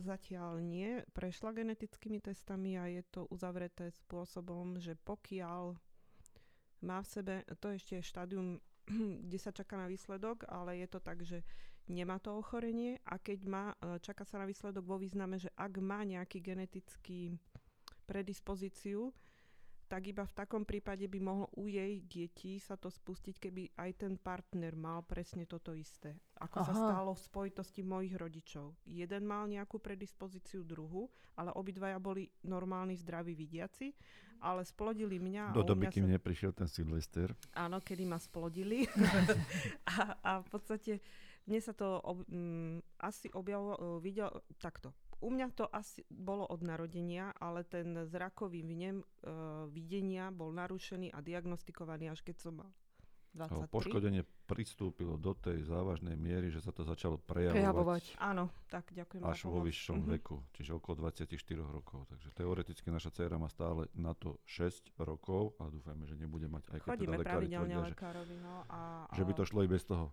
zatiaľ 0.02 0.60
nie. 0.60 1.00
Prešla 1.14 1.54
genetickými 1.54 2.18
testami 2.20 2.76
a 2.76 2.90
je 2.90 3.02
to 3.08 3.30
uzavreté 3.30 3.88
spôsobom, 3.88 4.76
že 4.76 4.98
pokiaľ 5.06 5.78
má 6.82 6.98
v 7.00 7.08
sebe, 7.08 7.34
to 7.62 7.70
ešte 7.70 7.98
je 7.98 8.10
štádium, 8.10 8.48
kde 9.26 9.38
sa 9.38 9.54
čaká 9.54 9.78
na 9.78 9.86
výsledok, 9.86 10.44
ale 10.50 10.82
je 10.82 10.88
to 10.90 10.98
tak, 10.98 11.22
že 11.22 11.46
nemá 11.86 12.18
to 12.18 12.34
ochorenie 12.34 12.98
a 13.06 13.18
keď 13.18 13.38
má, 13.46 13.64
e, 13.78 13.98
čaká 14.02 14.26
sa 14.26 14.42
na 14.42 14.46
výsledok 14.46 14.82
vo 14.84 14.98
význame, 14.98 15.38
že 15.38 15.50
ak 15.54 15.78
má 15.78 16.02
nejaký 16.02 16.42
genetický 16.42 17.38
predispozíciu, 18.06 19.14
tak 19.92 20.08
iba 20.08 20.24
v 20.24 20.32
takom 20.32 20.64
prípade 20.64 21.04
by 21.04 21.20
mohlo 21.20 21.52
u 21.52 21.68
jej 21.68 22.00
detí 22.08 22.56
sa 22.56 22.80
to 22.80 22.88
spustiť, 22.88 23.36
keby 23.36 23.76
aj 23.76 24.00
ten 24.00 24.16
partner 24.16 24.72
mal 24.72 25.04
presne 25.04 25.44
toto 25.44 25.76
isté. 25.76 26.16
Ako 26.40 26.64
Aha. 26.64 26.66
sa 26.66 26.72
stalo 26.72 27.12
v 27.12 27.20
spojitosti 27.20 27.84
mojich 27.84 28.16
rodičov. 28.16 28.72
Jeden 28.88 29.28
mal 29.28 29.44
nejakú 29.52 29.76
predispozíciu 29.76 30.64
druhu, 30.64 31.12
ale 31.36 31.52
obidvaja 31.52 32.00
boli 32.00 32.24
normálni, 32.40 32.96
zdraví 32.96 33.36
vidiaci, 33.36 33.92
ale 34.40 34.64
splodili 34.64 35.20
mňa. 35.20 35.52
Do 35.52 35.60
doby, 35.60 35.92
kým 35.92 36.08
sa... 36.08 36.16
neprišiel 36.16 36.56
ten 36.56 36.72
Silvester. 36.72 37.36
Áno, 37.52 37.84
kedy 37.84 38.08
ma 38.08 38.16
splodili. 38.16 38.88
a, 39.92 40.16
a 40.24 40.30
v 40.40 40.48
podstate 40.48 41.04
mne 41.44 41.60
sa 41.60 41.76
to 41.76 42.00
ob, 42.00 42.24
m, 42.32 42.80
asi 42.96 43.28
objavilo, 43.36 44.00
videl 44.00 44.32
takto 44.56 44.96
u 45.22 45.28
mňa 45.30 45.48
to 45.54 45.70
asi 45.70 46.02
bolo 46.10 46.42
od 46.50 46.66
narodenia, 46.66 47.30
ale 47.38 47.62
ten 47.62 47.94
zrakový 48.10 48.66
vnem 48.66 49.00
uh, 49.00 49.70
videnia 49.70 50.34
bol 50.34 50.50
narušený 50.50 51.14
a 51.14 51.22
diagnostikovaný 51.22 52.10
až 52.10 52.26
keď 52.26 52.36
som 52.42 52.58
mal 52.58 52.70
23. 53.32 53.72
Poškodenie 53.72 54.22
pristúpilo 54.44 55.16
do 55.16 55.32
tej 55.32 55.64
závažnej 55.64 56.20
miery, 56.20 56.52
že 56.52 56.60
sa 56.60 56.68
to 56.68 56.84
začalo 56.84 57.16
prejavovať. 57.16 57.56
Prejavovať. 57.56 58.04
Áno, 58.20 58.52
tak 58.68 58.92
ďakujem 58.92 59.24
Až 59.24 59.48
vo 59.48 59.64
vyššom 59.64 60.04
mm-hmm. 60.04 60.14
veku, 60.20 60.36
čiže 60.52 60.76
okolo 60.76 61.08
24 61.08 61.32
rokov. 61.64 62.04
Takže 62.12 62.28
teoreticky 62.36 62.92
naša 62.92 63.08
dcéra 63.08 63.40
má 63.40 63.48
stále 63.48 63.88
na 63.96 64.12
to 64.12 64.36
6 64.44 64.92
rokov 65.00 65.56
a 65.64 65.72
dúfajme, 65.72 66.04
že 66.04 66.20
nebude 66.20 66.44
mať 66.44 66.76
aj 66.76 66.78
keď 66.84 66.88
Chodíme 66.92 67.16
teda 67.16 67.24
pravidelne 67.24 67.72
tvrdia, 67.72 67.88
lekárovi. 67.96 68.36
No, 68.36 68.54
a, 68.68 69.08
že 69.16 69.24
by 69.24 69.32
to 69.32 69.44
šlo 69.48 69.60
i 69.64 69.68
bez 69.72 69.82
toho. 69.88 70.12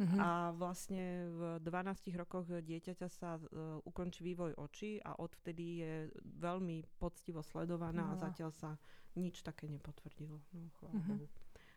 Uh-huh. 0.00 0.16
A 0.16 0.28
vlastne 0.56 1.28
v 1.28 1.40
12 1.60 2.16
rokoch 2.16 2.48
dieťaťa 2.48 3.08
sa 3.12 3.36
uh, 3.36 3.84
ukončí 3.84 4.24
vývoj 4.24 4.56
očí 4.56 4.96
a 5.04 5.12
odvtedy 5.20 5.84
je 5.84 5.92
veľmi 6.40 6.88
poctivo 6.96 7.44
sledovaná 7.44 8.08
no. 8.08 8.16
a 8.16 8.20
zatiaľ 8.20 8.48
sa 8.56 8.80
nič 9.20 9.44
také 9.44 9.68
nepotvrdilo. 9.68 10.40
No, 10.56 10.72
uh-huh. 10.72 11.20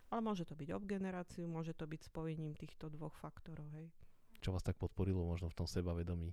Ale 0.07 0.21
môže 0.23 0.47
to 0.47 0.55
byť 0.55 0.71
obgeneráciu, 0.71 1.43
môže 1.51 1.75
to 1.75 1.83
byť 1.83 2.07
spojením 2.07 2.55
týchto 2.55 2.87
dvoch 2.87 3.11
faktorov. 3.19 3.67
Hej. 3.75 3.91
Čo 4.39 4.55
vás 4.55 4.63
tak 4.63 4.79
podporilo 4.79 5.27
možno 5.27 5.51
v 5.51 5.57
tom 5.59 5.67
sebavedomí 5.67 6.31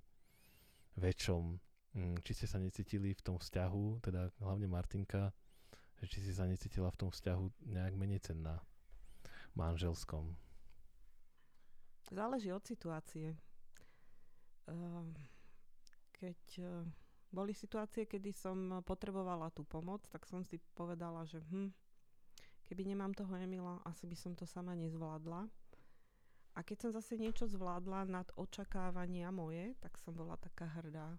väčšom? 0.94 1.58
Mm, 1.90 2.22
či 2.22 2.32
ste 2.38 2.46
sa 2.46 2.62
necítili 2.62 3.10
v 3.18 3.22
tom 3.24 3.34
vzťahu, 3.42 4.06
teda 4.06 4.30
hlavne 4.46 4.70
Martinka, 4.70 5.34
že 5.98 6.06
či 6.06 6.22
si 6.22 6.30
sa 6.30 6.46
necítila 6.46 6.86
v 6.94 7.00
tom 7.02 7.10
vzťahu 7.10 7.66
nejak 7.66 7.98
menej 7.98 8.22
cenná 8.22 8.62
manželskom? 9.58 10.38
Záleží 12.10 12.50
od 12.50 12.66
situácie. 12.66 13.38
Ehm, 14.66 15.14
keď 16.10 16.40
e, 16.58 16.66
boli 17.30 17.54
situácie, 17.54 18.10
kedy 18.10 18.34
som 18.34 18.82
potrebovala 18.82 19.54
tú 19.54 19.62
pomoc, 19.62 20.02
tak 20.10 20.26
som 20.26 20.42
si 20.42 20.58
povedala, 20.74 21.22
že 21.22 21.38
hm, 21.54 21.70
keby 22.66 22.82
nemám 22.90 23.14
toho 23.14 23.30
Emila, 23.38 23.78
asi 23.86 24.10
by 24.10 24.16
som 24.18 24.34
to 24.34 24.42
sama 24.42 24.74
nezvládla. 24.74 25.46
A 26.58 26.66
keď 26.66 26.76
som 26.82 26.90
zase 26.90 27.14
niečo 27.14 27.46
zvládla 27.46 28.10
nad 28.10 28.26
očakávania 28.34 29.30
moje, 29.30 29.78
tak 29.78 29.94
som 30.02 30.10
bola 30.10 30.34
taká 30.34 30.66
hrdá. 30.66 31.14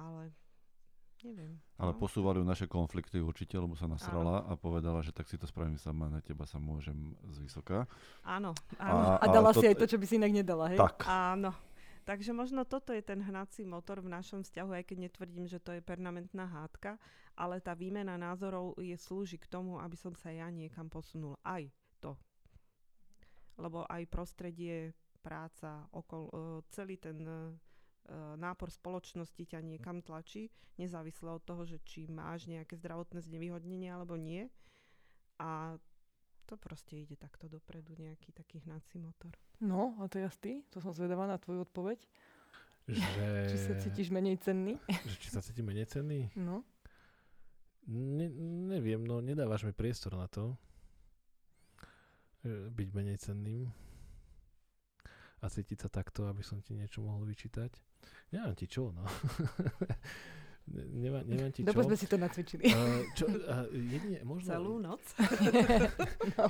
Ale 0.00 0.32
Neviem. 1.24 1.56
Ale 1.80 1.96
no. 1.96 1.98
posúvali 1.98 2.36
ju 2.36 2.44
naše 2.44 2.68
konflikty 2.68 3.16
určite, 3.16 3.56
lebo 3.56 3.72
sa 3.72 3.88
nasrala 3.88 4.44
áno. 4.44 4.52
a 4.52 4.60
povedala, 4.60 5.00
že 5.00 5.08
tak 5.08 5.24
si 5.24 5.40
to 5.40 5.48
spravím 5.48 5.80
sama, 5.80 6.12
na 6.12 6.20
teba 6.20 6.44
sa 6.44 6.60
môžem 6.60 7.16
z 7.32 7.40
vysoka. 7.40 7.88
Áno, 8.20 8.52
áno. 8.76 9.16
A, 9.16 9.24
a 9.24 9.26
dala 9.32 9.56
si 9.56 9.64
to... 9.64 9.68
aj 9.72 9.76
to, 9.80 9.86
čo 9.88 9.96
by 9.96 10.04
si 10.04 10.20
inak 10.20 10.36
nedala, 10.36 10.68
hej? 10.68 10.76
Tak. 10.76 11.08
Áno. 11.08 11.56
Takže 12.04 12.36
možno 12.36 12.68
toto 12.68 12.92
je 12.92 13.00
ten 13.00 13.24
hnací 13.24 13.64
motor 13.64 14.04
v 14.04 14.12
našom 14.12 14.44
vzťahu, 14.44 14.76
aj 14.76 14.84
keď 14.84 15.08
netvrdím, 15.08 15.48
že 15.48 15.56
to 15.56 15.72
je 15.72 15.80
permanentná 15.80 16.44
hádka, 16.44 17.00
ale 17.32 17.64
tá 17.64 17.72
výmena 17.72 18.20
názorov 18.20 18.76
je 18.76 18.92
slúži 19.00 19.40
k 19.40 19.48
tomu, 19.48 19.80
aby 19.80 19.96
som 19.96 20.12
sa 20.12 20.28
ja 20.28 20.52
niekam 20.52 20.92
posunul. 20.92 21.40
Aj 21.40 21.64
to. 22.04 22.20
Lebo 23.56 23.88
aj 23.88 24.04
prostredie, 24.12 24.92
práca, 25.24 25.88
okol, 25.96 26.28
celý 26.68 27.00
ten 27.00 27.16
nápor 28.36 28.68
spoločnosti 28.68 29.40
ťa 29.48 29.64
niekam 29.64 30.04
tlačí, 30.04 30.52
nezávisle 30.76 31.32
od 31.32 31.42
toho, 31.42 31.64
že 31.64 31.80
či 31.84 32.04
máš 32.04 32.44
nejaké 32.44 32.76
zdravotné 32.76 33.24
znevýhodnenie 33.24 33.88
alebo 33.88 34.20
nie. 34.20 34.52
A 35.40 35.80
to 36.44 36.60
proste 36.60 37.00
ide 37.00 37.16
takto 37.16 37.48
dopredu, 37.48 37.96
nejaký 37.96 38.30
taký 38.36 38.60
hnací 38.68 39.00
motor. 39.00 39.32
No, 39.64 39.96
a 40.04 40.08
teraz 40.12 40.36
ty? 40.36 40.60
To 40.76 40.78
som 40.84 40.92
zvedavá 40.92 41.24
na 41.24 41.40
tvoju 41.40 41.64
odpoveď. 41.64 41.98
Že... 42.84 43.24
či 43.50 43.56
sa 43.56 43.72
cítiš 43.80 44.12
menej 44.12 44.36
cenný? 44.44 44.76
Že 45.10 45.16
či 45.16 45.28
sa 45.32 45.40
cítim 45.40 45.64
menej 45.64 45.88
cenný? 45.88 46.28
No. 46.36 46.60
Ne, 47.88 48.28
neviem, 48.72 49.04
no 49.04 49.20
nedávaš 49.20 49.68
mi 49.68 49.72
priestor 49.76 50.16
na 50.16 50.24
to 50.24 50.56
e, 52.40 52.72
byť 52.72 52.88
menej 52.96 53.20
cenným 53.20 53.68
a 55.44 55.52
cítiť 55.52 55.84
sa 55.84 55.88
takto, 55.92 56.24
aby 56.24 56.40
som 56.40 56.64
ti 56.64 56.72
niečo 56.72 57.04
mohol 57.04 57.28
vyčítať. 57.28 57.68
Nemám 58.32 58.56
ti 58.56 58.64
čo, 58.64 58.88
no. 58.96 59.04
Nemá, 60.72 61.20
nemám 61.28 61.52
ti 61.52 61.60
Dobre 61.60 61.84
čo. 61.84 61.88
sme 61.92 61.96
si 62.00 62.06
to 62.08 62.16
nacvičili. 62.16 62.64
Uh, 62.72 63.04
čo, 63.12 63.28
uh, 63.28 63.68
jedine, 63.68 64.24
možno... 64.24 64.48
Celú 64.48 64.80
noc? 64.80 65.04
no. 66.40 66.44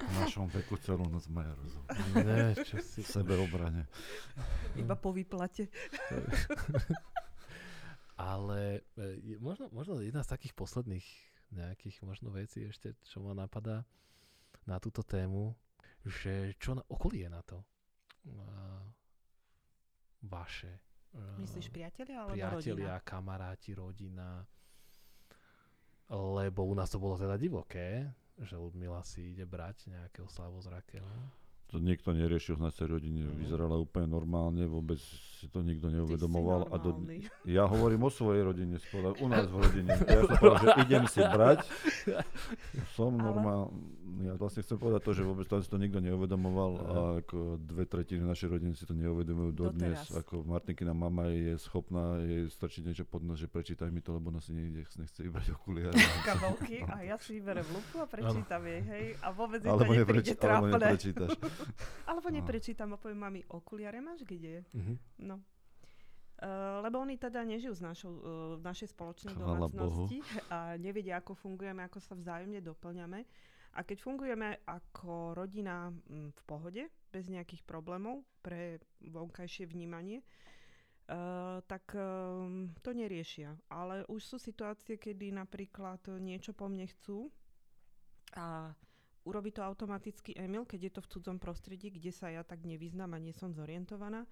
V 0.00 0.12
našom 0.24 0.48
veku 0.48 0.80
celú 0.80 1.04
noc 1.12 1.28
majú 1.28 1.52
rozum. 1.52 1.84
Ne, 2.16 2.56
čo 2.56 2.80
si... 2.80 3.04
Sebeobrane. 3.04 3.84
Iba 4.72 4.96
po 4.96 5.12
výplate. 5.12 5.68
Ale 8.18 8.88
e, 8.96 9.36
možno, 9.38 9.68
možno 9.70 10.00
jedna 10.00 10.24
z 10.24 10.32
takých 10.32 10.56
posledných 10.56 11.06
nejakých 11.52 12.02
možno 12.02 12.32
vecí 12.32 12.64
ešte, 12.64 12.96
čo 13.04 13.20
ma 13.20 13.36
napadá 13.36 13.84
na 14.64 14.80
túto 14.80 15.04
tému, 15.04 15.54
že 16.08 16.56
čo 16.56 16.72
na 16.72 16.82
okolie 16.88 17.28
na 17.28 17.44
to? 17.44 17.62
Vaše. 20.22 20.72
Uh, 21.14 21.40
Myslíš 21.40 21.72
priatelia 21.72 22.26
alebo 22.26 22.36
priatelia, 22.36 22.98
rodina? 22.98 23.06
kamaráti, 23.06 23.70
rodina. 23.72 24.28
Lebo 26.08 26.64
u 26.64 26.74
nás 26.74 26.88
to 26.90 26.98
bolo 26.98 27.20
teda 27.20 27.36
divoké, 27.36 28.08
že 28.40 28.56
Ludmila 28.56 29.04
si 29.04 29.32
ide 29.32 29.44
brať 29.44 29.92
nejakého 29.92 30.28
slavozrakého. 30.28 31.04
To 31.68 31.76
niekto 31.76 32.10
neriešil 32.10 32.56
v 32.56 32.64
našej 32.64 32.86
rodine, 32.88 33.22
Mhm. 33.22 33.34
vyzerala 33.38 33.76
úplne 33.76 34.08
normálne, 34.08 34.64
vôbec 34.64 34.96
si 35.34 35.46
to 35.46 35.60
nikto 35.60 35.86
neuvedomoval. 35.86 36.66
A 36.66 36.76
do, 36.76 36.96
ja 37.44 37.62
hovorím 37.62 38.02
o 38.02 38.10
svojej 38.10 38.42
rodine, 38.42 38.74
spovedal, 38.76 39.14
u 39.16 39.28
nás 39.28 39.46
v 39.46 39.56
rodine. 39.56 39.92
Ja 40.00 40.24
som 40.24 40.34
povedal, 40.40 40.58
že 40.58 40.80
idem 40.82 41.04
si 41.06 41.20
brať, 41.20 41.58
som 42.90 43.12
normálny. 43.12 43.70
Ja 44.18 44.34
vlastne 44.34 44.66
chcem 44.66 44.74
povedať 44.74 45.04
to, 45.04 45.12
že 45.12 45.22
vôbec 45.22 45.46
tam 45.46 45.60
si 45.60 45.68
to 45.68 45.76
nikto 45.76 46.00
neuvedomoval 46.00 46.70
a 46.72 46.82
Aha. 46.82 47.02
ako 47.20 47.38
dve 47.56 47.84
tretiny 47.84 48.18
našej 48.20 48.48
rodiny 48.48 48.72
si 48.72 48.82
to 48.82 48.90
neuvedomujú 48.92 49.52
dodnes. 49.52 49.94
Doteraz. 50.00 50.18
Ako 50.18 50.42
Martinkina 50.42 50.90
mama 50.90 51.28
je 51.28 51.54
schopná 51.56 52.18
jej 52.18 52.48
strčiť 52.48 52.82
niečo 52.82 53.04
pod 53.04 53.22
nos, 53.22 53.36
že 53.36 53.46
prečítaj 53.46 53.86
mi 53.86 54.00
to, 54.00 54.10
lebo 54.10 54.32
ona 54.32 54.40
si 54.40 54.50
niekde 54.50 54.82
nechce 54.82 55.20
vybrať 55.20 55.54
okuliare. 55.54 55.94
kabelky 56.24 56.82
a 56.82 56.98
ja 57.04 57.14
si 57.14 57.38
vyberem 57.38 57.68
lupu 57.68 58.00
a 58.00 58.08
prečítam 58.08 58.58
jej, 58.64 58.80
hej. 58.82 59.04
A 59.20 59.30
vôbec 59.30 59.60
jej 59.60 59.70
to 59.70 59.84
nepríde 59.86 60.34
alebo 60.40 60.66
neprečítaš. 60.72 61.30
Alebo 62.08 62.28
No. 62.30 62.36
neprečítam 62.40 62.92
a 62.94 63.00
poviem 63.00 63.20
mami, 63.20 63.40
okuliare 63.48 64.00
máš 64.00 64.24
kde? 64.24 64.64
Mhm. 64.74 64.94
No. 65.26 65.40
Uh, 66.38 66.78
lebo 66.86 67.02
oni 67.02 67.18
teda 67.18 67.42
nežijú 67.42 67.74
z 67.74 67.82
našou, 67.82 68.14
uh, 68.14 68.22
v 68.54 68.62
našej 68.62 68.94
spoločnej 68.94 69.34
Chvála 69.34 69.66
domácnosti 69.66 70.22
a 70.54 70.78
nevedia, 70.78 71.18
ako 71.18 71.34
fungujeme, 71.34 71.82
ako 71.82 71.98
sa 71.98 72.14
vzájomne 72.14 72.62
doplňame. 72.62 73.26
A 73.74 73.82
keď 73.82 73.98
fungujeme 74.06 74.62
ako 74.62 75.34
rodina 75.34 75.90
mm, 75.90 76.30
v 76.30 76.40
pohode, 76.46 76.82
bez 77.10 77.26
nejakých 77.26 77.66
problémov 77.66 78.22
pre 78.38 78.78
vonkajšie 79.02 79.66
vnímanie, 79.66 80.22
uh, 81.10 81.58
tak 81.66 81.90
um, 81.98 82.70
to 82.86 82.94
neriešia. 82.94 83.58
Ale 83.66 84.06
už 84.06 84.22
sú 84.22 84.36
situácie, 84.38 84.94
kedy 84.94 85.34
napríklad 85.34 86.06
niečo 86.22 86.54
po 86.54 86.70
mne 86.70 86.86
chcú 86.86 87.34
a 88.38 88.78
urobí 89.28 89.52
to 89.52 89.60
automaticky 89.60 90.32
Emil, 90.32 90.64
keď 90.64 90.80
je 90.88 90.92
to 90.96 91.00
v 91.04 91.10
cudzom 91.12 91.36
prostredí, 91.36 91.92
kde 91.92 92.08
sa 92.08 92.32
ja 92.32 92.40
tak 92.40 92.64
nevyznám 92.64 93.12
a 93.12 93.20
nie 93.20 93.36
som 93.36 93.52
zorientovaná. 93.52 94.24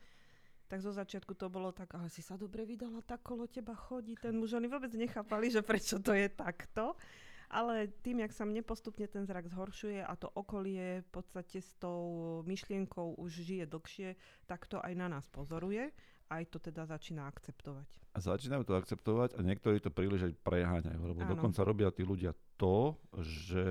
Tak 0.67 0.83
zo 0.83 0.91
začiatku 0.91 1.37
to 1.39 1.47
bolo 1.47 1.71
tak, 1.71 1.95
ale 1.95 2.11
si 2.11 2.25
sa 2.25 2.35
dobre 2.35 2.67
vydala, 2.67 3.05
tak 3.05 3.23
kolo 3.23 3.47
teba 3.47 3.77
chodí 3.77 4.19
ten 4.19 4.35
muž. 4.35 4.59
Oni 4.59 4.67
vôbec 4.67 4.91
nechápali, 4.97 5.53
že 5.53 5.63
prečo 5.63 6.03
to 6.03 6.11
je 6.11 6.27
takto. 6.27 6.99
Ale 7.47 7.87
tým, 8.03 8.27
jak 8.27 8.35
sa 8.35 8.43
mne 8.43 8.67
postupne 8.67 9.07
ten 9.07 9.23
zrak 9.23 9.47
zhoršuje 9.47 10.03
a 10.03 10.11
to 10.19 10.27
okolie 10.35 11.07
v 11.07 11.09
podstate 11.15 11.63
s 11.63 11.79
tou 11.79 12.43
myšlienkou 12.43 13.15
už 13.23 13.31
žije 13.31 13.71
dlhšie, 13.71 14.19
tak 14.51 14.67
to 14.67 14.83
aj 14.83 14.91
na 14.99 15.07
nás 15.07 15.31
pozoruje. 15.31 15.95
Aj 16.27 16.43
to 16.51 16.59
teda 16.59 16.87
začína 16.87 17.31
akceptovať. 17.31 17.87
A 18.17 18.19
začínajú 18.25 18.65
to 18.65 18.81
akceptovať 18.81 19.37
a 19.37 19.45
niektorí 19.45 19.77
to 19.77 19.93
príliš 19.93 20.33
aj 20.33 20.33
preháňajú, 20.41 21.01
lebo 21.05 21.21
Áno. 21.21 21.37
dokonca 21.37 21.61
robia 21.69 21.93
tí 21.93 22.01
ľudia 22.01 22.33
to, 22.57 22.97
že 23.21 23.65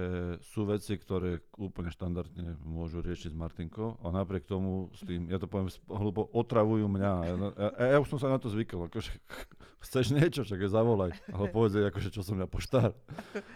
sú 0.53 0.69
veci, 0.69 0.93
ktoré 1.01 1.41
úplne 1.57 1.89
štandardne 1.89 2.53
môžu 2.61 3.01
riešiť 3.01 3.33
s 3.33 3.37
Martinkou 3.37 3.97
a 4.05 4.13
napriek 4.13 4.45
tomu 4.45 4.93
s 4.93 5.01
tým, 5.01 5.33
ja 5.33 5.41
to 5.41 5.49
poviem 5.49 5.73
hlubo, 5.89 6.29
otravujú 6.29 6.85
mňa. 6.85 7.09
A 7.09 7.23
ja, 7.25 7.35
ja, 7.57 7.85
ja 7.89 7.97
už 7.97 8.13
som 8.13 8.21
sa 8.21 8.29
na 8.29 8.37
to 8.37 8.53
zvykol, 8.53 8.85
akože 8.85 9.17
chceš 9.89 10.13
niečo, 10.13 10.45
čak 10.45 10.61
je 10.61 10.69
zavolaj, 10.69 11.17
ale 11.33 11.49
povedz 11.49 11.81
akože 11.81 12.13
čo 12.13 12.21
som 12.21 12.37
ja 12.37 12.45
poštár. 12.45 12.93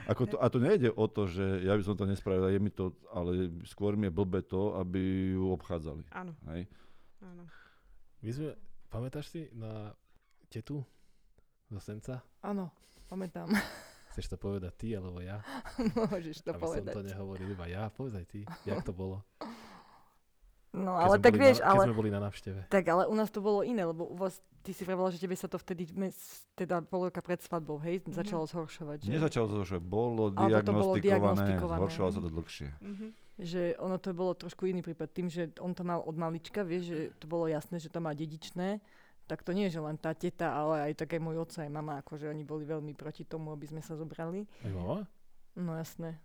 Ako 0.10 0.26
to, 0.26 0.36
a 0.41 0.50
to 0.50 0.58
nejde 0.58 0.89
o 0.89 1.06
to, 1.06 1.30
že 1.30 1.70
ja 1.70 1.78
by 1.78 1.86
som 1.86 1.93
to 1.93 2.10
nespravil, 2.10 2.50
je 2.50 2.58
mi 2.58 2.74
to, 2.74 2.97
ale 3.14 3.54
skôr 3.70 3.93
mi 3.93 4.10
je 4.10 4.18
blbe 4.18 4.41
to, 4.41 4.74
aby 4.82 5.38
ju 5.38 5.54
obchádzali. 5.54 6.10
Áno, 6.18 6.34
Hej? 6.50 6.66
áno. 7.22 7.45
My 8.26 8.32
sme, 8.34 8.50
pamätáš 8.89 9.29
si 9.29 9.41
na 9.53 9.93
tetu 10.47 10.81
zo 11.67 11.79
Senca? 11.79 12.25
Áno, 12.41 12.73
pamätám. 13.05 13.47
Chceš 14.11 14.33
to 14.33 14.37
povedať 14.37 14.73
ty 14.75 14.87
alebo 14.91 15.21
ja? 15.21 15.39
Môžeš 15.95 16.41
to 16.41 16.51
Aby 16.51 16.57
som 16.57 16.65
povedať. 16.67 16.93
to 16.93 17.01
nehovoril 17.05 17.47
iba 17.47 17.65
ja. 17.65 17.87
Povedz 17.87 18.17
aj 18.17 18.25
ty, 18.25 18.39
jak 18.65 18.81
to 18.81 18.89
bolo. 18.89 19.21
No 20.69 20.93
ale 20.93 21.17
tak 21.17 21.33
vieš, 21.33 21.61
na, 21.61 21.65
Keď 21.65 21.69
ale... 21.71 21.85
sme 21.85 21.97
boli 21.97 22.09
na 22.09 22.21
návšteve. 22.21 22.59
Tak 22.67 22.83
ale 22.85 23.05
u 23.05 23.13
nás 23.13 23.29
to 23.29 23.41
bolo 23.41 23.61
iné, 23.61 23.81
lebo 23.81 24.05
u 24.05 24.13
vás, 24.13 24.37
ty 24.61 24.69
si 24.69 24.85
vravala, 24.85 25.09
že 25.09 25.17
tebe 25.17 25.33
sa 25.33 25.49
to 25.49 25.57
vtedy, 25.57 25.89
teda 26.53 26.85
pol 26.85 27.09
roka 27.09 27.21
pred 27.21 27.37
svadbou, 27.39 27.77
hej, 27.79 28.05
Mhm. 28.05 28.13
začalo 28.13 28.45
zhoršovať. 28.45 29.01
Že, 29.01 29.09
Nezačalo 29.11 29.65
že 29.65 29.77
bolo 29.79 30.29
to 30.29 30.37
bolo 30.71 30.93
diagnostikované, 30.93 31.01
diagnostikované. 31.01 31.79
zhoršovalo 31.79 32.11
sa 32.11 32.21
to 32.21 32.29
dlhšie. 32.31 32.69
Mhm. 32.81 33.07
Že 33.39 33.79
ono 33.79 33.95
to 33.95 34.11
bolo 34.11 34.35
trošku 34.35 34.67
iný 34.67 34.83
prípad. 34.83 35.09
Tým, 35.15 35.27
že 35.31 35.55
on 35.63 35.71
to 35.71 35.87
mal 35.87 36.03
od 36.03 36.15
malička, 36.19 36.67
vieš, 36.67 36.83
že 36.91 36.99
to 37.23 37.25
bolo 37.31 37.47
jasné, 37.47 37.79
že 37.79 37.87
to 37.87 38.03
má 38.03 38.11
dedičné, 38.11 38.83
tak 39.31 39.47
to 39.47 39.55
nie 39.55 39.71
je, 39.71 39.79
že 39.79 39.85
len 39.85 39.95
tá 39.95 40.11
teta, 40.11 40.51
ale 40.51 40.91
aj 40.91 41.05
tak 41.05 41.15
aj 41.15 41.21
môj 41.23 41.47
oco, 41.47 41.57
aj 41.63 41.71
mama, 41.71 42.03
akože 42.03 42.27
oni 42.27 42.43
boli 42.43 42.67
veľmi 42.67 42.91
proti 42.99 43.23
tomu, 43.23 43.55
aby 43.55 43.69
sme 43.71 43.79
sa 43.79 43.95
zobrali. 43.95 44.43
Aj 44.65 44.71
mama? 44.75 45.07
No 45.55 45.71
jasné. 45.79 46.19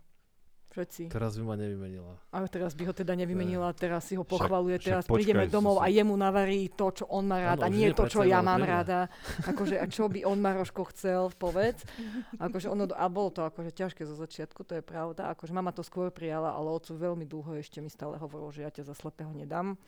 Všetci. 0.75 1.07
Teraz 1.07 1.39
by 1.39 1.43
ma 1.47 1.55
nevymenila. 1.55 2.19
Ale 2.35 2.51
teraz 2.51 2.75
by 2.75 2.83
ho 2.83 2.91
teda 2.91 3.15
nevymenila, 3.15 3.71
teraz 3.71 4.11
si 4.11 4.19
ho 4.19 4.27
Však- 4.27 4.35
pochvaluje, 4.35 4.75
však 4.75 4.87
teraz 4.91 5.03
počkaj, 5.07 5.15
prídeme 5.23 5.45
domov 5.47 5.79
a 5.79 5.87
jemu 5.87 6.11
navarí 6.19 6.67
to, 6.67 6.91
čo 6.91 7.07
on 7.07 7.31
má 7.31 7.39
rád 7.39 7.63
Áno, 7.63 7.71
a 7.71 7.71
nie 7.71 7.95
to, 7.95 8.03
čo 8.11 8.27
ja 8.27 8.43
mám 8.43 8.59
rada. 8.59 9.07
Akože, 9.47 9.79
a 9.79 9.87
čo 9.87 10.11
by 10.11 10.27
on 10.27 10.43
Maroško 10.43 10.83
chcel, 10.91 11.31
povedz. 11.39 11.87
Akože 12.43 12.67
ono, 12.67 12.91
a 12.91 13.07
bolo 13.07 13.31
to 13.31 13.47
akože 13.47 13.71
ťažké 13.71 14.03
zo 14.03 14.19
začiatku, 14.19 14.67
to 14.67 14.75
je 14.75 14.83
pravda. 14.83 15.31
Akože 15.31 15.55
mama 15.55 15.71
to 15.71 15.79
skôr 15.79 16.11
prijala, 16.11 16.51
ale 16.51 16.67
oco 16.75 16.91
veľmi 16.91 17.23
dlho 17.23 17.55
ešte 17.55 17.79
mi 17.79 17.87
stále 17.87 18.19
hovoril, 18.19 18.51
že 18.51 18.67
ja 18.67 18.71
ťa 18.75 18.91
za 18.91 18.95
slepého 18.99 19.31
nedám. 19.31 19.79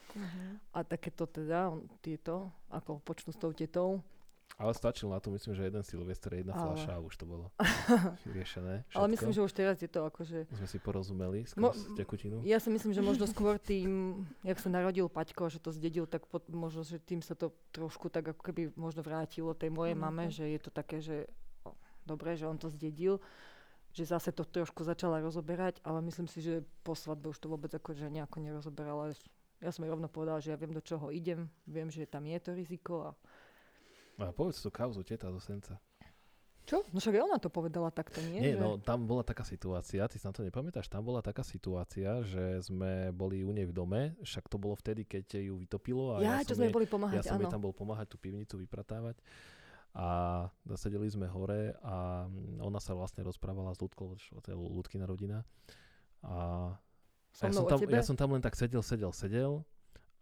A 0.72 0.88
takéto 0.88 1.28
teda, 1.28 1.68
on, 1.68 1.84
tieto, 2.00 2.48
ako 2.72 3.04
počnú 3.04 3.36
s 3.36 3.40
tou 3.44 3.52
tetou. 3.52 4.00
Ale 4.58 4.74
stačil 4.74 5.06
na 5.06 5.20
to, 5.20 5.30
myslím, 5.30 5.54
že 5.54 5.64
jeden 5.64 5.84
Silvester, 5.84 6.34
jedna 6.34 6.56
Ale- 6.56 6.74
fľaša 6.74 6.92
a 6.96 7.04
už 7.04 7.14
to 7.14 7.26
bolo 7.26 7.52
riešené. 8.26 8.90
Ale 8.90 9.08
myslím, 9.08 9.30
že 9.30 9.42
už 9.42 9.54
teraz 9.54 9.78
je 9.78 9.86
to 9.86 10.02
akože... 10.04 10.50
Sme 10.50 10.66
si 10.66 10.80
porozumeli 10.80 11.46
Mo- 11.56 11.76
skrz 11.76 11.94
tekutinu. 11.94 12.42
Ja 12.42 12.58
si 12.58 12.70
myslím, 12.70 12.90
že 12.90 13.02
možno 13.02 13.30
skôr 13.30 13.60
tým, 13.60 14.24
jak 14.42 14.58
sa 14.58 14.72
narodil 14.72 15.06
Paťko, 15.06 15.52
že 15.52 15.60
to 15.60 15.70
zdedil, 15.70 16.06
tak 16.06 16.26
pod, 16.26 16.48
možno, 16.48 16.82
že 16.82 16.98
tým 16.98 17.22
sa 17.22 17.36
to 17.36 17.54
trošku 17.70 18.08
tak 18.08 18.34
ako 18.34 18.42
keby 18.42 18.74
možno 18.74 19.02
vrátilo 19.02 19.54
tej 19.54 19.70
mojej 19.70 19.94
Mhm. 19.94 20.02
mame, 20.02 20.26
že 20.28 20.48
je 20.48 20.60
to 20.60 20.72
také, 20.72 21.06
že 21.06 21.30
o, 21.62 21.78
dobre, 22.02 22.34
že 22.34 22.50
on 22.50 22.58
to 22.58 22.72
zdedil, 22.72 23.22
že 23.94 24.10
zase 24.10 24.30
to 24.30 24.42
trošku 24.42 24.82
začala 24.82 25.22
rozoberať, 25.22 25.82
ale 25.82 26.02
myslím 26.02 26.26
si, 26.26 26.42
že 26.42 26.62
po 26.82 26.94
svadbe 26.94 27.30
už 27.30 27.38
to 27.38 27.46
vôbec 27.46 27.70
akože 27.70 28.10
nejako 28.10 28.42
nerozoberala. 28.42 29.14
Ja 29.58 29.70
som 29.70 29.82
jej 29.82 29.90
rovno 29.90 30.06
povedala, 30.06 30.38
že 30.38 30.50
ja 30.50 30.58
viem, 30.58 30.70
do 30.70 30.82
čoho 30.82 31.10
idem, 31.10 31.50
viem, 31.66 31.90
že 31.90 32.06
tam 32.06 32.26
je 32.26 32.38
to 32.38 32.54
riziko 32.54 33.10
a 33.10 33.12
A 34.18 34.34
povedz 34.34 34.62
tú 34.62 34.74
kauzu 34.74 35.06
teta 35.06 35.30
zo 35.30 35.38
Senca. 35.38 35.78
čo? 36.66 36.82
No 36.92 36.98
však 36.98 37.16
ona 37.22 37.38
to 37.38 37.54
povedala 37.54 37.94
takto, 37.94 38.20
nie? 38.26 38.42
Nie, 38.42 38.54
že... 38.58 38.60
no 38.60 38.82
tam 38.82 39.06
bola 39.06 39.22
taká 39.22 39.46
situácia, 39.46 40.04
ty 40.10 40.18
si 40.18 40.26
na 40.26 40.34
to 40.34 40.44
nepamätáš, 40.44 40.90
tam 40.90 41.06
bola 41.06 41.22
taká 41.22 41.46
situácia, 41.46 42.26
že 42.26 42.60
sme 42.66 43.14
boli 43.14 43.46
u 43.46 43.54
nej 43.54 43.70
v 43.70 43.74
dome, 43.74 44.02
však 44.26 44.50
to 44.50 44.58
bolo 44.60 44.76
vtedy, 44.76 45.06
keď 45.06 45.48
ju 45.48 45.56
vytopilo 45.62 46.18
a 46.18 46.26
ja, 46.26 46.42
ja, 46.42 46.48
čo 46.50 46.58
sme 46.58 46.68
jej, 46.68 46.76
boli 46.76 46.90
ja 46.90 46.94
pomáhať, 46.98 47.24
som 47.24 47.40
jej 47.40 47.48
tam 47.48 47.64
bol 47.64 47.72
pomáhať 47.72 48.12
tú 48.12 48.18
pivnicu 48.20 48.60
vypratávať 48.60 49.22
a 49.96 50.08
zasedeli 50.68 51.08
sme 51.08 51.26
hore 51.32 51.74
a 51.82 52.28
ona 52.60 52.78
sa 52.84 52.94
vlastne 52.94 53.24
rozprávala 53.24 53.74
s 53.74 53.80
Ľudkou, 53.80 54.18
to 54.18 54.48
je 54.52 54.58
Ľudkina 54.58 55.08
rodina 55.08 55.48
a 56.22 56.76
So 57.38 57.46
ja, 57.46 57.54
som 57.54 57.70
tam, 57.70 57.80
ja 57.86 58.02
som 58.02 58.18
tam 58.18 58.34
len 58.34 58.42
tak 58.42 58.58
sedel, 58.58 58.82
sedel, 58.82 59.14
sedel 59.14 59.62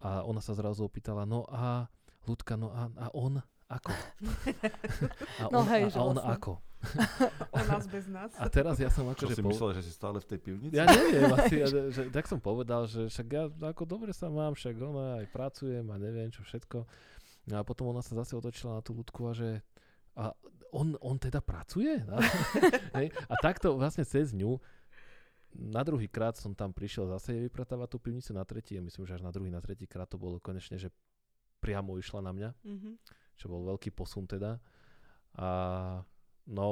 a 0.04 0.20
ona 0.20 0.44
sa 0.44 0.52
zrazu 0.52 0.84
opýtala, 0.84 1.24
no 1.24 1.48
a 1.48 1.88
Ľudka, 2.28 2.60
no 2.60 2.68
a, 2.76 2.92
a 2.92 3.06
on 3.16 3.40
ako? 3.68 3.90
A 5.40 5.50
No 5.50 5.60
on, 5.60 5.66
hej, 5.68 5.82
a, 5.84 5.90
že 5.90 5.98
a 5.98 6.02
on 6.02 6.14
vlastne. 6.14 6.32
ako? 6.32 6.52
O 7.50 7.60
nás 7.64 7.84
bez 7.86 8.06
nás. 8.06 8.30
A 8.36 8.46
teraz 8.46 8.78
ja 8.78 8.86
som 8.86 9.10
Čo 9.10 9.26
akože 9.26 9.34
si 9.34 9.42
myslel, 9.42 9.70
že 9.74 9.82
si 9.82 9.90
stále 9.90 10.18
v 10.18 10.26
tej 10.26 10.38
pivnici? 10.38 10.72
ja 10.72 10.86
neviem 10.86 11.26
asi, 11.28 11.54
ja, 11.58 11.66
že, 11.96 12.02
tak 12.08 12.24
som 12.24 12.38
povedal, 12.38 12.86
že 12.86 13.08
však 13.08 13.26
ja 13.26 13.44
ako 13.50 13.82
dobre 13.84 14.10
sa 14.10 14.28
mám, 14.28 14.54
však 14.54 14.74
ona 14.76 15.18
aj 15.18 15.26
pracujem 15.28 15.82
a 15.84 15.96
neviem 15.96 16.30
čo 16.30 16.40
všetko. 16.40 16.86
No 17.46 17.54
a 17.56 17.62
potom 17.62 17.88
ona 17.88 18.00
sa 18.00 18.14
zase 18.16 18.34
otočila 18.34 18.78
na 18.78 18.82
tú 18.82 18.92
ľudku 18.92 19.18
a 19.24 19.34
že 19.34 19.62
a 20.14 20.30
on, 20.70 20.94
on 20.98 21.16
teda 21.16 21.38
pracuje? 21.40 22.02
A, 22.06 22.18
hej, 22.96 23.08
a 23.24 23.34
takto 23.36 23.74
vlastne 23.74 24.02
cez 24.02 24.30
ňu 24.30 24.58
na 25.52 25.80
druhý 25.80 26.06
krát 26.06 26.36
som 26.36 26.52
tam 26.52 26.68
prišiel 26.68 27.08
zase 27.08 27.32
vypratávať 27.40 27.88
tú 27.88 27.98
pivnicu 27.98 28.30
na 28.30 28.44
tretí 28.44 28.76
a 28.76 28.84
myslím, 28.84 29.08
že 29.08 29.16
až 29.16 29.24
na 29.24 29.32
druhý, 29.32 29.48
na 29.48 29.58
tretí 29.58 29.88
krát 29.88 30.04
to 30.04 30.20
bolo 30.20 30.36
konečne, 30.36 30.76
že 30.76 30.92
priamo 31.58 31.96
išla 31.96 32.20
na 32.20 32.30
mňa 32.30 32.50
Mhm. 32.62 32.90
Čo 33.36 33.46
bol 33.46 33.64
veľký 33.66 33.92
posun 33.92 34.24
teda. 34.24 34.56
A 35.36 35.48
no, 36.46 36.64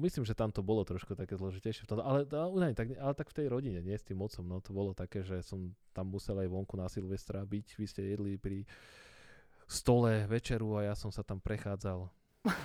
myslím, 0.00 0.22
že 0.22 0.34
tam 0.34 0.50
to 0.50 0.60
bolo 0.60 0.82
trošku 0.82 1.14
také 1.14 1.32
zložitejšie 1.34 1.84
v 1.84 1.88
tom, 1.88 1.98
ale, 1.98 2.28
ale, 2.28 2.74
tak, 2.74 2.92
ale 2.92 3.14
tak 3.14 3.30
v 3.30 3.36
tej 3.38 3.46
rodine, 3.48 3.80
nie 3.80 3.94
s 3.94 4.04
tým 4.04 4.18
mocom, 4.18 4.44
no 4.44 4.60
to 4.60 4.70
bolo 4.70 4.92
také, 4.92 5.22
že 5.22 5.40
som 5.40 5.72
tam 5.90 6.10
musel 6.10 6.36
aj 6.36 6.48
vonku 6.48 6.76
na 6.76 6.86
Silvestra 6.86 7.40
byť, 7.40 7.66
vy 7.74 7.86
ste 7.86 8.02
jedli 8.04 8.36
pri 8.36 8.66
stole 9.66 10.26
večeru 10.26 10.78
a 10.78 10.86
ja 10.86 10.94
som 10.94 11.08
sa 11.08 11.22
tam 11.22 11.40
prechádzal 11.40 12.06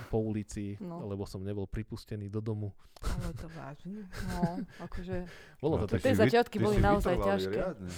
po 0.08 0.18
ulici, 0.20 0.76
No. 0.84 1.02
lebo 1.06 1.26
som 1.26 1.40
nebol 1.40 1.66
pripustený 1.66 2.28
do 2.28 2.38
domu. 2.38 2.70
Ale 3.02 3.34
to 3.34 3.48
vážne. 3.50 4.06
No, 4.30 4.62
akože... 4.78 5.26
Bolo 5.58 5.74
No, 5.74 5.82
to 5.82 5.98
ty 5.98 5.98
Tie 5.98 6.02
také... 6.04 6.10
vy- 6.12 6.22
začiatky 6.22 6.56
boli 6.58 6.78
naozaj 6.78 7.18
ťažké. 7.18 7.56
riadne. 7.56 7.90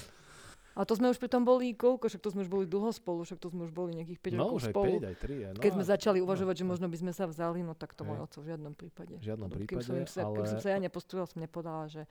A 0.75 0.83
to 0.83 0.93
sme 0.93 1.07
už 1.07 1.17
pritom 1.17 1.43
boli 1.43 1.71
koľko? 1.73 2.07
Však 2.07 2.19
to 2.19 2.31
sme 2.31 2.43
už 2.43 2.51
boli 2.51 2.65
dlho 2.65 2.91
spolu, 2.91 3.23
však 3.23 3.39
to 3.39 3.49
sme 3.49 3.63
už 3.63 3.73
boli 3.73 3.95
nejakých 3.95 4.21
5 4.21 4.31
No, 4.33 4.43
rokov 4.45 4.55
už 4.55 4.65
aj 4.65 4.73
spolu. 4.73 4.93
5, 4.97 5.07
aj 5.07 5.17
3. 5.17 5.47
No, 5.49 5.61
Keď 5.61 5.71
sme 5.73 5.85
začali 5.87 6.19
no, 6.19 6.25
uvažovať, 6.25 6.55
že 6.55 6.65
no. 6.65 6.69
možno 6.69 6.87
by 6.87 6.97
sme 6.99 7.13
sa 7.13 7.25
vzali, 7.25 7.59
no 7.61 7.73
tak 7.73 7.93
to 7.93 8.03
môj 8.03 8.19
oco 8.21 8.39
v 8.39 8.47
žiadnom 8.49 8.73
prípade. 8.73 9.15
V 9.15 9.25
žiadnom 9.25 9.49
prípade, 9.49 9.83
som, 9.83 9.95
sa, 10.05 10.21
keby 10.27 10.49
som 10.49 10.59
ale- 10.59 10.65
sa 10.65 10.71
ja 10.71 10.79
nepostrúila, 10.79 11.25
som 11.25 11.39
nepodala, 11.39 11.87
že, 11.87 12.03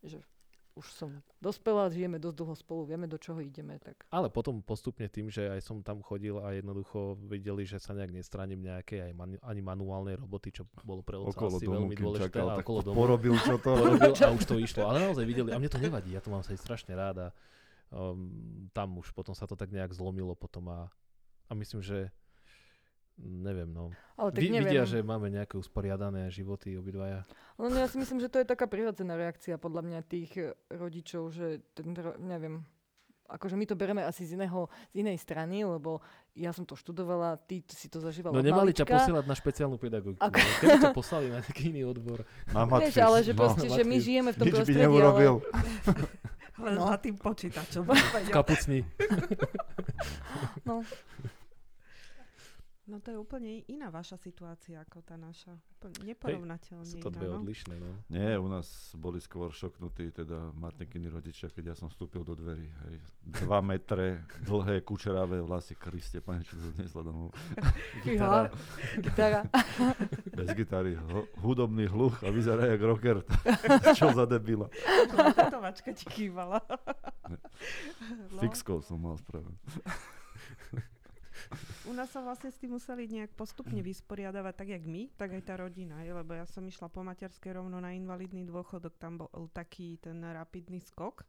že 0.00 0.22
už 0.72 0.86
som 0.88 1.08
dospela, 1.38 1.88
žijeme 1.88 2.16
dosť 2.16 2.36
dlho 2.36 2.54
spolu, 2.54 2.84
vieme, 2.84 3.04
do 3.04 3.16
čoho 3.16 3.40
ideme, 3.40 3.80
tak 3.80 4.04
Ale 4.06 4.28
potom 4.28 4.60
postupne 4.60 5.08
tým, 5.08 5.26
že 5.26 5.48
aj 5.48 5.64
som 5.64 5.80
tam 5.80 5.98
chodil 5.98 6.36
a 6.36 6.52
jednoducho 6.52 7.16
videli, 7.18 7.64
že 7.64 7.76
sa 7.76 7.90
nejak 7.90 8.12
nestraním 8.12 8.60
nejakej 8.60 8.98
aj 9.02 9.12
manu- 9.14 9.40
ani 9.40 9.62
manuálnej 9.62 10.14
roboty, 10.16 10.52
čo 10.52 10.68
bolo 10.78 11.00
pre 11.00 11.16
otca 11.16 11.32
Okolo 11.32 11.56
asi 11.56 11.64
domu, 11.64 11.74
veľmi 11.80 11.94
kým 11.96 12.04
dôležité. 12.04 12.28
čakal, 12.30 12.46
a 12.46 12.54
okolo 12.60 12.78
domu 12.86 12.94
porobil 12.94 13.34
čo 13.36 13.56
to. 13.56 13.72
porobil 13.72 14.12
a 14.14 14.28
už 14.30 14.44
to 14.44 14.56
išlo. 14.58 14.82
Ale 14.84 14.98
naozaj 15.02 15.24
videli, 15.24 15.48
a 15.48 15.56
mne 15.56 15.66
to 15.66 15.80
nevadí, 15.80 16.12
ja 16.12 16.20
to 16.20 16.28
mám 16.28 16.44
sa 16.44 16.52
aj 16.52 16.60
strašne 16.60 16.92
rád 16.92 17.16
a 17.18 17.28
um, 17.92 18.70
tam 18.72 18.98
už 18.98 19.12
potom 19.12 19.34
sa 19.34 19.46
to 19.46 19.54
tak 19.54 19.70
nejak 19.70 19.92
zlomilo 19.94 20.34
potom 20.34 20.70
a, 20.70 20.80
a 21.46 21.52
myslím, 21.54 21.82
že 21.82 22.10
neviem, 23.16 23.72
no. 23.72 23.92
Ale 24.20 24.28
tak 24.32 24.44
Vy, 24.44 24.48
neviem. 24.52 24.68
vidia, 24.68 24.84
že 24.84 25.00
máme 25.00 25.32
nejaké 25.32 25.56
usporiadané 25.56 26.28
životy 26.28 26.76
obidvaja. 26.76 27.24
No, 27.56 27.72
no 27.72 27.76
ja 27.76 27.88
si 27.88 27.96
myslím, 27.96 28.20
že 28.20 28.28
to 28.28 28.40
je 28.44 28.46
taká 28.48 28.68
prirodzená 28.68 29.16
reakcia 29.16 29.56
podľa 29.56 29.82
mňa 29.88 30.00
tých 30.04 30.30
e, 30.36 30.52
rodičov, 30.68 31.32
že 31.32 31.64
ten, 31.72 31.96
neviem, 32.20 32.60
akože 33.26 33.56
my 33.58 33.66
to 33.66 33.74
bereme 33.74 34.02
asi 34.06 34.28
z, 34.28 34.38
iného, 34.38 34.70
z 34.92 35.02
inej 35.02 35.18
strany, 35.18 35.66
lebo 35.66 35.98
ja 36.36 36.52
som 36.52 36.62
to 36.62 36.76
študovala, 36.78 37.40
ty 37.48 37.64
si 37.72 37.88
to 37.88 37.98
zažívala 37.98 38.36
No 38.36 38.44
nemali 38.44 38.70
ťa 38.70 38.84
malička. 38.86 38.96
posielať 39.02 39.24
na 39.26 39.34
špeciálnu 39.34 39.76
pedagogiku. 39.80 40.20
Ako- 40.22 40.38
no. 40.38 40.56
Keby 40.60 40.76
ťa 40.78 40.92
poslali 40.94 41.26
na 41.32 41.40
nejaký 41.42 41.62
iný 41.72 41.82
odbor. 41.88 42.22
Na 42.52 42.68
Vieš, 42.68 42.70
matfiz, 42.70 42.96
ale 43.00 43.18
že 43.24 43.32
no. 43.32 43.38
proste, 43.40 43.66
že 43.72 43.82
my 43.82 43.96
žijeme 43.96 44.30
v 44.30 44.36
tom 44.36 44.46
Nič 44.46 44.52
by 44.52 44.56
prostredí, 44.60 44.82
neurobil. 44.84 45.34
Len 46.56 46.74
No. 46.74 46.88
za 46.88 46.96
tým 46.96 47.16
počítačom. 47.20 47.84
Kapucni. 48.36 48.80
No, 50.64 50.80
No 52.86 53.02
to 53.02 53.10
je 53.10 53.18
úplne 53.18 53.66
iná 53.66 53.90
vaša 53.90 54.14
situácia 54.14 54.78
ako 54.78 55.02
tá 55.02 55.18
naša. 55.18 55.58
Neporovnateľne 56.06 56.86
Sú 56.86 57.02
to 57.02 57.10
dve 57.10 57.26
no. 57.26 57.42
odlišné, 57.42 57.74
no. 57.82 57.98
Nie, 58.06 58.38
u 58.38 58.46
nás 58.46 58.94
boli 58.94 59.18
skôr 59.18 59.50
šoknutí, 59.50 60.14
teda 60.14 60.54
Martinkiny 60.54 61.10
rodičia, 61.10 61.50
keď 61.50 61.74
ja 61.74 61.74
som 61.74 61.90
vstúpil 61.90 62.22
do 62.22 62.38
dverí. 62.38 62.62
Hej. 62.62 62.96
Dva 63.42 63.58
metre, 63.58 64.22
dlhé, 64.46 64.86
kučeravé 64.86 65.42
vlasy, 65.42 65.74
Kriste, 65.74 66.22
pane, 66.22 66.46
čo 66.46 66.54
to 66.54 66.78
dnesla 66.78 67.02
domov. 67.02 67.34
Fíha, 68.06 68.54
gitara. 69.02 69.42
Bez 70.30 70.48
gitary, 70.54 70.94
ho, 70.94 71.26
hudobný 71.42 71.90
hluch 71.90 72.22
a 72.22 72.30
vyzerá 72.30 72.70
jak 72.70 72.82
rocker. 72.86 73.18
čo 73.98 74.14
za 74.14 74.30
debila. 74.30 74.70
Tetovačka 75.34 75.90
ti 75.90 76.06
kývala. 76.06 76.62
Fixkou 78.38 78.78
som 78.78 79.02
mal 79.02 79.18
spraviť. 79.18 79.58
U 81.86 81.92
nás 81.94 82.10
sa 82.10 82.20
vlastne 82.20 82.50
s 82.50 82.58
tým 82.58 82.74
museli 82.74 83.06
nejak 83.06 83.32
postupne 83.38 83.78
vysporiadavať, 83.78 84.54
tak 84.58 84.68
jak 84.74 84.82
my, 84.82 85.10
tak 85.14 85.34
aj 85.38 85.42
tá 85.46 85.54
rodina, 85.54 86.02
lebo 86.02 86.34
ja 86.34 86.44
som 86.44 86.66
išla 86.66 86.90
po 86.90 87.06
materskej 87.06 87.56
rovno 87.56 87.78
na 87.78 87.94
invalidný 87.94 88.42
dôchodok, 88.46 88.98
tam 88.98 89.22
bol 89.22 89.30
taký 89.54 89.98
ten 90.02 90.18
rapidný 90.20 90.82
skok. 90.82 91.22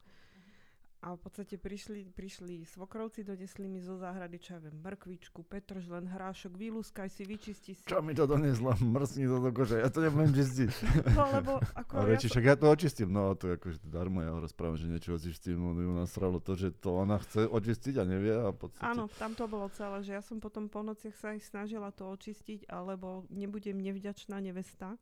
A 0.97 1.13
v 1.13 1.19
podstate 1.21 1.61
prišli, 1.61 2.09
prišli 2.09 2.65
svokrovci, 2.65 3.21
donesli 3.21 3.69
mi 3.69 3.77
zo 3.77 4.01
záhrady, 4.01 4.41
čo 4.41 4.57
ja 4.57 4.59
viem, 4.65 4.81
mrkvičku, 4.81 5.45
petržlen, 5.45 6.09
hrášok, 6.09 6.57
vylúskaj 6.57 7.05
si, 7.13 7.21
vyčisti 7.21 7.77
si. 7.77 7.85
Čo 7.85 8.01
mi 8.01 8.17
to 8.17 8.25
donesla? 8.25 8.73
Mrzni 8.97 9.29
to 9.29 9.37
do 9.37 9.53
kože, 9.53 9.77
ja 9.77 9.93
to 9.93 10.01
nebudem 10.01 10.33
čistiť. 10.33 10.69
No, 11.17 11.25
lebo 11.33 11.57
ako 11.73 11.91
A 11.97 12.05
ja 12.05 12.13
reči, 12.13 12.27
však 12.29 12.45
ja 12.45 12.55
to 12.57 12.69
očistím. 12.69 13.09
No 13.13 13.33
to 13.37 13.53
akože 13.57 13.81
darmo, 13.85 14.21
ja 14.21 14.33
ho 14.33 14.41
rozprávam, 14.41 14.77
že 14.77 14.89
niečo 14.89 15.17
očistím. 15.17 15.61
On 15.65 15.77
ju 15.77 15.93
nasralo 15.93 16.37
to, 16.41 16.53
že 16.53 16.73
to 16.77 16.93
ona 16.93 17.17
chce 17.21 17.45
očistiť 17.45 17.97
a 17.97 18.03
nevie 18.05 18.33
a 18.33 18.53
v 18.53 18.57
podstate... 18.57 18.85
Áno, 18.85 19.09
tam 19.17 19.33
to 19.33 19.45
bolo 19.49 19.69
celé, 19.73 20.01
že 20.05 20.17
ja 20.17 20.21
som 20.21 20.37
potom 20.37 20.69
po 20.69 20.85
nociach 20.85 21.15
sa 21.17 21.33
aj 21.33 21.41
snažila 21.41 21.89
to 21.93 22.05
očistiť, 22.09 22.69
alebo 22.69 23.25
nebudem 23.33 23.77
nevďačná 23.81 24.37
nevesta. 24.41 24.97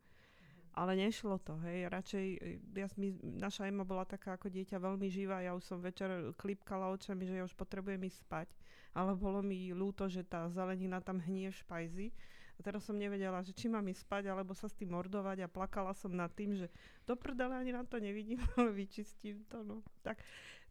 Ale 0.76 1.00
nešlo 1.00 1.40
to, 1.40 1.56
hej. 1.64 1.88
Radšej, 1.88 2.26
e, 2.44 2.60
ja, 2.76 2.88
my, 3.00 3.08
naša 3.24 3.72
Ema 3.72 3.88
bola 3.88 4.04
taká 4.04 4.36
ako 4.36 4.52
dieťa 4.52 4.76
veľmi 4.76 5.08
živá, 5.08 5.40
ja 5.40 5.56
už 5.56 5.64
som 5.64 5.80
večer 5.80 6.36
klipkala 6.36 6.92
očami, 6.92 7.24
že 7.24 7.40
ja 7.40 7.48
už 7.48 7.56
potrebujem 7.56 8.04
ísť 8.04 8.20
spať. 8.28 8.48
Ale 8.92 9.16
bolo 9.16 9.40
mi 9.40 9.72
ľúto, 9.72 10.12
že 10.12 10.28
tá 10.28 10.52
zelenina 10.52 11.00
tam 11.00 11.24
hnie 11.24 11.48
v 11.52 11.60
špajzi. 11.64 12.08
A 12.56 12.60
teraz 12.64 12.88
som 12.88 12.96
nevedela, 12.96 13.44
že 13.44 13.52
či 13.52 13.68
mám 13.68 13.84
ísť 13.88 14.04
spať, 14.08 14.24
alebo 14.32 14.56
sa 14.56 14.68
s 14.68 14.76
tým 14.76 14.92
mordovať 14.96 15.44
a 15.44 15.52
plakala 15.52 15.92
som 15.92 16.12
nad 16.12 16.32
tým, 16.32 16.56
že 16.56 16.72
do 17.04 17.16
prdele 17.20 17.56
ani 17.56 17.76
na 17.76 17.84
to 17.84 18.00
nevidím, 18.00 18.40
ale 18.60 18.76
vyčistím 18.76 19.48
to. 19.48 19.64
No. 19.64 19.80
Tak 20.04 20.20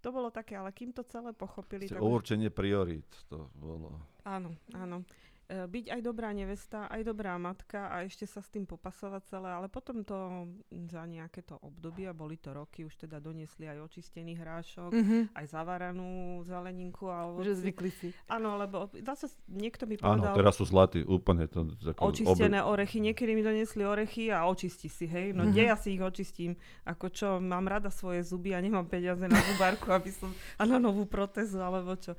to 0.05 0.13
bolo 0.13 0.29
také, 0.29 0.57
ale 0.57 0.69
kým 0.73 0.93
to 0.93 1.01
celé 1.09 1.33
pochopili, 1.33 1.89
Ste 1.89 1.97
tak 1.97 2.05
Určenie 2.05 2.53
priorít 2.53 3.09
to 3.29 3.49
bolo. 3.57 3.97
Áno, 4.25 4.53
áno. 4.77 5.01
E, 5.45 5.69
Byť 5.69 5.93
aj 5.93 6.01
dobrá 6.01 6.33
nevesta, 6.33 6.89
aj 6.89 7.05
dobrá 7.05 7.37
matka 7.37 7.93
a 7.93 8.01
ešte 8.01 8.25
sa 8.25 8.41
s 8.41 8.49
tým 8.49 8.65
popasovať 8.65 9.29
celé, 9.29 9.53
ale 9.53 9.69
potom 9.69 10.01
to 10.01 10.49
za 10.89 11.05
nejaké 11.05 11.45
to 11.45 11.61
obdobie, 11.61 12.09
a 12.09 12.17
boli 12.17 12.37
to 12.37 12.51
roky, 12.51 12.81
už 12.81 12.97
teda 12.97 13.21
doniesli 13.21 13.69
aj 13.69 13.77
očistený 13.83 14.35
hrášok, 14.35 14.91
Mhm. 14.91 15.19
aj 15.37 15.45
zavaranú 15.47 16.11
zeleninku 16.43 17.07
a 17.07 17.29
Že 17.29 17.29
ovoci. 17.29 17.61
zvykli 17.61 17.91
si. 17.93 18.09
Áno, 18.27 18.57
lebo 18.57 18.89
zase 18.97 19.29
niekto 19.47 19.85
mi 19.85 20.01
Áno, 20.01 20.17
povedal, 20.17 20.33
teraz 20.35 20.57
sú 20.57 20.65
zlatí, 20.65 21.05
úplne. 21.05 21.45
To, 21.47 21.69
ako 21.69 22.01
očistené 22.09 22.65
orechy, 22.65 23.05
niekedy 23.05 23.37
mi 23.37 23.43
doniesli 23.43 23.85
orechy 23.85 24.33
a 24.33 24.49
očisti 24.49 24.89
si, 24.89 25.05
hej. 25.05 25.31
No 25.31 25.45
Mhm. 25.45 25.51
kde 25.53 25.63
ja 25.69 25.77
si 25.77 25.93
ich 25.93 26.01
očistím? 26.01 26.57
Ako 26.85 27.13
čo, 27.13 27.37
mám 27.37 27.69
rada 27.69 27.93
svoje 27.93 28.25
zuby 28.25 28.57
a 28.57 28.61
nemám 28.61 28.89
peniaze 28.89 29.21
na 29.23 29.37
zubárku, 29.37 29.93
aby 29.93 30.09
som, 30.09 30.33
a 30.57 30.65
na 30.65 30.81
novú 30.81 31.05
protézu, 31.05 31.61
alebo 31.61 31.93
čo. 31.95 32.17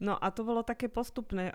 No 0.00 0.16
a 0.16 0.32
to 0.32 0.48
bolo 0.48 0.64
také 0.64 0.88
postupné, 0.88 1.52
e, 1.52 1.54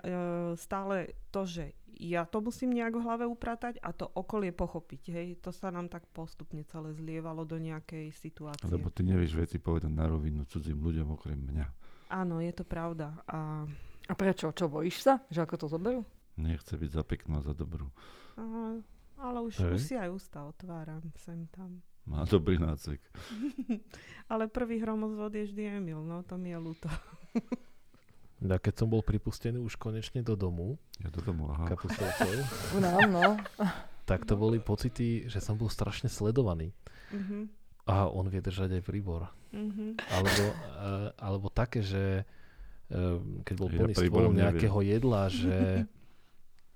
stále 0.54 1.18
to, 1.34 1.42
že 1.42 1.74
ja 1.98 2.28
to 2.28 2.44
musím 2.44 2.76
nejak 2.76 2.94
v 2.94 3.02
hlave 3.02 3.24
upratať 3.26 3.80
a 3.80 3.90
to 3.90 4.06
okolie 4.06 4.52
pochopiť, 4.52 5.02
hej. 5.10 5.28
To 5.42 5.50
sa 5.50 5.72
nám 5.72 5.88
tak 5.90 6.06
postupne 6.12 6.62
celé 6.68 6.92
zlievalo 6.94 7.42
do 7.42 7.58
nejakej 7.58 8.12
situácie. 8.14 8.68
Lebo 8.68 8.92
ty 8.92 9.02
nevieš 9.02 9.34
veci 9.34 9.56
povedať 9.58 9.90
na 9.90 10.06
rovinu 10.06 10.44
cudzím 10.46 10.78
ľuďom 10.78 11.08
okrem 11.16 11.40
mňa. 11.40 11.66
Áno, 12.12 12.38
je 12.38 12.52
to 12.54 12.62
pravda. 12.62 13.18
A, 13.26 13.66
A 14.06 14.12
prečo? 14.14 14.54
Čo, 14.54 14.70
bojíš 14.70 15.02
sa? 15.02 15.18
Že 15.26 15.42
ako 15.42 15.54
to 15.58 15.66
zoberú? 15.66 16.00
Nechce 16.38 16.78
byť 16.78 16.90
za 16.92 17.02
peknú 17.02 17.40
a 17.40 17.42
za 17.42 17.56
dobrú. 17.56 17.90
a, 18.38 18.78
ale 19.16 19.38
už, 19.42 19.74
už 19.74 19.80
si 19.80 19.96
aj 19.96 20.12
ústa 20.12 20.44
otváram 20.44 21.02
sem 21.16 21.48
tam. 21.48 21.80
Má 22.06 22.22
dobrý 22.22 22.60
nácek. 22.60 23.02
Ale 24.30 24.46
prvý 24.46 24.78
hromozvod 24.78 25.34
je 25.34 25.50
vždy 25.50 25.82
Emil, 25.82 25.98
no 26.06 26.22
to 26.22 26.38
mi 26.38 26.54
je 26.54 26.58
ľúto. 26.60 26.86
A 28.38 28.56
keď 28.56 28.74
som 28.76 28.88
bol 28.88 29.00
pripustený 29.00 29.56
už 29.58 29.76
konečne 29.76 30.20
do 30.20 30.34
domu, 30.34 30.76
Ja 30.98 31.08
do 31.08 31.20
tomu, 31.20 31.48
aha. 31.48 31.66
kapustovcov, 31.66 32.32
nám, 32.76 33.08
no. 33.08 33.30
tak 34.04 34.22
to 34.22 34.34
boli 34.34 34.58
pocity, 34.58 35.24
že 35.24 35.40
som 35.40 35.56
bol 35.56 35.66
strašne 35.66 36.06
sledovaný. 36.06 36.76
Mhm, 37.10 37.48
A 37.86 38.06
on 38.06 38.26
vie 38.26 38.38
držať 38.38 38.76
aj 38.76 38.82
príbor. 38.84 39.32
mhm. 39.50 39.96
Alebo, 40.10 40.42
uh, 40.76 41.08
alebo 41.16 41.46
také, 41.48 41.80
že 41.80 42.28
uh, 42.92 43.16
keď 43.42 43.54
bol 43.56 43.68
Ja 43.68 43.76
plný 43.80 43.92
príborom 43.94 44.30
stôl 44.30 44.36
neviem. 44.36 44.42
nejakého 44.52 44.78
jedla, 44.84 45.22
že 45.26 45.56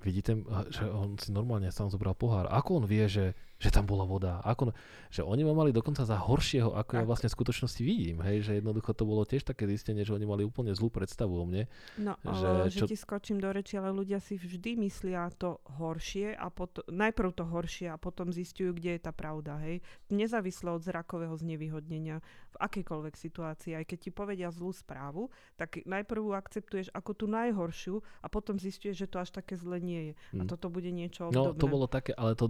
vidíte, 0.01 0.33
že 0.71 0.85
on 0.87 1.21
si 1.21 1.29
normálne 1.29 1.69
sám 1.69 1.93
zobral 1.93 2.17
pohár. 2.17 2.49
Ako 2.49 2.81
on 2.81 2.87
vie, 2.89 3.05
že, 3.05 3.37
že 3.61 3.69
tam 3.69 3.85
bola 3.85 4.03
voda? 4.03 4.41
Ako, 4.41 4.73
že 5.07 5.21
oni 5.21 5.43
ma 5.43 5.53
mali 5.53 5.69
dokonca 5.71 6.01
za 6.01 6.17
horšieho, 6.17 6.73
ako 6.73 6.91
ja 6.91 7.03
Tak. 7.03 7.07
vlastne 7.07 7.29
v 7.29 7.37
skutočnosti 7.37 7.81
vidím. 7.81 8.19
Hej, 8.19 8.37
že 8.43 8.53
jednoducho 8.57 8.91
to 8.91 9.05
bolo 9.05 9.23
tiež 9.23 9.45
také 9.45 9.67
zistenie, 9.67 10.01
že 10.01 10.11
oni 10.11 10.25
mali 10.25 10.43
úplne 10.43 10.73
zlú 10.73 10.89
predstavu 10.89 11.31
o 11.31 11.45
mne. 11.45 11.69
No, 11.97 12.17
Že 12.23 12.49
že, 12.67 12.79
čo- 12.79 12.89
ti 12.89 12.97
skočím 12.97 13.37
do 13.37 13.49
reči, 13.49 13.77
ale 13.77 13.93
ľudia 13.93 14.17
si 14.19 14.35
vždy 14.35 14.81
myslia 14.81 15.29
to 15.33 15.61
horšie 15.71 16.33
a 16.33 16.49
potom, 16.49 16.81
najprv 16.87 17.31
to 17.33 17.45
horšie 17.45 17.87
a 17.87 17.97
potom 17.97 18.31
zistujú, 18.31 18.73
kde 18.73 18.97
je 18.97 19.03
tá 19.03 19.13
pravda, 19.13 19.61
hej. 19.61 19.85
Nezávisle 20.09 20.71
od 20.71 20.81
zrakového 20.81 21.37
znevýhodnenia 21.37 22.25
v 22.49 22.57
akejkoľvek 22.59 23.15
situácii, 23.15 23.75
aj 23.75 23.85
keď 23.85 23.99
ti 24.01 24.11
povedia 24.11 24.49
zlú 24.49 24.71
správu, 24.71 25.29
tak 25.55 25.85
najprv 25.85 26.33
akceptuješ 26.33 26.89
ako 26.91 27.13
tú 27.13 27.27
najhoršiu 27.27 27.95
a 28.19 28.27
potom 28.27 28.57
zistuješ, 28.57 28.97
že 28.97 29.07
to 29.07 29.19
až 29.19 29.31
také 29.31 29.53
zle 29.55 29.77
nie 29.77 30.01
je. 30.01 30.13
A 30.35 30.43
Hm. 30.43 30.49
toto 30.49 30.67
bude 30.67 30.89
niečo 30.89 31.29
No, 31.29 31.53
obdobné. 31.53 31.59
to 31.59 31.67
bolo 31.67 31.87
také, 31.87 32.13
ale 32.13 32.33
to 32.33 32.49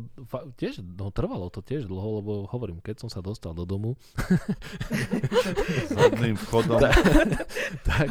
tiež 0.56 0.80
no 1.00 1.08
trvalo 1.08 1.48
to 1.48 1.60
tiež 1.60 1.84
dlho, 1.84 2.20
lebo 2.20 2.32
hovorím, 2.46 2.78
keď 2.78 3.00
som 3.00 3.08
sa 3.08 3.20
dostal 3.20 3.50
do 3.50 3.64
domu, 3.64 3.96
Zadným 5.88 6.36
vchodom, 6.38 6.76
tak, 6.78 6.94
tak 7.80 8.06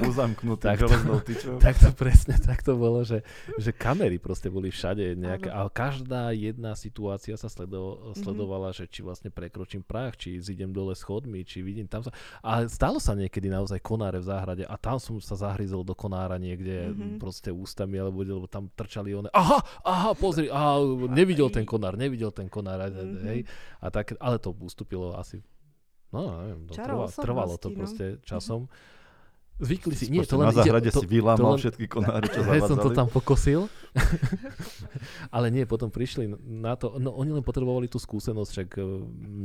to- 0.79 0.89
železnou 0.89 1.19
tyčou. 1.21 1.55
tak 1.57 1.75
to 1.75 1.89
presne 1.91 2.35
tak 2.35 2.61
to 2.61 2.73
bolo, 2.73 3.03
že, 3.03 3.21
že 3.55 3.69
kamery 3.71 4.17
proste 4.17 4.47
boli 4.47 4.69
všade 4.69 5.13
nejaké, 5.13 5.47
a 5.47 5.67
každá 5.67 6.31
jedna 6.31 6.73
situácia 6.73 7.35
sa 7.35 7.47
sledo, 7.47 8.11
sledovala, 8.15 8.71
že 8.71 8.85
či 8.85 9.01
vlastne 9.01 9.29
prekročím 9.29 9.81
prach, 9.81 10.15
či 10.15 10.39
zidem 10.39 10.69
dole 10.69 10.93
schodmi, 10.93 11.43
či 11.43 11.61
vidím 11.61 11.85
tam 11.85 12.01
sa. 12.01 12.11
A 12.41 12.65
stalo 12.65 12.97
sa 12.97 13.13
niekedy 13.13 13.47
naozaj 13.47 13.79
konáre 13.79 14.17
v 14.17 14.25
záhrade 14.25 14.63
a 14.63 14.75
tam 14.75 14.97
som 14.97 15.19
sa 15.19 15.35
zahryzol 15.35 15.83
do 15.83 15.93
konára 15.93 16.37
niekde 16.37 16.89
Mhm. 16.89 17.19
proste 17.19 17.49
ústami, 17.49 17.97
alebo, 17.97 18.21
lebo 18.21 18.47
tam 18.47 18.69
trčali 18.69 19.13
one. 19.13 19.29
Aha, 19.31 19.59
aha, 19.83 20.11
pozri, 20.13 20.47
aha, 20.47 20.79
nevidel 21.07 21.49
ten 21.49 21.63
konár, 21.63 21.93
nevidel 21.93 22.31
ten 22.31 22.47
konár, 22.47 22.78
a- 22.81 22.89
Mhm. 22.89 23.23
hej. 23.25 23.39
A 23.77 23.87
tak, 23.87 24.15
ale 24.17 24.37
to 24.37 24.51
ustúpilo 24.53 25.11
asi 25.13 25.43
No, 26.09 26.25
neviem, 26.39 26.65
to 26.65 26.73
Čaro 26.73 27.05
trvalo, 27.05 27.13
trvalo 27.13 27.53
to 27.55 27.69
no. 27.69 27.75
proste 27.77 28.17
časom. 28.23 28.65
Zvykli 29.59 29.91
si, 29.91 30.07
nie, 30.07 30.23
to 30.23 30.39
len 30.39 30.47
na 30.47 30.55
ide- 30.55 30.63
záhrade 30.63 30.87
to, 30.87 31.03
si 31.03 31.07
vylámal 31.07 31.37
to 31.37 31.51
len- 31.51 31.61
všetky 31.61 31.85
konáre, 31.85 32.25
čo 32.25 32.41
Hej, 32.49 32.63
som 32.63 32.73
to 32.73 32.89
zavádzali. 32.89 32.95
tam 32.95 33.07
pokosil. 33.11 33.61
Ale 35.29 35.47
nie, 35.49 35.65
potom 35.65 35.89
prišli 35.89 36.25
na 36.41 36.73
to, 36.73 36.95
no 36.95 37.11
oni 37.11 37.29
len 37.31 37.43
potrebovali 37.43 37.85
tú 37.85 37.97
skúsenosť, 37.97 38.49
však 38.49 38.69
uh, 38.75 38.85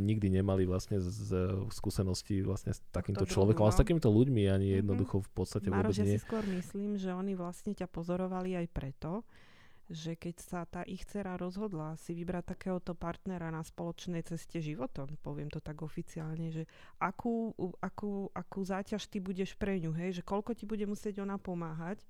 nikdy 0.07 0.31
nemali 0.33 0.65
vlastne 0.65 0.97
z, 0.97 1.09
z 1.11 1.31
skúsenosti 1.71 2.41
vlastne 2.41 2.71
s 2.71 2.81
takýmto 2.91 3.25
človekom, 3.25 3.61
ale 3.61 3.73
s 3.73 3.77
no. 3.77 3.83
takýmito 3.83 4.09
ľuďmi 4.09 4.43
ani 4.47 4.69
Mhm. 4.71 4.77
jednoducho 4.81 5.17
v 5.19 5.31
podstate 5.33 5.69
Maroš, 5.69 5.83
vôbec 5.91 5.99
ja 5.99 6.05
nie. 6.07 6.15
si 6.15 6.23
skôr 6.23 6.45
myslím, 6.49 6.91
že 6.95 7.11
oni 7.11 7.35
vlastne 7.35 7.73
ťa 7.73 7.87
pozorovali 7.87 8.55
aj 8.55 8.67
preto, 8.71 9.21
že 9.87 10.17
keď 10.17 10.37
sa 10.41 10.61
tá 10.65 10.81
ich 10.83 11.05
dcera 11.05 11.37
rozhodla 11.37 11.97
si 12.01 12.17
vybrať 12.17 12.57
takéhoto 12.57 12.97
partnera 12.97 13.53
na 13.53 13.61
spoločnej 13.61 14.25
ceste 14.25 14.57
životom, 14.59 15.13
poviem 15.21 15.53
to 15.53 15.61
tak 15.61 15.85
oficiálne, 15.85 16.49
že 16.49 16.65
akú, 16.97 17.53
akú, 17.79 18.33
akú 18.33 18.61
záťaž 18.65 19.05
ty 19.07 19.21
budeš 19.21 19.53
pre 19.55 19.77
ňu, 19.79 19.93
hej, 19.93 20.19
že 20.19 20.23
koľko 20.25 20.57
ti 20.57 20.65
bude 20.65 20.89
musieť 20.89 21.21
ona 21.21 21.37
pomáhať, 21.37 22.01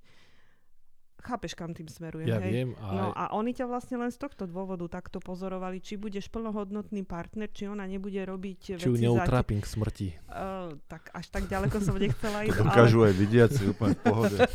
chápeš, 1.24 1.56
kam 1.56 1.72
tým 1.72 1.88
smerujem, 1.88 2.28
Ja 2.28 2.36
hej? 2.36 2.52
viem, 2.52 2.70
No 2.76 3.08
a 3.10 3.32
a 3.32 3.32
oni 3.32 3.56
ťa 3.56 3.64
vlastne 3.64 3.96
len 3.96 4.12
z 4.12 4.20
tohto 4.20 4.44
dôvodu 4.44 4.84
takto 4.92 5.24
pozorovali, 5.24 5.80
či 5.80 5.96
budeš 5.96 6.28
plnohodnotný 6.28 7.00
partner, 7.02 7.48
či 7.48 7.64
ona 7.64 7.88
nebude 7.88 8.20
robiť 8.20 8.58
či 8.60 8.70
ju 8.76 8.92
veci 8.92 9.00
za 9.00 9.00
te- 9.00 9.04
neutrápim 9.08 9.58
k 9.58 9.66
smrti. 9.66 10.08
Uh, 10.28 10.76
tak 10.84 11.08
až 11.16 11.26
tak 11.32 11.48
ďaleko 11.48 11.80
som 11.80 11.96
nechcela 11.96 12.38
ísť. 12.46 12.60
To 12.60 12.68
dokážu 12.68 12.98
aj 13.02 13.14
vidiaci 13.16 13.62
úplne 13.66 13.96
v 13.96 14.02
pohode. 14.04 14.36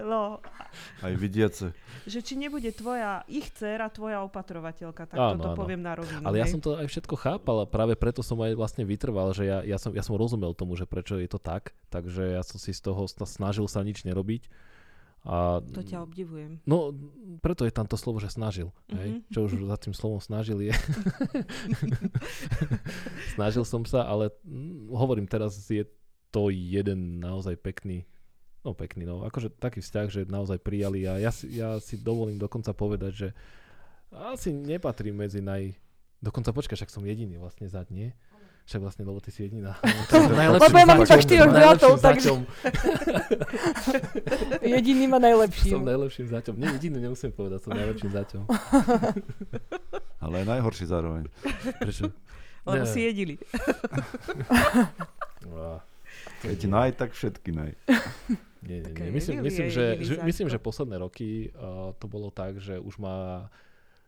No, 0.00 0.40
Aj 1.00 1.12
vidiace. 1.12 1.72
že 2.04 2.20
či 2.20 2.34
nebude 2.34 2.70
tvoja, 2.70 3.22
ich 3.26 3.48
dcéra, 3.52 3.88
tvoja 3.88 4.24
opatrovateľka, 4.24 5.04
tak 5.04 5.18
Áno, 5.18 5.36
toto 5.36 5.52
áno. 5.52 5.58
poviem 5.58 5.80
na 5.80 5.92
rovinu. 5.94 6.24
Ale 6.24 6.40
ja 6.40 6.46
hej. 6.48 6.56
som 6.56 6.60
to 6.60 6.76
aj 6.76 6.88
všetko 6.88 7.14
chápal 7.18 7.62
a 7.62 7.66
práve 7.68 7.94
preto 7.94 8.24
som 8.24 8.40
aj 8.40 8.56
vlastne 8.56 8.88
vytrval, 8.88 9.36
že 9.36 9.44
ja, 9.44 9.60
ja, 9.60 9.76
som, 9.76 9.92
ja 9.92 10.00
som 10.00 10.16
rozumel 10.16 10.56
tomu, 10.56 10.74
že 10.74 10.88
prečo 10.88 11.20
je 11.20 11.28
to 11.28 11.36
tak, 11.36 11.76
takže 11.92 12.36
ja 12.36 12.40
som 12.40 12.56
si 12.56 12.72
z 12.72 12.80
toho 12.80 13.04
sna- 13.04 13.28
snažil 13.28 13.68
sa 13.68 13.84
nič 13.84 14.08
nerobiť. 14.08 14.48
A, 15.20 15.60
To 15.60 15.84
ťa 15.84 16.00
obdivujem. 16.00 16.64
No, 16.64 16.96
preto 17.44 17.68
je 17.68 17.72
tam 17.76 17.84
to 17.84 18.00
slovo, 18.00 18.24
že 18.24 18.32
snažil. 18.32 18.72
Hej? 18.88 19.20
Mhm. 19.20 19.28
Čo 19.28 19.38
už 19.44 19.52
za 19.68 19.76
tým 19.76 19.92
slovom 19.92 20.16
snažil 20.16 20.64
je. 20.64 20.72
snažil 23.36 23.64
som 23.68 23.84
sa, 23.84 24.08
ale 24.08 24.32
mm, 24.44 24.88
hovorím, 24.92 25.28
teraz 25.28 25.56
je 25.68 25.84
to 26.30 26.48
jeden 26.48 27.20
naozaj 27.20 27.58
pekný, 27.58 28.06
no 28.60 28.70
pekný, 28.72 29.04
no 29.04 29.24
akože 29.24 29.48
taký 29.56 29.80
vzťah, 29.80 30.06
že 30.08 30.20
naozaj 30.26 30.60
prijali 30.60 31.08
a 31.08 31.16
ja 31.16 31.32
si, 31.32 31.48
ja 31.54 31.80
si 31.80 31.96
dovolím 31.96 32.36
dokonca 32.36 32.72
povedať, 32.72 33.12
že 33.12 33.28
asi 34.10 34.50
nepatrí 34.50 35.10
medzi 35.10 35.40
naj... 35.40 35.72
Dokonca 36.20 36.52
počkaj, 36.52 36.76
však 36.76 36.92
som 36.92 37.00
jediný 37.00 37.40
vlastne 37.40 37.64
za 37.64 37.80
nie. 37.88 38.12
Však 38.68 38.86
vlastne, 38.86 39.02
lebo 39.02 39.18
ty 39.18 39.32
si 39.32 39.48
jediná. 39.48 39.74
Lebo 40.60 40.76
ja 40.78 40.86
mám 40.86 41.02
iba 41.02 41.16
štyroch 41.18 41.50
bratov, 41.50 41.98
takže- 41.98 42.30
zaťom. 42.30 42.40
Jediným 44.78 45.10
a 45.10 45.18
Som 45.58 45.82
najlepším. 45.82 46.26
zaťom. 46.30 46.54
Nie, 46.54 46.68
jediný 46.78 46.98
nemusím 47.02 47.32
povedať, 47.32 47.66
som 47.66 47.72
najlepším 47.74 48.12
zaťom. 48.14 48.42
Ale 50.22 50.34
aj 50.44 50.46
najhorší 50.46 50.84
zároveň. 50.86 51.26
Prečo? 51.82 52.14
Lebo 52.62 52.84
Ne. 52.84 52.92
si 52.92 53.00
jediný. 53.00 53.34
Keď 56.44 56.58
naj, 56.68 56.90
tak 56.94 57.10
všetky 57.16 57.50
naj. 57.50 57.72
Nie, 58.60 58.80
nie, 58.80 58.92
nie. 58.92 59.10
Myslím, 59.10 59.40
myslím, 59.40 59.66
je 59.66 60.04
že, 60.04 60.14
myslím, 60.20 60.48
že 60.48 60.58
posledné 60.58 60.96
roky 60.98 61.48
uh, 61.50 61.96
to 61.96 62.04
bolo 62.06 62.28
tak, 62.28 62.60
že 62.60 62.76
už 62.76 63.00
ma 63.00 63.48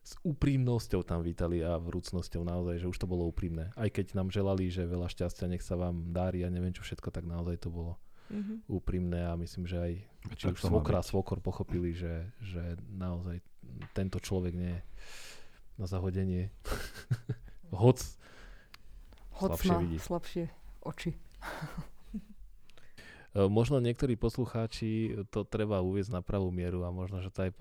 s 0.02 0.18
úprimnosťou 0.20 1.06
tam 1.06 1.22
vítali 1.22 1.62
a 1.62 1.78
vrúcnosťou 1.78 2.42
naozaj, 2.42 2.82
že 2.82 2.90
už 2.90 2.98
to 2.98 3.06
bolo 3.06 3.24
úprimné. 3.24 3.70
Aj 3.78 3.86
keď 3.86 4.18
nám 4.18 4.28
želali, 4.28 4.66
že 4.66 4.82
veľa 4.82 5.06
šťastia, 5.06 5.46
nech 5.46 5.62
sa 5.62 5.78
vám 5.78 6.10
dári 6.10 6.42
a 6.42 6.50
neviem 6.50 6.74
čo 6.74 6.82
všetko, 6.82 7.08
tak 7.08 7.24
naozaj 7.24 7.62
to 7.62 7.70
bolo 7.70 7.96
Mhm. 8.32 8.64
úprimné 8.64 9.28
a 9.28 9.36
myslím, 9.36 9.68
že 9.68 9.76
aj 9.76 9.92
či 10.40 10.44
už 10.48 10.64
má 10.64 10.68
svokra 10.72 10.98
a 11.00 11.04
svokor 11.04 11.44
pochopili, 11.44 11.92
že, 11.92 12.32
že 12.40 12.80
naozaj 12.88 13.44
tento 13.92 14.16
človek 14.16 14.56
nie 14.56 14.72
je 14.72 14.80
na 15.76 15.84
zahodenie. 15.84 16.48
Hoc 17.76 18.00
Hoc 19.36 19.52
slabšie 19.52 19.68
má 19.68 19.78
vidí. 19.84 19.98
slabšie 20.00 20.44
oči. 20.80 21.10
E, 23.32 23.48
Možno 23.48 23.80
niektorí 23.80 24.14
poslucháči 24.20 25.24
to 25.32 25.48
treba 25.48 25.80
uviezť 25.80 26.12
na 26.12 26.22
pravú 26.22 26.52
mieru 26.52 26.84
a 26.84 26.92
možno, 26.92 27.24
že 27.24 27.32
to 27.32 27.48
aj 27.48 27.52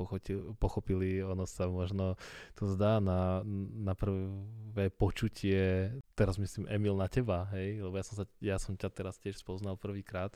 pochopili, 0.59 1.23
ono 1.23 1.47
sa 1.47 1.71
možno 1.71 2.19
to 2.55 2.67
zdá 2.67 2.99
na, 2.99 3.43
na 3.75 3.95
prvé 3.95 4.91
počutie, 4.91 5.91
teraz 6.13 6.35
myslím 6.35 6.67
Emil 6.67 6.95
na 6.99 7.07
teba, 7.07 7.47
hej, 7.55 7.79
lebo 7.79 7.95
ja 7.95 8.03
som, 8.03 8.15
sa, 8.19 8.25
ja 8.43 8.57
som 8.59 8.75
ťa 8.75 8.89
teraz 8.91 9.15
tiež 9.17 9.39
spoznal 9.39 9.79
prvýkrát, 9.79 10.35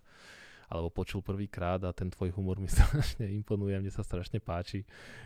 alebo 0.68 0.90
počul 0.90 1.22
prvýkrát 1.22 1.78
a 1.86 1.94
ten 1.94 2.10
tvoj 2.10 2.34
humor 2.34 2.58
mi 2.58 2.70
strašne 2.74 3.30
imponuje, 3.30 3.78
mne 3.78 3.92
sa 3.94 4.02
strašne 4.02 4.42
páči 4.42 4.84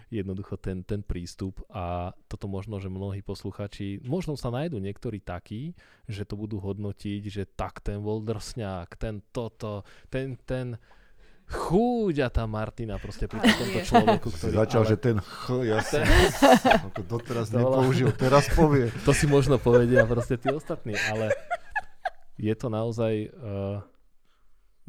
jednoducho 0.09 0.57
ten, 0.59 0.83
ten 0.83 0.99
prístup 0.99 1.63
a 1.69 2.11
toto 2.27 2.49
možno, 2.49 2.77
že 2.77 2.91
mnohí 2.91 3.21
posluchači, 3.21 4.03
možno 4.03 4.35
sa 4.35 4.49
nájdú 4.49 4.77
niektorí 4.77 5.21
takí, 5.21 5.73
že 6.05 6.25
to 6.25 6.35
budú 6.35 6.59
hodnotiť, 6.59 7.21
že 7.29 7.43
tak 7.47 7.79
ten 7.79 8.01
bol 8.01 8.19
drsňák, 8.21 8.89
ten 8.97 9.21
toto, 9.31 9.85
ten, 10.09 10.35
ten 10.43 10.75
chúďa 11.49 12.29
tá 12.29 12.45
Martina 12.45 13.01
proste 13.01 13.25
pri 13.25 13.41
takomto 13.41 13.81
nie. 13.81 13.85
človeku, 13.85 14.27
Si 14.29 14.37
ktorý... 14.37 14.53
začal, 14.53 14.81
ale 14.85 14.89
že 14.93 14.97
ten 15.01 15.17
ch, 15.17 15.45
ja 15.65 15.81
som 15.81 16.05
doteraz 17.09 17.49
To 17.49 17.57
bola- 17.57 17.81
nepoužil, 17.81 18.13
teraz 18.13 18.45
povie. 18.53 18.93
To 19.01 19.11
si 19.17 19.25
možno 19.25 19.57
povedia 19.57 20.05
proste 20.05 20.37
tí 20.37 20.53
ostatní, 20.53 20.93
ale 21.09 21.33
je 22.37 22.53
to 22.53 22.69
naozaj... 22.69 23.33
Uh, 23.33 23.81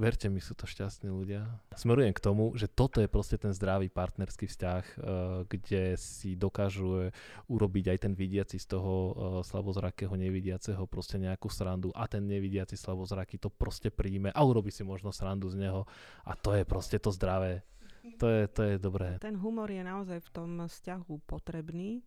verte 0.00 0.32
mi, 0.32 0.40
sú 0.40 0.56
to 0.56 0.64
šťastní 0.64 1.12
ľudia. 1.12 1.44
Smerujem 1.76 2.16
k 2.16 2.24
tomu, 2.24 2.56
že 2.56 2.66
toto 2.66 3.04
je 3.04 3.06
proste 3.06 3.36
ten 3.36 3.52
zdravý 3.52 3.92
partnerský 3.92 4.48
vzťah, 4.48 4.84
uh, 4.96 4.96
kde 5.44 6.00
si 6.00 6.34
dokážu 6.34 7.12
urobiť 7.46 7.84
aj 7.92 7.98
ten 8.08 8.12
vidiaci 8.16 8.56
z 8.56 8.66
toho 8.66 8.92
uh, 8.92 9.12
slabozrakého 9.44 10.16
nevidiaceho 10.16 10.88
proste 10.88 11.20
nejakú 11.20 11.52
srandu 11.52 11.92
a 11.92 12.08
ten 12.08 12.24
nevidiaci 12.24 12.80
slabozraký 12.80 13.36
to 13.36 13.52
proste 13.52 13.92
príjme 13.92 14.32
a 14.32 14.40
urobí 14.40 14.72
si 14.72 14.80
možno 14.80 15.12
srandu 15.12 15.52
z 15.52 15.60
neho 15.60 15.84
a 16.24 16.32
to 16.32 16.56
je 16.56 16.64
proste 16.64 16.96
to 16.96 17.12
zdravé. 17.12 17.60
To 18.16 18.26
je, 18.28 18.48
to 18.48 18.60
je 18.64 18.74
dobré. 18.80 19.20
Ten 19.20 19.36
humor 19.36 19.68
je 19.68 19.84
naozaj 19.84 20.24
v 20.24 20.30
tom 20.32 20.50
vzťahu 20.64 21.20
potrebný 21.28 22.00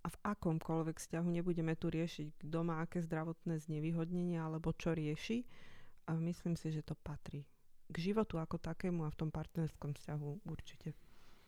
a 0.00 0.08
v 0.08 0.16
akomkoľvek 0.24 0.96
vzťahu 0.96 1.28
nebudeme 1.28 1.76
tu 1.76 1.92
riešiť, 1.92 2.40
kto 2.40 2.58
má 2.64 2.80
aké 2.80 3.04
zdravotné 3.04 3.60
znevýhodnenie 3.60 4.40
alebo 4.40 4.72
čo 4.72 4.96
rieši. 4.96 5.44
A 6.04 6.12
myslím 6.14 6.54
si, 6.54 6.68
že 6.68 6.80
to 6.80 6.94
patrí 6.94 7.44
k 7.86 7.96
životu 8.02 8.36
ako 8.36 8.56
takému 8.56 9.02
a 9.02 9.10
v 9.10 9.18
tom 9.18 9.28
partnerskom 9.28 9.92
vzťahu 9.92 10.44
určite. 10.44 10.92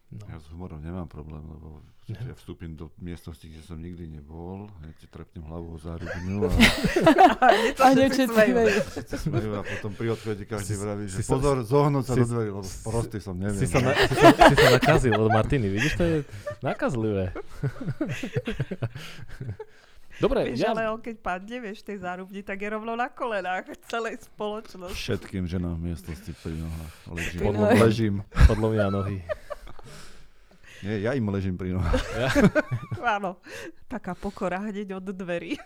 No. 0.07 0.23
Ja 0.25 0.39
s 0.39 0.47
humorom 0.47 0.79
nemám 0.79 1.07
problém, 1.07 1.43
lebo 1.43 1.83
ja 2.07 2.31
vstúpim 2.33 2.73
do 2.73 2.95
miestnosti, 2.97 3.43
kde 3.43 3.59
som 3.59 3.75
nikdy 3.75 4.07
nebol, 4.07 4.71
ja 4.79 4.95
ti 4.95 5.05
trepnem 5.05 5.43
hlavu 5.43 5.75
o 5.75 5.79
zárubňu 5.79 6.47
a 6.47 6.55
A 7.77 7.87
nie 7.91 8.07
všetci 8.07 8.31
smejú. 9.19 9.51
a 9.53 9.67
potom 9.67 9.91
pri 9.93 10.15
odchode 10.15 10.47
každý 10.47 10.73
Si- 10.73 10.79
vraví, 10.79 11.05
že 11.05 11.17
si 11.17 11.23
sa- 11.23 11.35
pozor, 11.35 11.59
zohnúť 11.61 12.05
sa 12.05 12.15
si- 12.15 12.23
do 12.23 12.27
dverí, 12.29 12.49
lebo 12.49 12.63
prostý 12.87 13.19
som, 13.19 13.35
neviem. 13.35 13.59
Si 13.59 13.67
sa, 13.67 13.83
na, 13.83 13.99
si, 13.99 14.15
sa, 14.15 14.31
si 14.31 14.57
sa 14.57 14.69
nakazil 14.73 15.11
od 15.13 15.27
Martiny, 15.29 15.67
vidíš, 15.69 15.93
to 15.97 16.05
je 16.05 16.17
nakazlivé. 16.63 17.35
Dobre, 20.17 20.49
Vieš, 20.49 20.65
ja, 20.65 20.73
ale 20.73 20.89
on 20.89 20.97
keď 20.97 21.21
padne, 21.21 21.61
vieš, 21.61 21.85
tej 21.85 22.01
zárubni, 22.01 22.41
tak 22.41 22.57
je 22.65 22.69
rovno 22.73 22.97
na 22.97 23.13
kolenách 23.13 23.69
celej 23.85 24.25
spoločnosti. 24.25 24.97
Všetkým 24.97 25.45
ženám 25.45 25.77
v 25.77 25.93
miestnosti 25.93 26.33
pri 26.41 26.57
nohách 26.57 26.95
ležím. 27.13 27.41
Nohách. 27.45 27.77
ležím. 27.85 28.15
podlomia 28.49 28.89
nohy. 28.89 29.21
Nie, 30.81 31.05
ja 31.05 31.13
im 31.13 31.29
ležím 31.29 31.57
pri 31.61 31.77
nohách. 31.77 32.01
Ja, 32.17 32.29
Áno, 33.21 33.41
taká 33.93 34.17
pokora 34.17 34.61
hneď 34.65 34.97
od 34.97 35.09
dverí. 35.13 35.61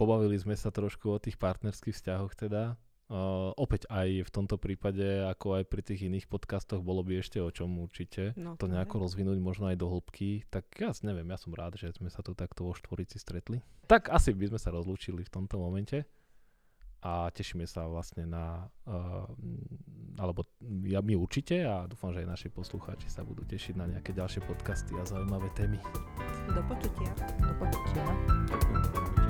pobavili 0.00 0.40
sme 0.40 0.56
sa 0.56 0.72
trošku 0.72 1.12
o 1.12 1.20
tých 1.20 1.36
partnerských 1.36 1.92
vzťahoch 1.92 2.32
teda. 2.32 2.80
Uh, 3.04 3.52
opäť 3.60 3.84
aj 3.92 4.24
v 4.24 4.30
tomto 4.32 4.56
prípade, 4.56 5.04
ako 5.28 5.60
aj 5.60 5.64
pri 5.68 5.84
tých 5.84 6.08
iných 6.08 6.24
podcastoch, 6.24 6.80
bolo 6.80 7.04
by 7.04 7.20
ešte 7.20 7.36
o 7.36 7.52
čom 7.52 7.76
určite 7.76 8.32
No, 8.32 8.56
to 8.56 8.64
nejako 8.64 8.96
je. 8.96 9.02
rozvinúť, 9.04 9.38
možno 9.44 9.68
aj 9.68 9.76
do 9.76 9.92
hĺbky. 9.92 10.48
Tak 10.48 10.72
ja 10.80 10.88
neviem, 11.04 11.28
ja 11.28 11.36
som 11.36 11.52
rád, 11.52 11.76
že 11.76 11.92
sme 11.92 12.08
sa 12.08 12.24
tu 12.24 12.32
takto 12.32 12.64
vo 12.64 12.72
štvorici 12.72 13.20
stretli. 13.20 13.60
Tak 13.92 14.08
asi 14.08 14.32
by 14.32 14.56
sme 14.56 14.58
sa 14.58 14.72
rozlúčili 14.72 15.20
v 15.20 15.28
tomto 15.28 15.60
momente 15.60 16.08
a 17.04 17.28
tešíme 17.28 17.68
sa 17.68 17.84
vlastne 17.84 18.24
na, 18.24 18.72
uh, 18.88 19.28
alebo 20.16 20.48
ja, 20.88 21.04
my 21.04 21.12
určite 21.20 21.60
a 21.60 21.84
dúfam, 21.84 22.16
že 22.16 22.24
aj 22.24 22.32
naši 22.32 22.48
poslucháči 22.48 23.12
sa 23.12 23.20
budú 23.20 23.44
tešiť 23.44 23.76
na 23.76 23.84
nejaké 23.84 24.16
ďalšie 24.16 24.40
podcasty 24.48 24.96
a 24.96 25.04
zaujímavé 25.04 25.52
témy. 25.52 25.76
Do 26.48 26.64
počutia. 26.64 27.12
Do 27.44 27.52
počutia. 27.60 29.23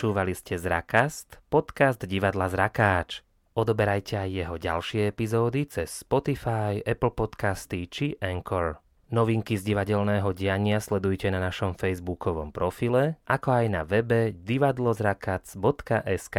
Počúvali 0.00 0.32
ste 0.32 0.56
Zrakast, 0.56 1.44
podcast 1.52 2.00
divadla 2.08 2.48
Zrakáč. 2.48 3.20
Odoberajte 3.52 4.16
aj 4.16 4.32
jeho 4.32 4.56
ďalšie 4.56 5.12
epizódy 5.12 5.68
cez 5.68 5.92
Spotify, 5.92 6.80
Apple 6.80 7.12
Podcasty 7.12 7.84
či 7.84 8.16
Anchor. 8.16 8.80
Novinky 9.12 9.60
z 9.60 9.68
divadelného 9.68 10.32
diania 10.32 10.80
sledujte 10.80 11.28
na 11.28 11.36
našom 11.36 11.76
facebookovom 11.76 12.48
profile, 12.48 13.20
ako 13.28 13.52
aj 13.52 13.66
na 13.68 13.84
webe 13.84 14.32
divadlozrakac.sk. 14.40 16.38